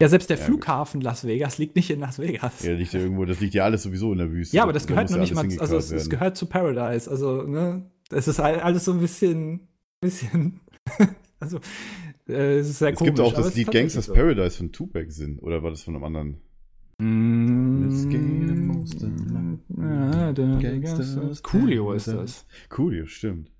[0.00, 2.62] Ja, selbst der Ja, Flughafen Las Vegas liegt nicht in Las Vegas.
[2.64, 4.56] Ja, liegt ja irgendwo, das liegt ja alles sowieso in der Wüste.
[4.56, 7.10] Ja, aber das Da gehört noch nicht mal, also es, es gehört zu Paradise.
[7.10, 9.68] Also, ne, es ist all- alles so ein bisschen,
[10.00, 10.60] bisschen,
[11.40, 11.58] also,
[12.28, 13.14] äh, es ist sehr Es komisch.
[13.14, 14.14] gibt auch das es Lied Gangsters so.
[14.14, 16.36] Paradise von Tupac sind, oder war das von einem anderen?
[21.42, 22.46] Coolio ist das.
[22.76, 23.50] Cool, ja, stimmt.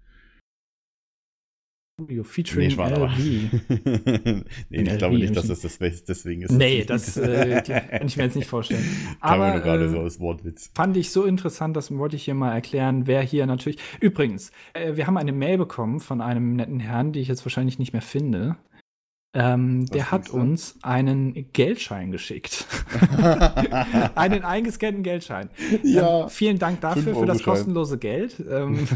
[1.99, 3.19] Coolio featuring aber- LV.
[4.69, 6.51] nee, ich glaube nicht, dass das, das deswegen ist.
[6.53, 8.85] Nee, das äh, kann ich mir jetzt nicht vorstellen.
[9.23, 10.71] Kam Aber nur gerade äh, so aus Wortwitz.
[10.75, 13.79] fand ich so interessant, das wollte ich hier mal erklären, wer hier natürlich.
[14.01, 17.79] Übrigens, äh, wir haben eine Mail bekommen von einem netten Herrn, die ich jetzt wahrscheinlich
[17.79, 18.57] nicht mehr finde.
[19.39, 20.33] Ähm, der hat du?
[20.33, 22.67] uns einen Geldschein geschickt.
[24.15, 25.51] einen eingescannten Geldschein.
[25.83, 26.23] Ja.
[26.23, 27.45] Ähm, vielen Dank dafür für das 5-Euro-Schein.
[27.45, 28.43] kostenlose Geld.
[28.51, 28.89] Ähm,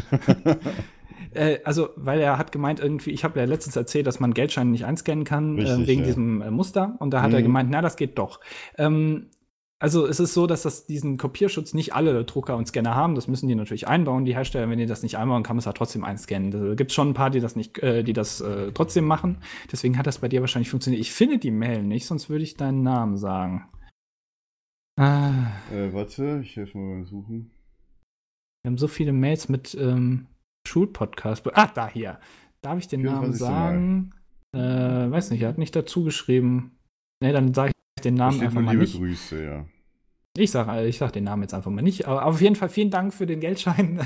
[1.33, 4.71] äh, also, weil er hat gemeint, irgendwie, ich habe ja letztens erzählt, dass man Geldscheine
[4.71, 6.07] nicht einscannen kann, äh, Richtig, wegen ja.
[6.07, 6.95] diesem äh, Muster.
[6.99, 7.43] Und da hat er Mhm.
[7.43, 8.39] gemeint, na, das geht doch.
[8.77, 9.27] Ähm,
[9.81, 13.15] also es ist so, dass das diesen Kopierschutz nicht alle Drucker und Scanner haben.
[13.15, 14.69] Das müssen die natürlich einbauen, die Hersteller.
[14.69, 16.51] Wenn die das nicht einbauen, kann man es halt trotzdem einscannen.
[16.51, 19.39] Da gibt schon ein paar, die das nicht, äh, die das äh, trotzdem machen.
[19.71, 21.01] Deswegen hat das bei dir wahrscheinlich funktioniert.
[21.01, 23.67] Ich finde die Mail nicht, sonst würde ich deinen Namen sagen.
[24.99, 27.51] Ah, Äh, warte, ich helfe mal beim Suchen.
[28.63, 30.27] wir haben so viele Mails mit ähm,
[30.67, 31.47] Schulpodcast.
[31.57, 32.19] Ah, da hier.
[32.61, 33.39] Darf ich den Namen 24.
[33.39, 34.13] sagen?
[34.55, 36.77] Äh, weiß nicht, er hat nicht dazu geschrieben.
[37.23, 37.70] Nee, dann sage ich
[38.01, 38.97] den Namen einfach mal liebe nicht.
[38.97, 39.65] Grüße, ja.
[40.37, 42.07] Ich sage ich sag den Namen jetzt einfach mal nicht.
[42.07, 43.99] Aber auf jeden Fall vielen Dank für den Geldschein.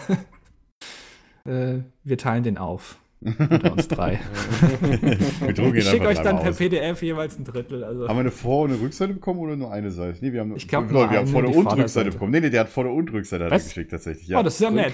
[1.45, 2.99] äh, wir teilen den auf.
[3.21, 4.19] Unter uns drei.
[4.81, 6.57] wir drucken ihn Ich schicke euch dann per aus.
[6.57, 7.83] PDF jeweils ein Drittel.
[7.83, 8.07] Also.
[8.07, 10.19] Haben wir eine Vor- und eine Rückseite bekommen oder nur eine Seite?
[10.21, 11.79] Nee, wir haben, Ich glaub, Leute, nur wir haben eine, Vorder- und.
[11.79, 12.31] Rückseite bekommen.
[12.31, 14.27] Nee, nee, der hat Vorder- und Rückseite geschickt tatsächlich.
[14.27, 14.39] Ja.
[14.39, 14.93] Oh, das ist ja nett.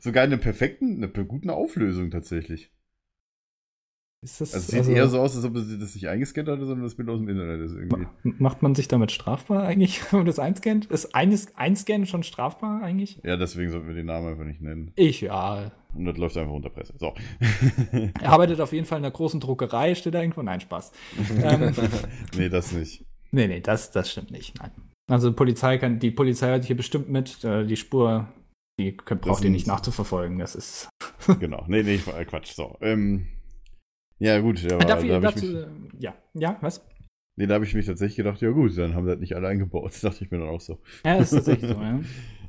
[0.00, 2.70] Sogar in einer perfekten, einer guten Auflösung tatsächlich.
[4.24, 6.48] Ist das, Also es sieht also, eher so aus, als ob sie das nicht eingescannt
[6.48, 8.06] hatte, sondern das Bild aus dem Internet ist irgendwie.
[8.22, 10.86] Macht man sich damit strafbar eigentlich, wenn man das einscannt?
[10.86, 13.20] Ist eines Einscannen schon strafbar eigentlich?
[13.22, 14.92] Ja, deswegen sollten wir den Namen einfach nicht nennen.
[14.96, 15.72] Ich, ja.
[15.94, 16.94] Und das läuft einfach unter Presse.
[16.98, 17.12] So.
[18.22, 20.42] Er arbeitet auf jeden Fall in einer großen Druckerei, steht da irgendwo.
[20.42, 20.92] Nein, Spaß.
[21.42, 21.72] ähm,
[22.36, 23.04] nee, das nicht.
[23.30, 24.58] nee, nee, das, das stimmt nicht.
[24.58, 24.70] Nein.
[25.10, 28.26] Also Polizei kann, die Polizei hört hier bestimmt mit, äh, die Spur,
[28.80, 30.38] die könnt, braucht ihr nicht nachzuverfolgen.
[30.38, 30.88] Das ist.
[31.38, 31.64] Genau.
[31.68, 32.52] Nee, nee, ich- äh, Quatsch.
[32.54, 32.76] So.
[32.80, 33.26] Ähm,
[34.18, 34.62] ja, gut.
[34.62, 35.66] Ja, Darf da ich, habe ich, dazu, mich- äh,
[35.98, 36.84] ja, ja, was?
[37.36, 39.48] nee, da hab ich mich tatsächlich gedacht, ja gut, dann haben sie das nicht alle
[39.48, 39.90] eingebaut.
[39.92, 40.78] Das dachte ich mir dann auch so.
[41.04, 42.00] Ja, das ist tatsächlich so, ja.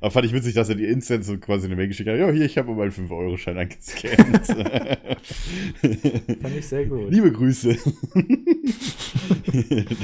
[0.02, 2.18] Aber fand ich witzig, dass er die Instant so quasi eine Mail geschickt hat.
[2.20, 4.48] Ja, hier, ich habe meinen 5-Euro-Schein eingescannt.
[6.42, 7.12] Fand ich sehr gut.
[7.12, 7.76] Liebe Grüße.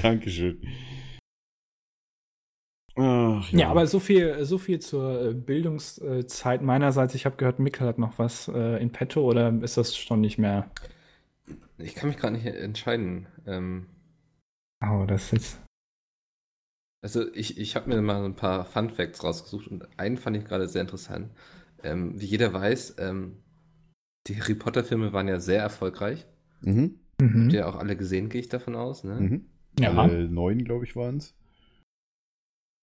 [0.01, 0.61] Dankeschön.
[2.95, 7.15] Ach, Ja, aber so viel, so viel zur äh, Bildungszeit meinerseits.
[7.15, 10.37] Ich habe gehört, Mikkel hat noch was äh, in petto oder ist das schon nicht
[10.37, 10.69] mehr?
[11.83, 13.27] Ich kann mich gerade nicht entscheiden.
[13.45, 13.87] Ähm,
[14.83, 15.59] Oh, das ist
[17.03, 20.45] also ich, ich habe mir mal ein paar Fun Facts rausgesucht und einen fand ich
[20.45, 21.31] gerade sehr interessant.
[21.83, 23.37] Ähm, wie jeder weiß, ähm,
[24.27, 26.27] die Harry Potter Filme waren ja sehr erfolgreich.
[26.61, 26.99] Mhm.
[27.21, 27.49] Habt Mhm.
[27.49, 29.15] ihr ja auch alle gesehen, gehe ich davon aus, ne?
[29.19, 29.45] Mhm.
[29.79, 29.93] Ja.
[29.95, 31.35] Alle neun, glaube ich, waren es.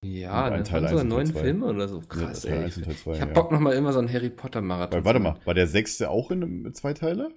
[0.04, 1.42] Ja, das Teil waren sogar eins und neun Teil zwei.
[1.42, 2.00] Filme oder so.
[2.00, 2.64] Krass, Teil ey.
[2.64, 3.34] eins und Teil zwei, ich hab ja.
[3.34, 4.98] Bock nochmal immer so einen Harry Potter Marathon.
[4.98, 7.30] Weil, warte mal, war der sechste auch in einem Zweiteiler?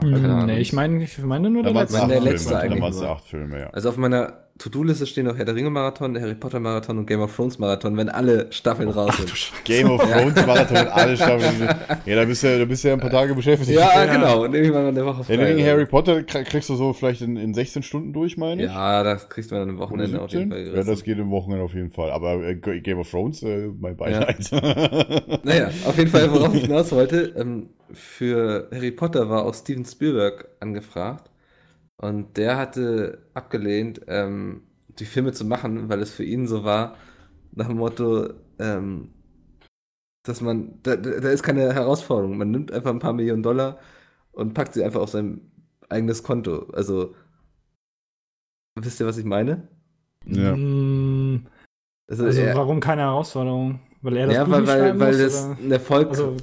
[0.00, 0.46] Keine Ahnung.
[0.46, 2.06] Nee, ich meine, ich meine nur der Da letzte.
[2.06, 2.60] Der acht letzte Filme.
[2.62, 3.10] eigentlich Da waren es nur.
[3.10, 3.70] acht Filme, ja.
[3.70, 7.06] Also auf meiner To-Do-Liste stehen noch Herr der Ringe Marathon, der Harry Potter Marathon und
[7.06, 9.32] Game of Thrones Marathon, wenn alle Staffeln raus sind.
[9.64, 11.68] Game of Thrones Marathon und alle Staffeln.
[12.06, 13.70] Ja, da bist du ja, da bist du ja ein paar Tage beschäftigt.
[13.70, 14.46] Ja, genau.
[14.46, 15.34] Nehme ich mal eine Woche frei.
[15.34, 15.86] Ja, den oder Harry.
[15.86, 18.70] Potter krie- kriegst du so vielleicht in, in 16 Stunden durch, meine ich.
[18.70, 20.66] Ja, das kriegst du dann am Oder Wochenende auf jeden 17?
[20.66, 20.66] Fall.
[20.66, 21.04] Ja, das gerissen.
[21.04, 22.10] geht im Wochenende auf jeden Fall.
[22.12, 24.50] Aber äh, Game of Thrones, äh, mein Beileid.
[25.44, 29.84] Naja, auf jeden Fall, worauf ich hinaus wollte, ähm, für Harry Potter war auch Steven
[29.84, 31.30] Spielberg angefragt
[32.02, 34.64] und der hatte abgelehnt, ähm,
[34.98, 36.96] die Filme zu machen, weil es für ihn so war,
[37.52, 39.08] nach dem Motto, ähm,
[40.24, 43.78] dass man, da, da ist keine Herausforderung, man nimmt einfach ein paar Millionen Dollar
[44.32, 45.50] und packt sie einfach auf sein
[45.88, 46.70] eigenes Konto.
[46.72, 47.14] Also,
[48.78, 49.68] wisst ihr, was ich meine?
[50.26, 50.54] ja.
[50.56, 51.46] Mm,
[52.08, 53.80] Also, Also, er- warum keine Herausforderung?
[54.02, 55.56] Weil er das ja, Buch weil, nicht weil, schreiben weil muss, das oder?
[55.58, 56.36] ein Erfolg Also,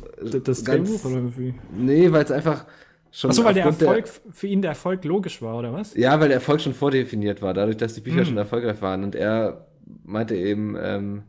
[0.44, 1.54] das ganz- Drehbuch oder wie?
[1.74, 2.66] Nee, weil es einfach
[3.12, 3.30] schon.
[3.32, 5.94] Achso, weil der Erfolg, für ihn der Erfolg logisch war, oder was?
[5.96, 8.26] ja, weil der Erfolg schon vordefiniert war, dadurch, dass die Bücher Hm.
[8.26, 9.04] schon erfolgreich waren.
[9.04, 9.68] Und er
[10.04, 11.24] meinte eben, ähm,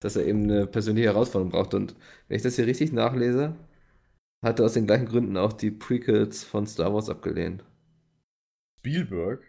[0.00, 1.74] dass er eben eine persönliche Herausforderung braucht.
[1.74, 1.96] Und
[2.28, 3.56] wenn ich das hier richtig nachlese,
[4.42, 7.64] hat er aus den gleichen Gründen auch die Prequels von Star Wars abgelehnt.
[8.80, 9.40] Spielberg.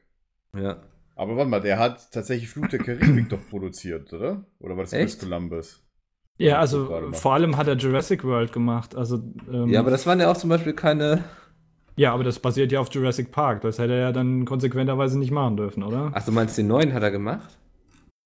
[0.56, 0.82] Ja.
[1.16, 4.46] Aber warte mal, der hat tatsächlich Fluch der Karibik doch produziert, oder?
[4.60, 5.20] Oder war das Echt?
[5.20, 5.82] Chris Columbus?
[6.38, 8.96] Ja, also vor allem hat er Jurassic World gemacht.
[8.96, 9.22] Also,
[9.52, 11.24] ähm, Ja, aber das waren ja auch zum Beispiel keine.
[11.96, 13.62] Ja, aber das basiert ja auf Jurassic Park.
[13.62, 16.12] Das hätte er ja dann konsequenterweise nicht machen dürfen, oder?
[16.14, 17.58] Ach, du meinst, den neuen hat er gemacht?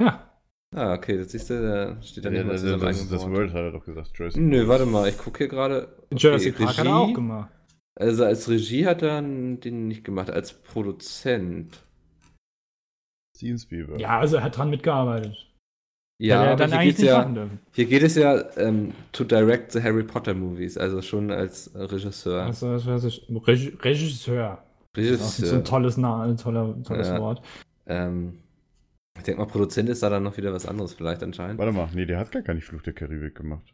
[0.02, 0.30] Ja.
[0.76, 3.32] Ah, okay, das siehst du, da steht Ja, dann nicht mal das, das, das Wort.
[3.32, 4.12] World hat er doch gesagt.
[4.18, 5.88] Jurassic Nö, warte mal, ich gucke hier gerade.
[6.12, 7.50] Okay, Jurassic Park hat er auch Regie- gemacht.
[7.98, 11.82] Also als Regie hat er den nicht gemacht, als Produzent.
[13.38, 14.00] Steven Spielberg.
[14.02, 15.38] Ja, also er hat dran mitgearbeitet.
[16.18, 17.60] Ja, er dann hier nicht ja, machen dürfen.
[17.74, 21.80] hier geht es ja ähm, to direct the Harry Potter movies, also schon als äh,
[21.84, 22.44] Regisseur.
[22.44, 24.64] Also, das heißt, ich- Reg Regisseur.
[24.94, 25.58] Das ist so Regisseur.
[25.60, 27.20] ein tolles, Na ein toller, tolles Ja.
[27.20, 27.42] Wort.
[27.86, 28.40] ähm,
[29.18, 31.58] ich denke mal, Produzent ist da dann noch wieder was anderes vielleicht anscheinend.
[31.58, 33.74] Warte mal, nee, der hat gar keinen Fluch der Karibik gemacht.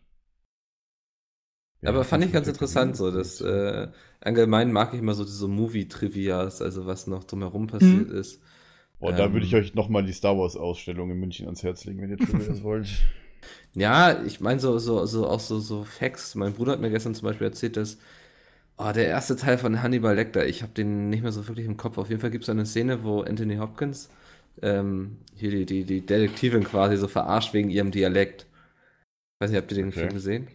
[1.82, 3.88] Der aber fand ich ganz interessant so, dass äh,
[4.20, 8.16] allgemein mag ich immer so diese Movie-Trivias, also was noch drumherum passiert Mhm.
[8.16, 8.42] ist.
[9.02, 12.02] Da ähm, würde ich euch nochmal die Star Wars Ausstellung in München ans Herz legen,
[12.02, 12.88] wenn ihr das wollt.
[13.74, 16.36] Ja, ich meine so, so, so auch so, so Facts.
[16.36, 17.98] Mein Bruder hat mir gestern zum Beispiel erzählt, dass
[18.78, 21.78] oh, der erste Teil von Hannibal Lecter, ich habe den nicht mehr so wirklich im
[21.78, 21.98] Kopf.
[21.98, 24.10] Auf jeden Fall gibt es eine Szene, wo Anthony Hopkins
[24.62, 28.48] ähm, hier die, die, die Detektivin quasi so verarscht wegen ihrem Dialekt.
[29.40, 30.00] Weiß nicht, habt ihr den Okay.
[30.00, 30.48] Film gesehen?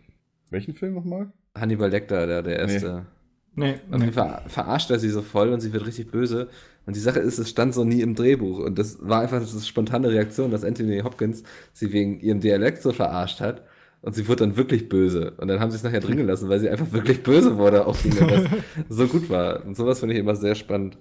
[0.51, 1.32] Welchen Film nochmal?
[1.56, 3.06] Hannibal Lecter, der, der erste.
[3.55, 6.51] Nee, Auf jeden Fall verarscht er sie so voll und sie wird richtig böse.
[6.86, 8.60] Und die Sache ist, es stand so nie im Drehbuch.
[8.60, 11.42] Und das war einfach das ist spontane Reaktion, dass Anthony Hopkins
[11.72, 13.62] sie wegen ihrem Dialekt so verarscht hat.
[14.02, 15.32] Und sie wurde dann wirklich böse.
[15.38, 18.18] Und dann haben sie es nachher drin gelassen, weil sie einfach wirklich böse wurde ihn.
[18.18, 18.44] Und das
[18.88, 19.66] so gut war.
[19.66, 20.96] Und sowas finde ich immer sehr spannend,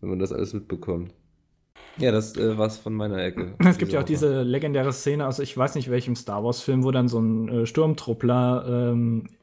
[0.00, 1.14] wenn man das alles mitbekommt.
[1.98, 3.54] Ja, das äh, war's von meiner Ecke.
[3.58, 6.90] Es gibt ja auch diese legendäre Szene, also ich weiß nicht welchem Star Wars-Film, wo
[6.90, 9.41] dann so ein äh, Sturmtruppler ähm, äh,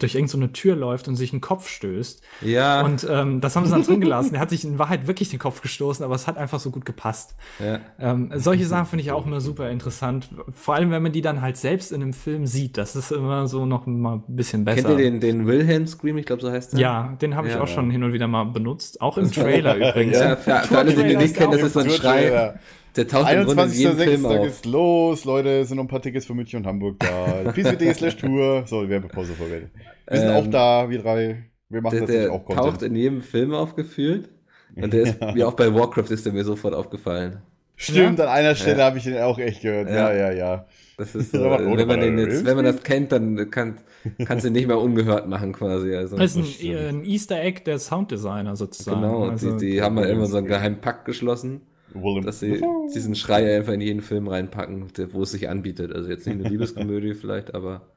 [0.00, 2.22] durch irgendeine so Tür läuft und sich einen Kopf stößt.
[2.40, 4.34] Ja, Und ähm, das haben sie dann drin gelassen.
[4.34, 6.84] Er hat sich in Wahrheit wirklich den Kopf gestoßen, aber es hat einfach so gut
[6.84, 7.36] gepasst.
[7.60, 7.78] ja.
[8.00, 10.28] Ähm, solche Sachen finde ich auch immer super interessant.
[10.52, 12.78] Vor allem, wenn man die dann halt selbst in einem Film sieht.
[12.78, 14.88] Das ist immer so noch mal ein bisschen besser.
[14.88, 16.18] Kennt ihr den, den Wilhelm Scream?
[16.18, 16.80] Ich glaube, so heißt der.
[16.80, 17.60] Ja, den habe ich Ja.
[17.60, 19.00] auch schon hin und wieder mal benutzt.
[19.00, 20.18] Auch im Trailer übrigens.
[20.18, 22.54] Ja, für, für alle, die den nicht kennen, das ist so ein Schrei.
[22.96, 24.26] Der taucht im Grunde in jedem Film 21.06.
[24.38, 24.44] auf.
[24.44, 27.50] geht's los, Leute, es sind noch ein paar Tickets für München und Hamburg da.
[27.52, 28.64] PCD slash Tour.
[28.66, 29.62] So, Werbepause vorbei.
[30.08, 31.44] Wir sind Ähm, auch da, wir drei.
[31.68, 32.82] Wir machen Der, tatsächlich der auch taucht Content.
[32.82, 34.28] in jedem Film aufgefühlt.
[34.74, 37.42] Und der ist, wie auch bei Warcraft, ist der mir sofort aufgefallen.
[37.76, 38.84] Stimmt, an einer Stelle Ja.
[38.86, 39.88] habe ich den auch echt gehört.
[39.88, 40.12] Ja.
[40.12, 40.66] Ja, ja, ja.
[40.98, 43.78] Das ist so, ohne wenn man den jetzt, wenn man das kennt, dann kann,
[44.26, 45.94] kannst du ihn nicht mehr ungehört machen quasi.
[45.94, 49.00] Also, Das ist ein, ein Easter Egg der Sounddesigner sozusagen.
[49.00, 51.62] genau, Also, die, die haben ja immer so einen geheimen Pakt geschlossen,
[51.94, 52.60] Willem- dass sie
[52.94, 55.92] diesen Schrei einfach in jeden Film reinpacken, der, wo es sich anbietet.
[55.92, 57.92] Also jetzt nicht eine Liebeskomödie vielleicht, aber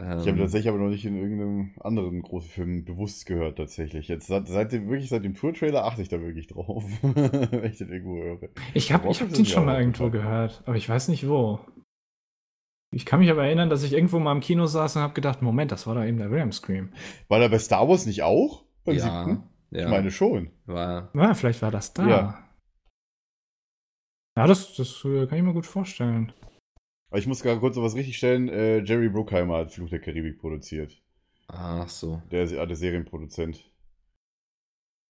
[0.00, 4.08] Ähm, Ich habe tatsächlich aber noch nicht in irgendeinem anderen großen Film bewusst gehört, tatsächlich.
[4.08, 7.78] Jetzt seit, seit dem, wirklich seit dem Tour-Trailer achte ich da wirklich drauf, wenn ich
[7.78, 8.48] den irgendwo höre.
[8.74, 11.60] Ich habe hab den schon mal irgendwo gehört, aber ich weiß nicht wo.
[12.92, 15.42] Ich kann mich aber erinnern, dass ich irgendwo mal im Kino saß und habe gedacht,
[15.42, 16.90] Moment, das war doch eben der William Scream.
[17.28, 18.64] War da bei Star Wars nicht auch?
[18.84, 19.42] Beim ja, siebten?
[19.70, 20.50] ja, Ich meine schon.
[20.66, 21.10] war.
[21.14, 22.08] Ja, vielleicht war das da.
[22.08, 22.38] Ja.
[24.36, 26.32] Ja, das, das äh, kann ich mir gut vorstellen.
[27.10, 28.48] Aber ich muss gerade kurz noch was richtig stellen.
[28.48, 31.00] Äh, Jerry Bruckheimer hat Fluch der Karibik produziert.
[31.48, 32.20] Ach so.
[32.30, 33.70] Der, ist- der Serienproduzent.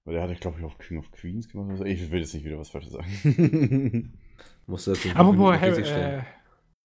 [0.05, 1.68] Weil der hat, glaube ich, auch King of Queens gemacht.
[1.68, 1.84] oder so.
[1.84, 4.18] Ich will jetzt nicht wieder was Falsches sagen.
[4.66, 6.22] Musste das Apropos Harry, äh,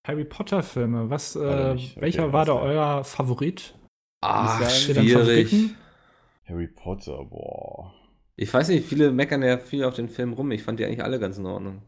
[0.06, 1.92] Harry Potter Filme, was, äh, nicht.
[1.92, 3.74] Okay, welcher war da euer Favorit?
[4.22, 5.74] Ach, schwierig.
[6.46, 7.92] Harry Potter, boah.
[8.36, 10.50] Ich weiß nicht, viele meckern ja viel auf den Film rum.
[10.50, 11.82] Ich fand die eigentlich alle ganz in Ordnung.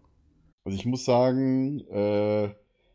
[0.64, 2.55] Also ich muss sagen, äh,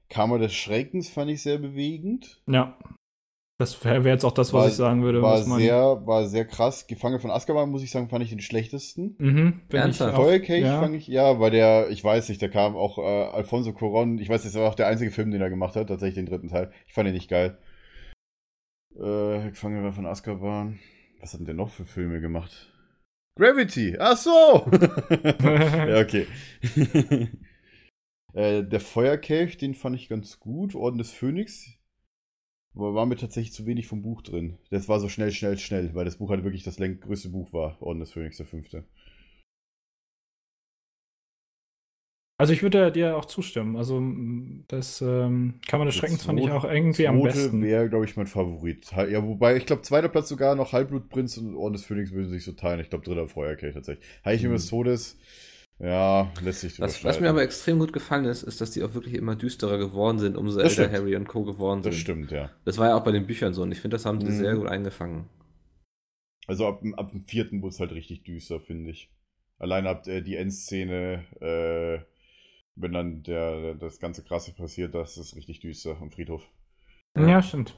[0.10, 2.42] Kammer des Schreckens fand ich sehr bewegend.
[2.48, 2.78] Ja.
[3.60, 5.22] Das wäre wär jetzt auch das, was War- ich sagen würde.
[5.22, 6.86] War was man, sehr, war sehr krass.
[6.86, 9.16] Gefangen von Azkaban, muss ich sagen, fand ich den schlechtesten.
[9.18, 10.16] Mhm, wenn ich Ernsthaft?
[10.16, 10.80] Feuerkelch ja.
[10.80, 14.30] fand ich, ja, weil der, ich weiß nicht, da kam auch äh, Alfonso Cuarón, ich
[14.30, 16.72] weiß, das war auch der einzige Film, den er gemacht hat, tatsächlich den dritten Teil.
[16.86, 17.58] Ich fand ihn nicht geil.
[18.96, 20.78] Äh, Gefangen von Azkaban.
[21.20, 22.72] Was hat denn der noch für Filme gemacht?
[23.40, 23.98] Gravity!
[24.00, 24.68] Ach so!
[24.72, 26.28] ja, okay.
[28.34, 30.76] äh, der Feuerkelch, den fand ich ganz gut.
[30.76, 31.74] Orden des Phönix.
[32.76, 34.58] Aber war mir tatsächlich zu wenig vom Buch drin.
[34.70, 37.82] Das war so schnell, schnell, schnell, weil das Buch halt wirklich das größte Buch war.
[37.82, 38.84] Orden des Phönix, der fünfte.
[42.40, 43.78] Also ich würde dir auch zustimmen.
[43.78, 44.00] Also
[44.68, 47.64] das ähm, Kammer des Das Schreckens fand ich auch irgendwie am besten.
[47.64, 48.92] wäre, glaube ich, mein Favorit.
[48.92, 52.44] Ja, wobei, ich glaube, zweiter Platz sogar noch Halbblutprinz und Orden des Phönix würden sich
[52.44, 52.80] so teilen.
[52.80, 54.06] Ich glaube, dritter Feuerkelch tatsächlich.
[54.24, 55.18] Heiligtum des Todes,
[55.80, 58.94] ja, lässt sich Was, was mir aber extrem gut gefallen ist, ist, dass die auch
[58.94, 61.04] wirklich immer düsterer geworden sind, umso Das älter stimmt.
[61.04, 61.44] Harry und Co.
[61.44, 61.94] geworden sind.
[61.94, 62.50] Das stimmt, ja.
[62.66, 64.38] Das war ja auch bei den Büchern so und ich finde, das haben sie Mhm.
[64.38, 65.30] sehr gut eingefangen.
[66.48, 69.12] Also ab, dem- ab dem vierten wurde es halt richtig düster, finde ich.
[69.60, 72.06] Allein ab äh, die Endszene, äh,
[72.76, 76.44] wenn dann der, das ganze Krasse passiert, das ist richtig düster am Friedhof.
[77.18, 77.76] Ja, stimmt.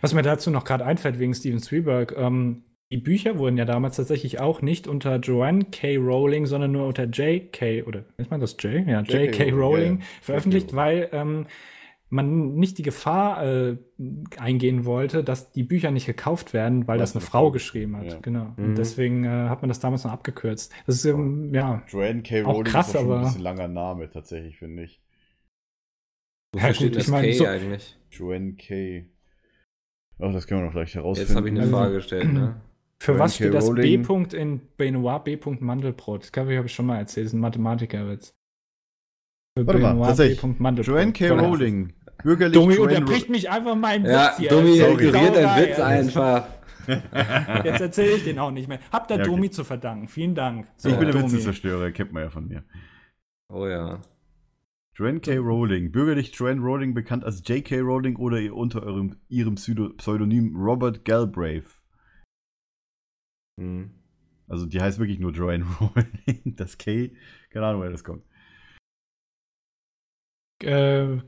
[0.00, 3.96] Was mir dazu noch gerade einfällt wegen Steven Spielberg, ähm, die Bücher wurden ja damals
[3.96, 5.96] tatsächlich auch nicht unter Joanne K.
[5.96, 7.82] Rowling, sondern nur unter J.K.
[7.84, 8.86] oder ist man das J?
[8.86, 9.50] Ja, J.K.
[9.50, 10.06] Rowling, ja, ja.
[10.20, 11.46] veröffentlicht, weil ähm,
[12.10, 13.76] man nicht die Gefahr äh,
[14.36, 18.06] eingehen wollte, dass die Bücher nicht gekauft werden, weil das es eine Frau geschrieben hat.
[18.06, 18.18] ja.
[18.20, 18.52] Genau.
[18.56, 18.64] Mhm.
[18.64, 20.72] Und deswegen äh, hat man das damals noch abgekürzt.
[20.86, 21.82] Das ist ähm, ja.
[21.88, 22.42] Joanne K.
[22.44, 25.00] Auch Rowling krass, ist aber- ein bisschen langer Name, tatsächlich, finde ich.
[26.54, 27.98] Ja, steht gut, das ich mein, K so- eigentlich?
[28.10, 29.06] Joanne K.
[30.18, 31.28] Ach, das können wir noch gleich herausfinden.
[31.30, 32.60] Jetzt habe ich eine Frage gestellt, ne?
[33.02, 33.96] Für was steht das B.
[33.96, 35.34] -Punkt in Benoit B.
[35.34, 36.22] -Punkt Mandelbrot?
[36.22, 37.26] Das glaube ich, habe ich schon mal erzählt.
[37.26, 38.34] Das ist ein Mathematikerwitz.
[39.58, 40.40] Für Warte mal, Benoit tatsächlich.
[40.40, 40.54] B.
[40.58, 40.94] Mandelbrot.
[40.94, 41.28] Joanne K.
[41.30, 41.92] Rowling.
[42.22, 44.50] Bürgerlich Domi Joanne unterbricht mich einfach meinen Ja, Witz hier.
[44.50, 44.92] Domi Sorry.
[45.08, 46.46] ignoriert deinen Sauerei, Witz einfach.
[47.64, 48.78] Jetzt erzähle ich den auch nicht mehr.
[48.92, 49.30] Habt ihr Ja, okay.
[49.30, 50.06] Domi zu verdanken.
[50.06, 50.68] Vielen Dank.
[50.76, 51.22] So, Ich bin der.
[51.22, 52.62] Witzezerstörer, kennt man ja von mir.
[53.48, 54.00] Oh ja.
[54.94, 55.38] Joanne K.
[55.38, 55.90] Rowling.
[55.90, 57.80] Bürgerlich Joanne Rowling, bekannt als J.K.
[57.80, 61.81] Rowling oder ihr unter eurem, ihrem Pseudo Pseudonym Robert Galbraith.
[63.60, 63.90] Hm.
[64.48, 66.42] Also die heißt wirklich nur Joanne Rowling.
[66.56, 67.10] Das K,
[67.50, 68.24] keine Ahnung, woher das kommt.
[70.62, 71.18] Äh,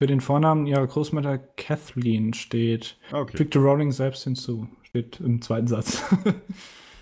[0.00, 3.38] für den Vornamen ihrer Großmutter Kathleen steht Okay.
[3.38, 4.68] Victor Rowling selbst hinzu.
[4.82, 6.02] Steht im zweiten Satz.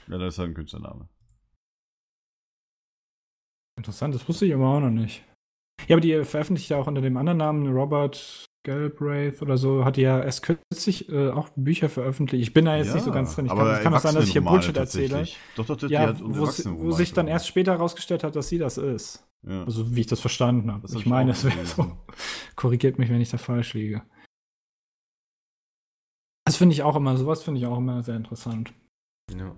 [0.08, 1.08] Ja, das ist halt ein Künstlername.
[3.76, 5.24] Interessant, das wusste ich aber auch noch nicht.
[5.88, 9.96] Ja, aber die veröffentlicht ja auch unter dem anderen Namen Robert Galbraith oder so, hat
[9.96, 12.42] die ja erst kürzlich äh, auch Bücher veröffentlicht.
[12.42, 13.46] Ich bin da jetzt nicht so ganz drin.
[13.46, 15.24] Ich kann, kann auch sein, dass ich hier Bullshit erzähle.
[15.54, 18.76] Doch, doch, doch, Ja, wo, wo sich dann erst später herausgestellt hat, dass sie das
[18.76, 19.24] ist.
[19.46, 19.62] Ja.
[19.64, 20.86] Also wie ich das verstanden habe.
[20.88, 21.96] Ich ich meine, es wäre so.
[22.56, 24.02] Korrigiert mich, wenn ich da falsch liege.
[26.44, 28.72] Das finde ich auch immer, sowas finde ich auch immer sehr interessant.
[29.30, 29.54] ja.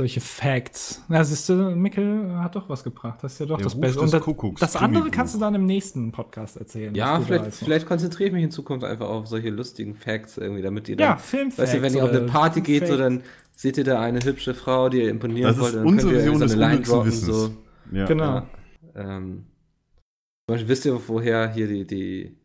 [0.00, 1.04] Solche Facts.
[1.08, 3.18] Na, siehst du, Mikkel hat doch was gebracht.
[3.22, 3.96] Das ist ja doch Der das Ruf Beste.
[3.96, 6.94] des Und das, Kuckucks, das andere kannst du dann im nächsten Podcast erzählen.
[6.94, 10.88] Ja, vielleicht, vielleicht konzentriere ich mich in Zukunft einfach auf solche lustigen Facts irgendwie, damit
[10.88, 11.58] ihr dann, Ja, Filmfacts.
[11.58, 13.22] weißt du, wenn ihr auf eine Party geht, so dann
[13.54, 16.24] seht ihr da eine hübsche Frau, die ihr imponieren Das ist wollt, dann unsere des
[16.24, 17.50] so eine Line droppen, so.
[17.92, 18.06] Ja.
[18.06, 18.24] Genau.
[18.36, 18.46] Ja.
[18.94, 19.44] Ähm,
[20.46, 22.38] zum Beispiel, wisst ihr, woher hier die, die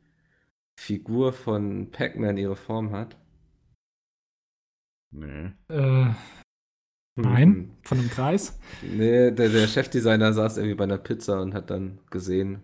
[0.78, 3.16] Figur von Pac-Man ihre Form hat?
[5.12, 5.54] Nee.
[5.70, 6.08] Äh,
[7.16, 8.58] nein, von einem Kreis.
[8.82, 12.62] Nee, der, der Chefdesigner saß irgendwie bei einer Pizza und hat dann gesehen,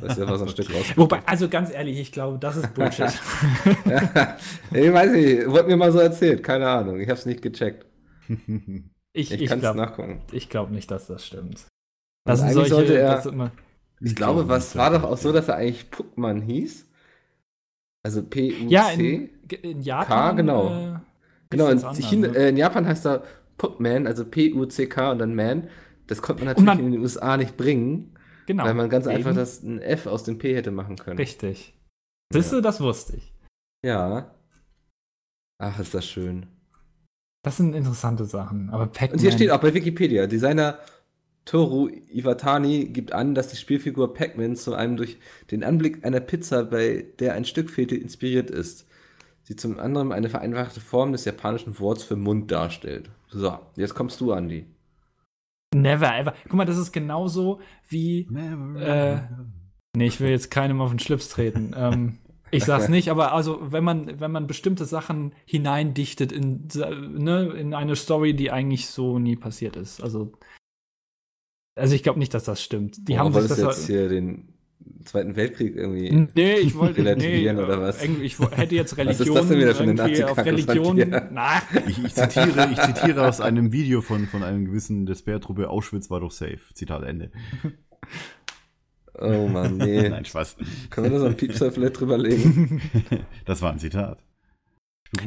[0.00, 0.86] dass er was ein Stück raus.
[0.96, 3.12] Wobei, also ganz ehrlich, ich glaube, das ist Bullshit.
[3.86, 4.36] ja,
[4.72, 7.86] ich weiß nicht, wurde mir mal so erzählt, keine Ahnung, ich hab's nicht gecheckt.
[8.28, 10.22] ich Ich, ich kann's glaube nachgucken.
[10.48, 11.56] glaub nicht, dass das stimmt.
[11.60, 11.66] Und
[12.24, 13.52] Das sind eigentlich solche, sollte er- das sind immer,
[14.00, 16.88] Ich glaube, was war doch auch so, dass er eigentlich Puckmann hieß.
[18.02, 18.66] Also P-U-C.
[18.68, 19.30] Ja, in,
[19.62, 20.36] in Japan.
[20.36, 20.68] genau.
[20.94, 20.98] Äh,
[21.50, 22.36] genau, in, anders, China, ne?
[22.36, 23.22] äh, in Japan heißt er
[23.56, 25.68] Puckman, also P-U-C-K und dann Man.
[26.06, 28.14] Das konnte man natürlich man- in den USA nicht bringen,
[28.46, 28.64] genau.
[28.64, 29.38] weil man ganz einfach Eben.
[29.38, 31.18] das ein F aus dem P hätte machen können.
[31.18, 31.74] Richtig.
[32.32, 33.32] Siehst du, das wusste ich.
[33.84, 34.34] Ja.
[35.58, 36.46] Ach, ist das schön.
[37.42, 38.70] Das sind interessante Sachen.
[38.70, 38.90] Aber.
[39.12, 40.78] Und hier steht auch bei Wikipedia, Designer
[41.44, 45.18] Toru Iwatani gibt an, dass die Spielfigur Pac-Man zu einem durch
[45.50, 48.86] den Anblick einer Pizza, bei der ein Stück fehlte, inspiriert ist.
[49.42, 53.10] Sie zum anderen eine vereinfachte Form des japanischen Worts für Mund darstellt.
[53.34, 54.66] So, jetzt kommst du, Andi.
[55.74, 56.34] Never ever.
[56.44, 58.20] Guck mal, das ist genauso wie.
[58.78, 59.20] Äh,
[59.96, 61.72] Nee, ich will jetzt keinem auf den Schlips treten.
[61.76, 62.18] ähm,
[62.50, 67.74] ich sag's nicht, aber also, wenn man, wenn man bestimmte Sachen hineindichtet in, ne, in
[67.74, 70.02] eine Story, die eigentlich so nie passiert ist.
[70.02, 70.32] Also,
[71.76, 73.08] also ich glaube nicht, dass das stimmt.
[73.08, 73.58] Die Oh, haben sich das.
[73.58, 74.53] jetzt hier den
[75.04, 76.28] Zweiten Weltkrieg irgendwie.
[76.34, 78.02] Nee, ich wollte nee, relativieren oder was?
[78.02, 81.14] Ich hätte jetzt Was ist Religion das denn wieder für eine irgendwie auf Religion.
[81.30, 86.10] Na, Ich, ich, zitiere, ich zitiere aus einem Video von, von einem gewissen Despair-Truppe, Auschwitz
[86.10, 86.60] war doch safe.
[86.74, 87.30] Zitat Ende.
[89.18, 90.08] Oh Mann, nee.
[90.08, 90.56] Nein, Spaß.
[90.90, 92.80] Können wir da so ein Piepser vielleicht drüberlegen?
[93.44, 94.18] Das war ein Zitat.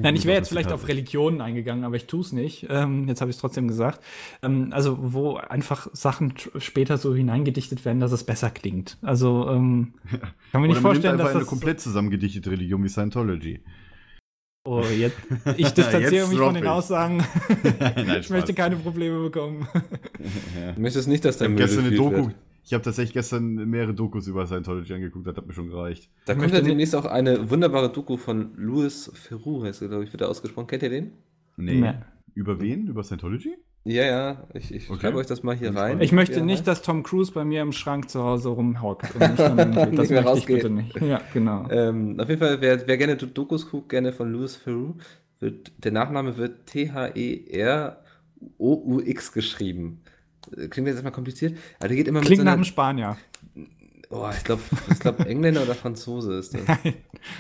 [0.02, 2.68] Nein, ich wäre jetzt vielleicht auf Religionen eingegangen, aber ich tue es nicht.
[2.70, 4.02] Ähm, jetzt habe ich es trotzdem gesagt.
[4.42, 8.98] Ähm, also, wo einfach Sachen später so hineingedichtet werden, dass es besser klingt.
[9.02, 9.94] Also, ähm,
[10.52, 11.48] kann mir nicht vorstellen, dass eine das.
[11.48, 13.62] komplett zusammengedichtete Religion wie Scientology.
[14.66, 15.16] Oh, jetzt,
[15.58, 16.70] ich distanziere Jetzt mich von den ich.
[16.70, 17.24] Aussagen.
[17.80, 19.66] Nein, ich möchte keine Probleme bekommen.
[20.76, 22.26] Du möchtest nicht, dass Ich dein habe Müll gestern eine Doku.
[22.28, 22.36] wird.
[22.68, 26.10] Ich habe tatsächlich gestern mehrere Dokus über Scientology angeguckt, das hat mir schon gereicht.
[26.26, 30.04] Da kommt möchte ja demnächst auch eine wunderbare Doku von Louis Theroux, heißt er, glaube
[30.04, 30.68] ich, wird er ausgesprochen.
[30.68, 31.14] Kennt ihr den?
[31.56, 31.80] Nee.
[31.80, 31.94] Nee.
[32.34, 32.88] Über wen?
[32.88, 33.56] Über Scientology?
[33.86, 35.00] Ja, ja, ich, ich Okay.
[35.00, 36.02] schreibe euch das mal hier rein.
[36.02, 39.86] Ich möchte Ja, nicht, dass Tom Cruise bei mir im Schrank zu Hause rumhockt irgendwie-
[39.86, 40.58] Nicht Das mehr rausgeht.
[40.58, 41.00] bitte nicht.
[41.02, 41.70] Ja, genau.
[41.70, 44.96] Ähm, auf jeden Fall, wer, wer gerne Dokus guckt, gerne von Louis Theroux,
[45.40, 48.12] wird, der Nachname wird T-H-E-R-O-U-X
[49.32, 50.02] geschrieben.
[50.70, 53.18] Klingt jetzt erstmal kompliziert, aber der geht immer Klingt mit nach so einem einer, Spanier.
[54.10, 56.62] Oh, ich glaube, ich glaub, Engländer oder Franzose ist das.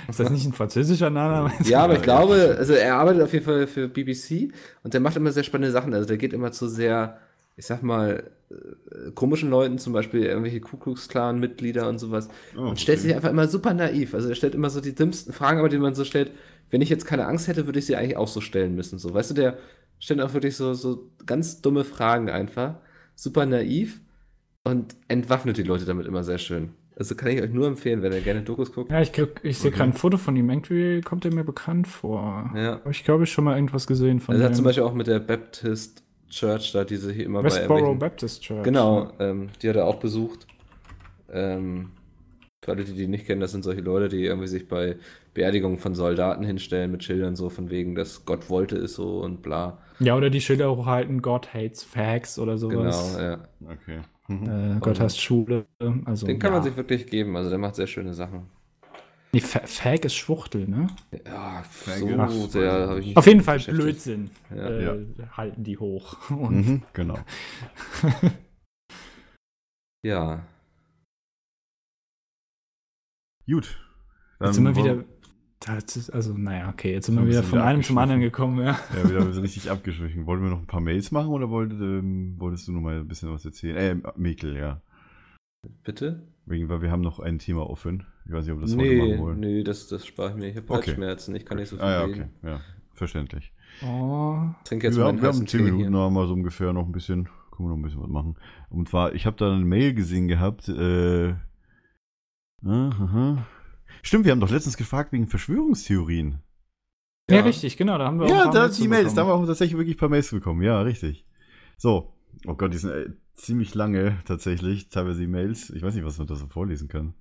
[0.10, 1.52] Ist das nicht ein französischer Name?
[1.64, 4.52] Ja, aber ich glaube, also er arbeitet auf jeden Fall für BBC
[4.84, 5.94] und der macht immer sehr spannende Sachen.
[5.94, 7.20] Also der geht immer zu sehr,
[7.56, 12.28] ich sag mal, äh, komischen Leuten, zum Beispiel irgendwelche Ku Klux Klan Mitglieder und sowas.
[12.58, 14.14] Oh, und stellt sich einfach immer super naiv.
[14.14, 16.32] Also er stellt immer so die dümmsten Fragen, aber die man so stellt,
[16.70, 19.00] wenn ich jetzt keine Angst hätte, würde ich sie eigentlich auch so stellen müssen.
[19.00, 19.58] So, weißt du, der
[20.00, 22.76] stellt auch wirklich so, so ganz dumme Fragen einfach.
[23.20, 24.00] Super naiv
[24.64, 26.70] und entwaffnet die Leute damit immer sehr schön.
[26.96, 28.92] Also kann ich euch nur empfehlen, wenn ihr gerne Dokus guckt.
[28.92, 29.12] Ja, ich,
[29.44, 29.78] ich sehe Okay.
[29.80, 30.50] kein Foto von ihm.
[30.50, 32.52] Irgendwie kommt er mir bekannt vor.
[32.56, 32.76] Ja.
[32.76, 34.94] Aber ich glaube, ich schon mal irgendwas gesehen von Also er hat zum Beispiel auch
[34.94, 38.64] mit der Baptist Church da, diese hier immer bei Westboro irgendwelchen- Baptist Church.
[38.64, 40.46] Genau, ähm, die hat er auch besucht.
[41.32, 41.90] Ähm,
[42.64, 44.98] für alle, die die nicht kennen, das sind solche Leute, die irgendwie sich bei
[45.34, 49.42] Beerdigungen von Soldaten hinstellen mit Schildern so von wegen, dass Gott wollte es so und
[49.42, 49.78] bla.
[50.00, 53.16] Ja, oder die Schilder hochhalten, God hates Fags oder sowas.
[53.18, 53.48] Genau, ja.
[53.74, 54.00] Okay.
[54.30, 55.66] Äh, Gott hasst Schule.
[56.06, 56.58] Also, Den kann ja.
[56.58, 58.50] man sich wirklich geben, also der macht sehr schöne Sachen.
[59.34, 60.88] Nee, Fa Fag ist Schwuchtel, ne?
[61.26, 63.60] Ja, Ach, so sehr Auf jeden Fall.
[63.60, 64.30] Blödsinn.
[64.56, 64.68] Ja.
[64.70, 65.38] äh, Ja.
[65.38, 66.30] Halten die hoch.
[66.30, 67.18] Und Mhm, genau.
[70.06, 70.46] Ja.
[73.50, 73.78] Gut.
[74.42, 75.04] jetzt sind wir wieder.
[75.60, 78.60] Das ist, also, naja, okay, jetzt sind So wir wieder von einem zum anderen gekommen,
[78.64, 78.80] ja.
[78.96, 80.26] Ja, wieder so richtig abgeschwichen.
[80.28, 83.08] Wollten wir noch ein paar Mails machen oder wollt, ähm, wolltest du noch mal ein
[83.08, 83.76] bisschen was erzählen?
[84.04, 84.82] Äh, Mikkel, ja.
[85.84, 86.28] Bitte?
[86.46, 88.06] Wegen, weil wir haben noch ein Thema offen.
[88.26, 89.40] Ich weiß nicht, ob wir das heute Nee, machen wollen.
[89.40, 90.48] nee, das, das spare ich mir.
[90.50, 90.88] Ich habe Okay.
[90.90, 92.30] Halsschmerzen, ich kann nicht so viel Ah ja, reden.
[92.42, 92.50] okay.
[92.52, 92.62] Ja,
[92.94, 93.52] verständlich.
[93.84, 95.90] Oh, Ich trinke jetzt wir mal haben, wir haben zehn Tee Minuten hier.
[95.90, 98.36] noch mal so ungefähr noch ein bisschen, können wir noch ein bisschen was machen.
[98.70, 101.34] Und zwar, ich habe da eine Mail gesehen gehabt, äh,
[102.64, 103.46] aha.
[104.08, 106.40] Stimmt, wir haben doch letztens gefragt wegen Verschwörungstheorien.
[107.30, 107.42] ja.
[107.42, 109.28] richtig, genau, da haben wir auch ein Ja, paar da, Mails die Mails, da haben
[109.28, 110.62] wir auch tatsächlich wirklich ein paar Mails bekommen.
[110.62, 111.26] Ja, richtig.
[111.78, 112.14] So.
[112.46, 115.72] Oh Gott, die sind äh, ziemlich lange tatsächlich, teilweise die Mails.
[115.72, 117.16] Ich weiß nicht, was man da so vorlesen kann.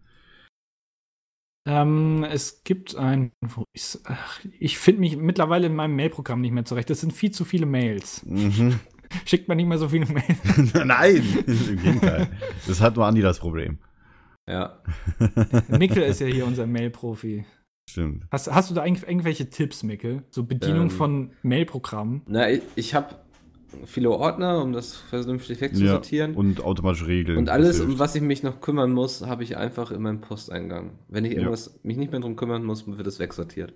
[1.66, 3.32] Ähm, es gibt ein.
[3.40, 6.88] Wo ist, ach, ich finde mich mittlerweile in meinem Mailprogramm nicht mehr zurecht.
[6.88, 8.24] Das sind viel zu viele Mails.
[8.24, 8.78] Mhm.
[9.24, 10.72] Schickt man nicht mehr so viele Mails.
[10.84, 12.28] Nein, im Gegenteil.
[12.68, 13.78] Das hat nur Andi das Problem.
[14.48, 14.80] Ja.
[15.68, 17.44] Mikkel ist ja hier unser Mail-Profi.
[17.88, 18.24] Stimmt.
[18.30, 20.22] Hast, hast du da eigentlich irgendwelche Tipps, Mikkel?
[20.30, 20.90] So Bedienung Ähm.
[20.90, 22.22] von Mailprogrammen?
[22.26, 23.16] Na, ich, ich habe
[23.84, 26.32] viele Ordner, um das vernünftig wegzusortieren.
[26.32, 27.38] Ja, und automatisch regeln.
[27.38, 30.98] Und alles, um was ich mich noch kümmern muss, habe ich einfach in meinem Posteingang.
[31.08, 31.38] Wenn ich Ja.
[31.38, 33.72] irgendwas mich nicht mehr drum kümmern muss, wird es wegsortiert.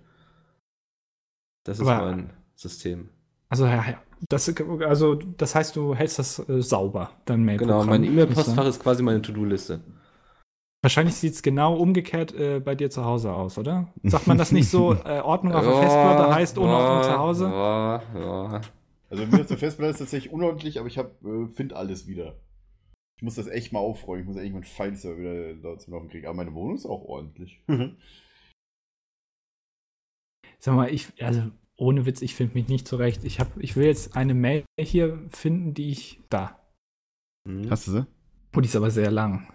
[1.64, 3.08] Das ist Aber- mein System.
[3.48, 4.02] Also, ja, ja.
[4.28, 4.52] Das,
[4.86, 7.86] also, das heißt, du hältst das äh, sauber, dein Genau, Mailprogramm.
[7.88, 9.80] mein Ist E-Mail-Postfach ist quasi meine To-Do-Liste.
[10.82, 13.92] Wahrscheinlich sieht es genau umgekehrt äh, bei dir zu Hause aus, oder?
[14.02, 17.44] Sagt man das nicht so, äh, Ordnung auf der Festplatte heißt Unordnung ja, zu Hause?
[17.44, 18.60] Ja, ja.
[19.10, 22.40] Also mir auf der Festplatte ist tatsächlich unordentlich, aber ich hab, äh, finde alles wieder.
[23.18, 24.22] Ich muss das echt mal aufräumen.
[24.22, 26.26] Ich muss echt meinen Feinster wieder da zum Laufen kriegen.
[26.26, 27.62] Aber meine Wohnung ist auch ordentlich.
[30.58, 33.22] Sag mal, ich, also ohne Witz, ich finde mich nicht zurecht.
[33.24, 36.58] Ich, hab, ich will jetzt eine Mail hier finden, die ich da.
[37.46, 37.68] Hm.
[37.68, 38.06] Hast du sie?
[38.56, 39.52] Oh, die ist aber sehr lang.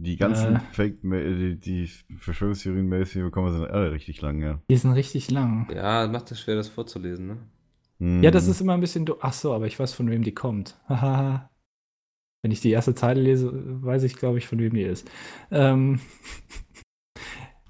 [0.00, 0.60] Die ganzen Äh.
[0.72, 4.60] Fake, die, die Verschwörungstheorien-Mails hier bekommen sind alle richtig lang, ja.
[4.70, 5.68] Die sind richtig lang.
[5.74, 7.36] Ja, macht es schwer, das vorzulesen, ne?
[8.00, 8.22] Hm.
[8.22, 9.06] Ja, das ist immer ein bisschen.
[9.06, 10.78] do- Ach so, aber ich weiß, von wem die kommt.
[10.86, 11.50] Haha.
[12.42, 13.50] Wenn ich die erste Zeile lese,
[13.82, 15.10] weiß ich, glaube ich, von wem die ist.
[15.50, 15.98] Ähm,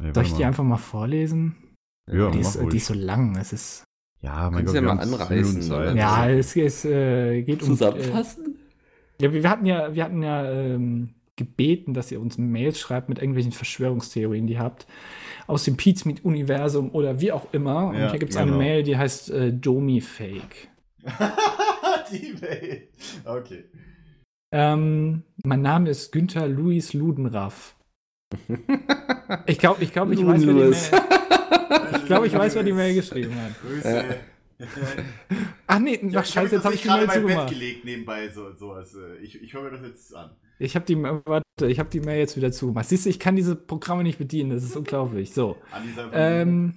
[0.01, 0.49] Ja, soll ich die mal.
[0.49, 1.55] einfach mal vorlesen?
[2.11, 3.37] Ja, die, ist, die ist so lang.
[3.37, 3.85] Es ist.
[4.21, 5.97] Ja, mein Gott, ja wir mal anreißen?
[5.97, 7.69] Ja, es, es äh, geht um.
[7.69, 8.57] Äh, Zusammenfassen?
[9.21, 13.19] ja, wir hatten ja, wir hatten ja ähm, gebeten, dass ihr uns Mails schreibt mit
[13.19, 14.87] irgendwelchen Verschwörungstheorien, die ihr habt.
[15.47, 17.89] Aus dem Pizmeet-Universum oder wie auch immer.
[17.89, 18.63] Und Ja, hier gibt es eine genau.
[18.63, 20.69] Mail, die heißt äh, Domi-Fake.
[22.13, 22.89] die Mail.
[23.25, 23.65] Okay.
[24.53, 27.77] Ähm, mein Name ist Günther Luis Ludenraff.
[29.47, 30.61] Ich glaube, ich, glaub, ich weiß, wer die.
[30.61, 30.77] Mail.
[31.97, 33.61] Ich glaube, ich weiß, wer die Mail geschrieben hat.
[33.61, 34.05] Grüße.
[35.67, 37.51] Ach nee, ach scheiße, jetzt habe ich die Mail zugemacht.
[37.51, 40.31] gelegt nebenbei, so, so äh, ich, ich höre mir das jetzt an.
[40.59, 42.89] Ich habe die, warte, ich habe die Mail jetzt wieder zugemacht.
[42.89, 45.33] Siehst du, ich kann diese Programme nicht bedienen, das ist unglaublich.
[45.33, 45.57] So,
[46.13, 46.75] ähm,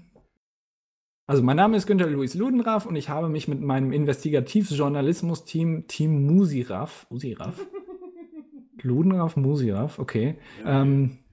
[1.27, 6.25] also mein Name ist Günther Luis Ludenraff und ich habe mich mit meinem Investigativjournalismus-Team, Team
[6.25, 7.65] Musiraf, Musiraf?
[8.81, 10.35] Ludenraff, Musiraf, okay,
[10.65, 11.28] ähm, äh,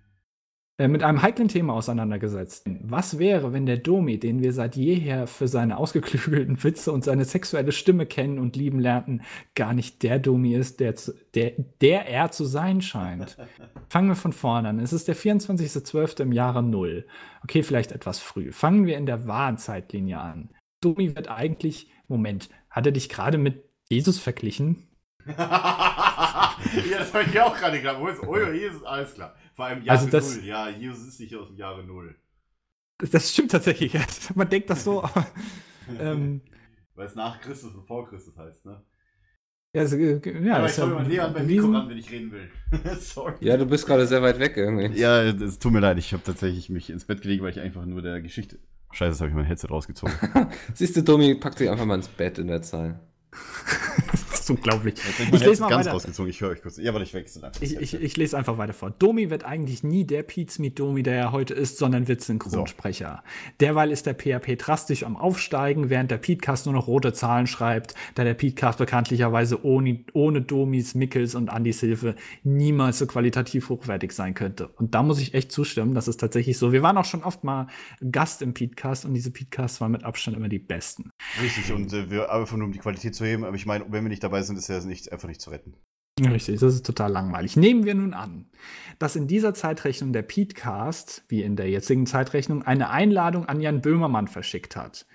[0.78, 2.66] mit einem heiklen Thema auseinandergesetzt.
[2.82, 7.24] Was wäre, wenn der Domi, den wir seit jeher für seine ausgeklügelten Witze und seine
[7.24, 9.22] sexuelle Stimme kennen und lieben lernten,
[9.54, 10.94] gar nicht der Domi ist, der,
[11.34, 13.38] der, der er zu sein scheint?
[13.88, 14.78] Fangen wir von vorne an.
[14.78, 16.20] Es ist der 24.12.
[16.20, 17.06] im Jahre Null.
[17.42, 18.52] Okay, vielleicht etwas früh.
[18.52, 20.50] Fangen wir in der wahren Zeitlinie an.
[20.82, 24.88] Domi wird eigentlich, Moment, hat er dich gerade mit Jesus verglichen?
[25.26, 26.54] ja,
[26.98, 27.96] das habe ich auch gerade gedacht.
[27.98, 29.34] Wo ist, oh, Jesus, alles klar.
[29.56, 30.44] Vor allem Jahre Also das- Null.
[30.44, 32.14] Ja, Jesus ist nicht aus dem Jahre Null.
[32.98, 33.92] Das, das stimmt tatsächlich.
[33.94, 34.04] ja.
[34.34, 35.02] Man denkt das so.
[35.04, 35.26] aber,
[35.98, 36.42] ähm,
[36.94, 38.82] Weil es nach Christus und vor Christus heißt, ne?
[39.74, 41.46] ja, also, äh, ja, Aber ist ich komme ja immer näher an mein.
[41.46, 42.50] Mikro ran, wenn ich reden will.
[43.00, 43.34] Sorry.
[43.40, 44.98] Ja, du bist gerade sehr weit weg irgendwie.
[44.98, 45.98] Ja, es tut mir leid.
[45.98, 48.58] Ich habe tatsächlich mich ins Bett gelegt, weil ich einfach nur der Geschichte.
[48.92, 50.14] Scheiße, jetzt habe ich mein Headset rausgezogen.
[50.74, 52.94] Siehst du, Domi, pack dich einfach mal ins Bett in der Zeit.
[54.46, 54.94] Ist unglaublich.
[55.32, 55.92] Ich lese mal ganz weiter.
[55.92, 56.30] rausgezogen.
[56.30, 56.76] Ich höre euch kurz.
[56.76, 57.60] Ja, warte, ich wechsle einfach.
[57.60, 58.90] Ich, ich, ich lese einfach weiter vor.
[58.90, 63.22] Domi wird eigentlich nie der Pizmeet Domi, der er heute ist, sondern wird Synchronsprecher.
[63.60, 67.94] Derweil ist der PHP drastisch am Aufsteigen, während der Petecast nur noch rote Zahlen schreibt,
[68.14, 72.14] da der Petecast bekanntlicherweise ohne, ohne Domis, Mickels und Andys Hilfe
[72.44, 74.68] niemals so qualitativ hochwertig sein könnte.
[74.68, 76.72] Und da muss ich echt zustimmen, das ist tatsächlich so.
[76.72, 77.66] Wir waren auch schon oft mal
[78.10, 81.10] Gast im Petecast und diese Petcasts waren mit Abstand immer die besten.
[81.42, 83.44] Richtig, und äh, wir einfach nur um die Qualität zu heben.
[83.44, 85.74] Aber ich meine, wenn wir nicht dabei sind, ist ja nicht, einfach nicht zu retten.
[86.18, 87.56] Richtig, das ist total langweilig.
[87.56, 88.46] Nehmen wir nun an,
[88.98, 93.82] dass in dieser Zeitrechnung der Petecast, wie in der jetzigen Zeitrechnung, eine Einladung an Jan
[93.82, 95.06] Böhmermann verschickt hat.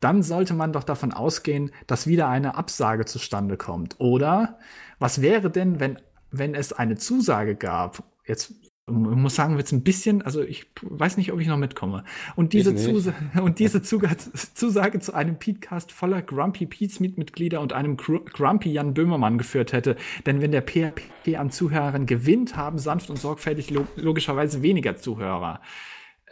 [0.00, 4.00] Dann sollte man doch davon ausgehen, dass wieder eine Absage zustande kommt.
[4.00, 4.58] Oder
[4.98, 5.98] was wäre denn, wenn,
[6.30, 8.02] wenn es eine Zusage gab?
[8.26, 8.52] Jetzt
[8.90, 12.04] muss sagen, wird es ein bisschen, also ich weiß nicht, ob ich noch mitkomme.
[12.36, 12.74] Und diese.
[12.74, 18.94] Zusa und diese Zusage zu einem Podcast voller Grumpy Pete-Mitglieder und einem Gru Grumpy Jan
[18.94, 19.96] Böhmermann geführt hätte.
[20.26, 25.60] Denn wenn der PHP an Zuhörern gewinnt, haben sanft und sorgfältig lo logischerweise weniger Zuhörer.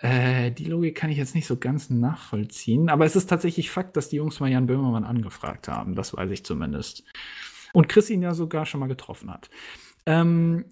[0.01, 3.97] Äh, die Logik kann ich jetzt nicht so ganz nachvollziehen, aber es ist tatsächlich Fakt,
[3.97, 5.97] dass die Jungs mal Jan Böhmermann angefragt haben.
[5.97, 7.05] Das weiß ich zumindest.
[7.73, 9.51] Und Chris ihn ja sogar schon mal getroffen hat.
[10.07, 10.67] Ähm,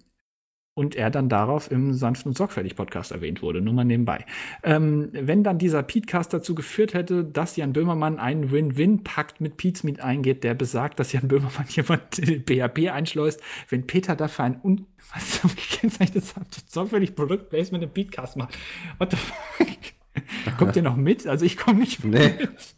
[0.77, 4.25] und er dann darauf im Sanft und Sorgfältig Podcast erwähnt wurde, nur mal nebenbei.
[4.63, 9.99] Ähm, wenn dann dieser Petecast dazu geführt hätte, dass Jan Böhmermann einen Win-Win-Pakt mit Pizmeet
[10.01, 14.59] eingeht, der besagt, dass Jan Böhmermann jemand in den BHP einschleust, wenn Peter dafür ein
[14.63, 16.35] un was gekennzeichnetes
[16.67, 18.57] sorgfältig Produktplacement im Petecast macht.
[18.99, 20.57] What the fuck?
[20.57, 21.25] Kommt ihr noch mit?
[21.25, 22.33] Also ich komme nicht Nee.
[22.39, 22.75] mit.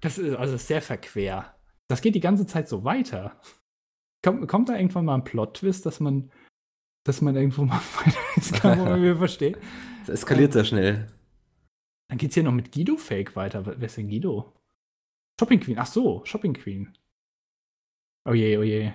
[0.00, 1.54] Das ist also sehr verquer.
[1.88, 3.40] Das geht die ganze Zeit so weiter.
[4.22, 6.30] Kommt, kommt da irgendwann mal ein Plot-Twist, dass man,
[7.08, 9.58] dass man irgendwo mal weiter ist, kann, wo man wieder versteht?
[10.00, 11.08] Das eskaliert sehr schnell.
[12.08, 13.66] Dann geht's hier noch mit Guido Fake weiter.
[13.66, 14.52] Wer ist denn Guido?
[15.40, 15.78] Shopping Queen.
[15.78, 16.96] Ach so, Shopping Queen.
[18.28, 18.92] Oh je, oh je.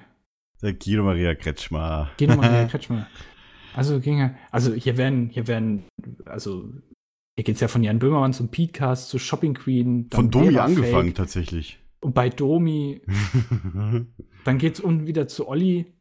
[0.62, 2.12] Der Guido Maria Kretschmer.
[2.20, 3.08] Nochmal hier, Kretschmer.
[3.74, 5.86] Also ginge, also hier werden, hier werden,
[6.26, 6.70] also
[7.36, 10.10] hier geht's ja von Jan Böhmermann zum Petecast, zu Shopping Queen.
[10.10, 11.16] dann Von Domi Vera angefangen, Fake.
[11.16, 11.80] tatsächlich.
[12.02, 13.02] Und bei Domi,
[14.44, 15.94] dann geht's unten wieder zu Olli.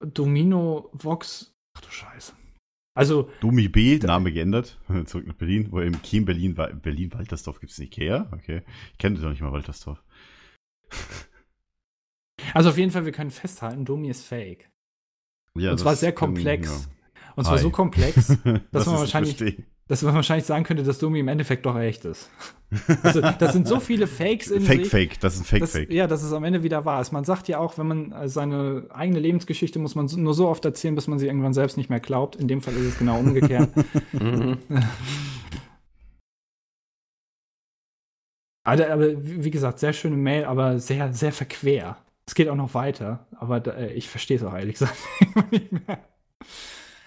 [0.00, 1.54] Domino Vox.
[1.76, 2.32] Ach du Scheiße.
[2.94, 6.72] Also, Domi B, Name geändert, zurück nach Berlin, wo im Kiem Berlin war.
[6.72, 8.62] Berlin Waltersdorf gibt es nicht Ikea, okay.
[8.92, 10.02] Ich kenne doch nicht mal Waltersdorf.
[12.54, 14.70] also auf jeden Fall, wir können festhalten, Domi ist fake.
[15.54, 16.68] Ja, Und zwar sehr kann- komplex.
[16.88, 16.92] ja.
[17.36, 17.62] Und zwar Hi.
[17.62, 19.66] so komplex, dass Das man wahrscheinlich, verstehen.
[19.88, 22.28] Dass man wahrscheinlich sagen könnte, dass Domi im Endeffekt doch echt ist.
[23.02, 24.88] Also, das sind so viele Fakes in Fake, sich.
[24.88, 25.92] Fake, das ist ein Fake, dass, Fake.
[25.92, 27.12] Ja, dass es am Ende wieder wahr ist.
[27.12, 30.64] Man sagt ja auch, wenn man äh, seine eigene Lebensgeschichte muss man nur so oft
[30.64, 32.34] erzählen, bis man sie irgendwann selbst nicht mehr glaubt.
[32.36, 33.70] In dem Fall ist es genau umgekehrt.
[34.12, 34.58] Mhm.
[38.64, 41.98] aber, aber wie wie gesagt, sehr schöne Mail, aber sehr, sehr verquer.
[42.26, 44.96] Es geht auch noch weiter, aber da, äh, ich verstehe es auch ehrlich gesagt
[45.52, 46.00] nicht mehr.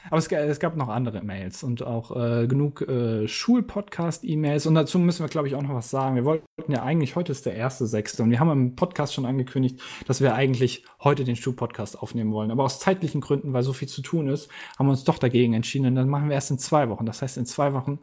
[0.10, 4.66] Aber es, es gab noch andere Mails und auch äh, genug äh, Schul-Podcast-E-Mails.
[4.66, 6.16] Und dazu müssen wir, glaube ich, auch noch was sagen.
[6.16, 9.26] Wir wollten ja eigentlich, heute ist der erste Sechste und wir haben im Podcast schon
[9.26, 12.52] angekündigt, dass wir eigentlich heute den Schul-Podcast aufnehmen wollen.
[12.52, 15.54] Aber aus zeitlichen Gründen, weil so viel zu tun ist, haben wir uns doch dagegen
[15.54, 15.88] entschieden.
[15.88, 17.06] Und dann machen wir erst in zwei Wochen.
[17.06, 18.00] Das heißt, in zwei Wochen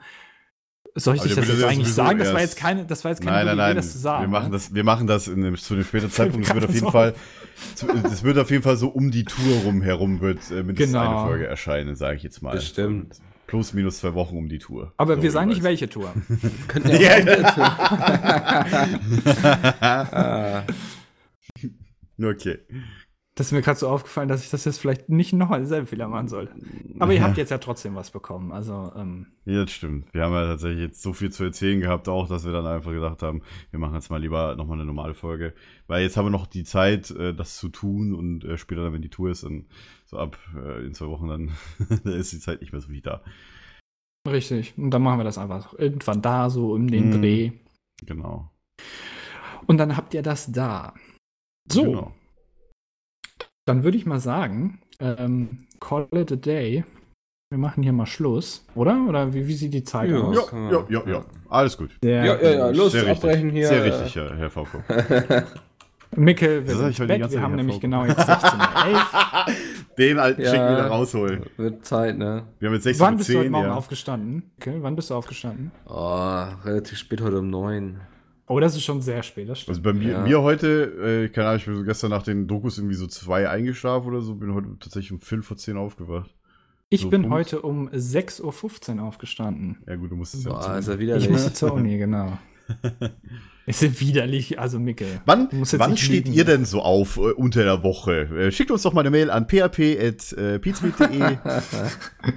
[0.95, 2.19] soll ich Aber dich das jetzt das eigentlich sagen?
[2.19, 3.77] Das war jetzt keine, das war jetzt keine Nein, nein, Idee, nein.
[3.77, 4.23] das zu sagen.
[4.25, 4.51] wir machen ne?
[4.53, 6.49] das, wir machen das in, einem- zu einem späteren Zeitpunkt.
[6.49, 6.91] Es wird auf jeden so.
[6.91, 7.15] Fall,
[8.13, 11.19] es wird auf jeden Fall so um die Tour rum herum wird äh, mindestens Genau.
[11.19, 12.53] eine Folge erscheinen, sage ich jetzt mal.
[12.55, 13.17] Bestimmt.
[13.47, 14.93] Plus minus zwei Wochen um die Tour.
[14.97, 16.13] Aber So, wir sagen nicht, welche Tour.
[16.69, 17.27] Könnten ja auch
[22.23, 22.59] Okay.
[23.39, 26.09] Das ist mir gerade so aufgefallen, dass ich das jetzt vielleicht nicht nochmal denselben Fehler
[26.09, 26.55] machen sollte.
[26.99, 28.51] Aber ihr habt jetzt ja trotzdem was bekommen.
[28.51, 30.13] Also, ähm, Ja, das stimmt.
[30.15, 32.93] Wir haben ja tatsächlich jetzt so viel zu erzählen gehabt, auch, dass wir dann einfach
[32.93, 35.53] gesagt haben, wir machen jetzt mal lieber nochmal eine normale Folge.
[35.87, 38.95] Weil jetzt haben wir noch die Zeit, äh, das zu tun und äh, später dann,
[38.95, 39.67] wenn die Tour ist, dann
[40.07, 41.51] so ab äh, in zwei Wochen, dann
[42.05, 43.23] da ist die Zeit nicht mehr so wie da.
[44.27, 44.79] richtig.
[44.79, 47.21] Und dann machen wir das einfach irgendwann da, so um den Mhm.
[47.21, 47.53] Dreh.
[48.07, 48.51] Genau.
[49.67, 50.95] Und dann habt ihr das da.
[51.71, 52.15] So, Genau.
[53.67, 56.85] Dann würde ich mal sagen, ähm, call it a day.
[57.51, 59.05] Wir machen hier mal Schluss, oder?
[59.09, 60.19] Oder wie, wie sieht die Zeit Ja.
[60.21, 60.51] aus?
[60.51, 61.25] Ja, ja, ja, ja.
[61.49, 61.91] Alles gut.
[62.03, 63.19] Der, Ja, ja, ja, los, Sehr richtig.
[63.19, 63.69] abbrechen hier.
[63.69, 64.83] Sehr richtig, ja, Herr VK.
[66.17, 67.31] Mickel, wir Das sind Bett.
[67.31, 68.97] Wir haben nämlich genau jetzt 16.11
[69.99, 70.47] Den alten Ja.
[70.51, 71.47] Schick wieder rausholen.
[71.57, 72.45] Wird Zeit, ne?
[72.59, 73.75] Wir haben jetzt Wann bist du heute 16.10 Morgen ja.
[73.75, 74.51] aufgestanden?
[74.61, 75.73] Okay, wann bist du aufgestanden?
[75.89, 78.01] Oh, relativ spät heute um neun.
[78.49, 79.71] Oh, das ist schon sehr spät, das stimmt.
[79.79, 80.21] Also bei mir, Ja.
[80.23, 83.49] mir heute, äh, keine Ahnung, ich bin so gestern nach den Dokus irgendwie so zwei
[83.49, 86.33] eingeschlafen oder so, bin heute tatsächlich um 5 vor 10 aufgewacht.
[86.89, 87.35] Ich so bin Punkt.
[87.37, 89.79] heute um 6.15 Uhr aufgestanden.
[89.89, 90.53] Ja gut, du musstest ja.
[90.53, 92.39] Boah, zum- ist er Ich musste zur Uni, genau.
[93.69, 95.09] Es ist widerlich, also Mickel.
[95.25, 96.39] Wann, wann steht lügen.
[96.39, 98.13] ihr denn so auf äh, unter der Woche?
[98.39, 101.19] Äh, schickt uns doch mal eine Mail an php.pizmeet.de.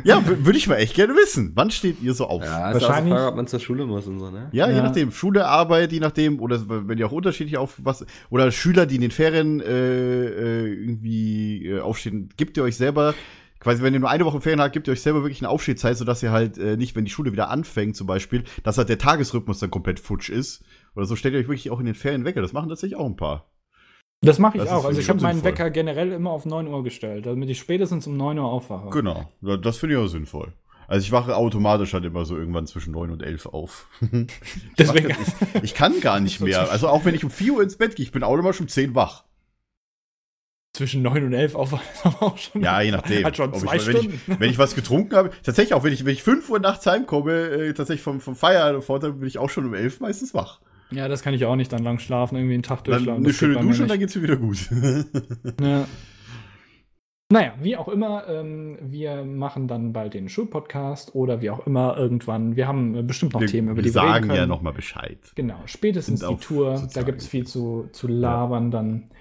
[0.03, 1.51] ja, w- würde ich mal echt gerne wissen.
[1.53, 2.43] Wann steht ihr so auf?
[2.43, 4.49] Ja, Ja, die Wahrscheinlich- Frage, ob man zur Schule muss und so, ne?
[4.51, 4.67] je Ja.
[4.81, 5.11] nachdem.
[5.11, 6.39] Schule, Arbeit, je nachdem.
[6.39, 8.05] Oder wenn ihr auch unterschiedlich auf was.
[8.31, 12.29] Oder Schüler, die in den Ferien äh, äh, irgendwie äh, aufstehen.
[12.37, 13.13] Gebt ihr euch selber.
[13.59, 15.97] Quasi, wenn ihr nur eine Woche Ferien habt, gebt ihr euch selber wirklich eine Aufstehzeit,
[15.97, 18.97] sodass ihr halt äh, nicht, wenn die Schule wieder anfängt, zum Beispiel, dass halt der
[18.97, 20.63] Tagesrhythmus dann komplett futsch ist.
[20.95, 22.41] Oder so stellt ihr euch wirklich auch in den Ferien Wecker.
[22.41, 23.49] Das machen tatsächlich auch ein paar.
[24.21, 24.85] Das mache ich Das auch.
[24.85, 25.51] Also ich habe meinen sinnvoll.
[25.51, 28.89] Wecker generell immer auf 9 Uhr gestellt, damit ich spätestens um 9 Uhr aufwache.
[28.89, 30.53] Genau, das finde ich auch sinnvoll.
[30.87, 33.87] Also ich wache automatisch halt immer so irgendwann zwischen 9 und 11 auf.
[34.79, 36.71] Deswegen, ich, ich kann gar nicht mehr.
[36.71, 38.95] Also auch wenn ich um 4 Uhr ins Bett gehe, ich bin automatisch um 10
[38.95, 39.23] wach.
[40.73, 42.61] Zwischen 9 und 11 aufwachen ist aber auch schon.
[42.61, 43.25] Ja, je nachdem.
[43.25, 44.21] Hat schon zwei ich, wenn, Stunden.
[44.27, 46.85] ich, wenn ich was getrunken habe, tatsächlich auch, wenn ich, wenn ich 5 Uhr nachts
[46.85, 50.59] heimkomme, äh, tatsächlich vom, vom Feierabend Vorteil bin ich auch schon um 11 meistens wach.
[50.91, 53.23] Ja, das kann ich auch nicht dann lang schlafen, irgendwie einen Tag durchschlafen.
[53.23, 54.69] eine schöne Dusche und dann geht's mir wieder gut.
[55.61, 55.85] Ja.
[57.31, 61.95] Naja, wie auch immer, ähm, wir machen dann bald den Schulpodcast oder wie auch immer
[61.95, 62.55] irgendwann.
[62.55, 64.39] Wir haben bestimmt noch wir Themen, über wir die wir reden sagen können.
[64.39, 65.19] ja nochmal Bescheid.
[65.35, 69.11] Genau, spätestens Sind die auf Tour, da gibt es viel zu, zu labern dann.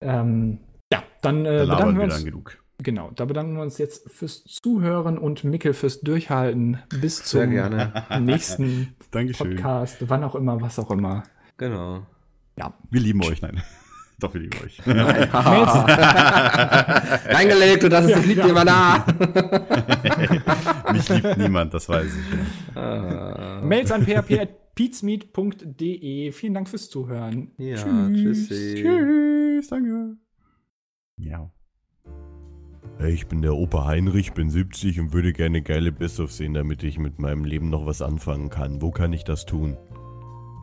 [0.00, 0.58] Ähm,
[0.92, 2.14] ja, dann Da äh, bedanken labern wir wir uns.
[2.16, 2.58] dann genug.
[2.78, 7.50] Genau, da bedanken wir uns jetzt fürs Zuhören und Mickel fürs Durchhalten bis Sehr zum
[7.52, 8.04] gerne.
[8.20, 8.94] nächsten.
[9.10, 11.22] Podcast, wann auch immer, was auch immer.
[11.56, 12.04] Genau.
[12.90, 13.62] Wir lieben euch, nein.
[14.18, 14.80] Doch, wir lieben euch.
[17.26, 18.46] Reingelegt und das ist Ja, ja.
[18.46, 19.04] immer da.
[20.92, 22.12] Mich liebt niemand, das weiß ich.
[22.74, 22.80] Ja.
[22.80, 23.60] Ah.
[23.62, 26.32] Mails an php.peatsmeet.de.
[26.32, 27.50] Vielen Dank fürs Zuhören.
[27.58, 28.48] Ja, Tschüss.
[28.48, 28.82] tschüssi.
[28.82, 30.16] Tschüss, danke.
[31.18, 31.50] Ja.
[32.98, 36.82] Hey, ich bin der Opa Heinrich, bin 70 und würde gerne geile Best-of sehen, damit
[36.82, 38.80] ich mit meinem Leben noch was anfangen kann.
[38.80, 39.76] Wo kann ich das tun?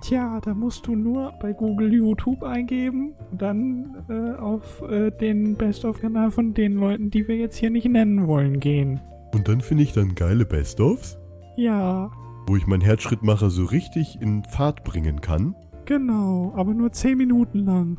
[0.02, 6.30] Tja, da musst du nur bei Google YouTube eingeben, dann äh, auf äh, den Best-of-Kanal
[6.32, 9.00] von den Leuten, die wir jetzt hier nicht nennen wollen, gehen.
[9.34, 11.18] Und dann finde ich dann geile Best-ofs,
[11.56, 12.12] Ja,
[12.48, 15.56] wo ich meinen Herzschrittmacher so richtig in Fahrt bringen kann.
[15.86, 17.98] genau, aber nur 10 Minuten lang.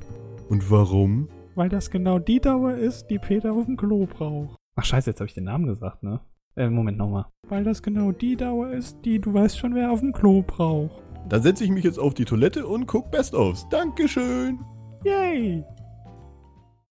[0.50, 1.28] Und warum?
[1.54, 4.56] Weil das genau die Dauer ist, die Peter auf dem Klo braucht.
[4.76, 6.20] Ach scheiße, jetzt habe ich den Namen gesagt, ne?
[6.56, 7.26] Äh, Moment nochmal.
[7.48, 11.02] Weil das genau die Dauer ist, die du weißt schon, wer auf dem Klo braucht.
[11.28, 13.68] Dann setze ich mich jetzt auf die Toilette und guck Best-ofs.
[13.70, 14.60] Dankeschön.
[15.04, 15.64] Yay!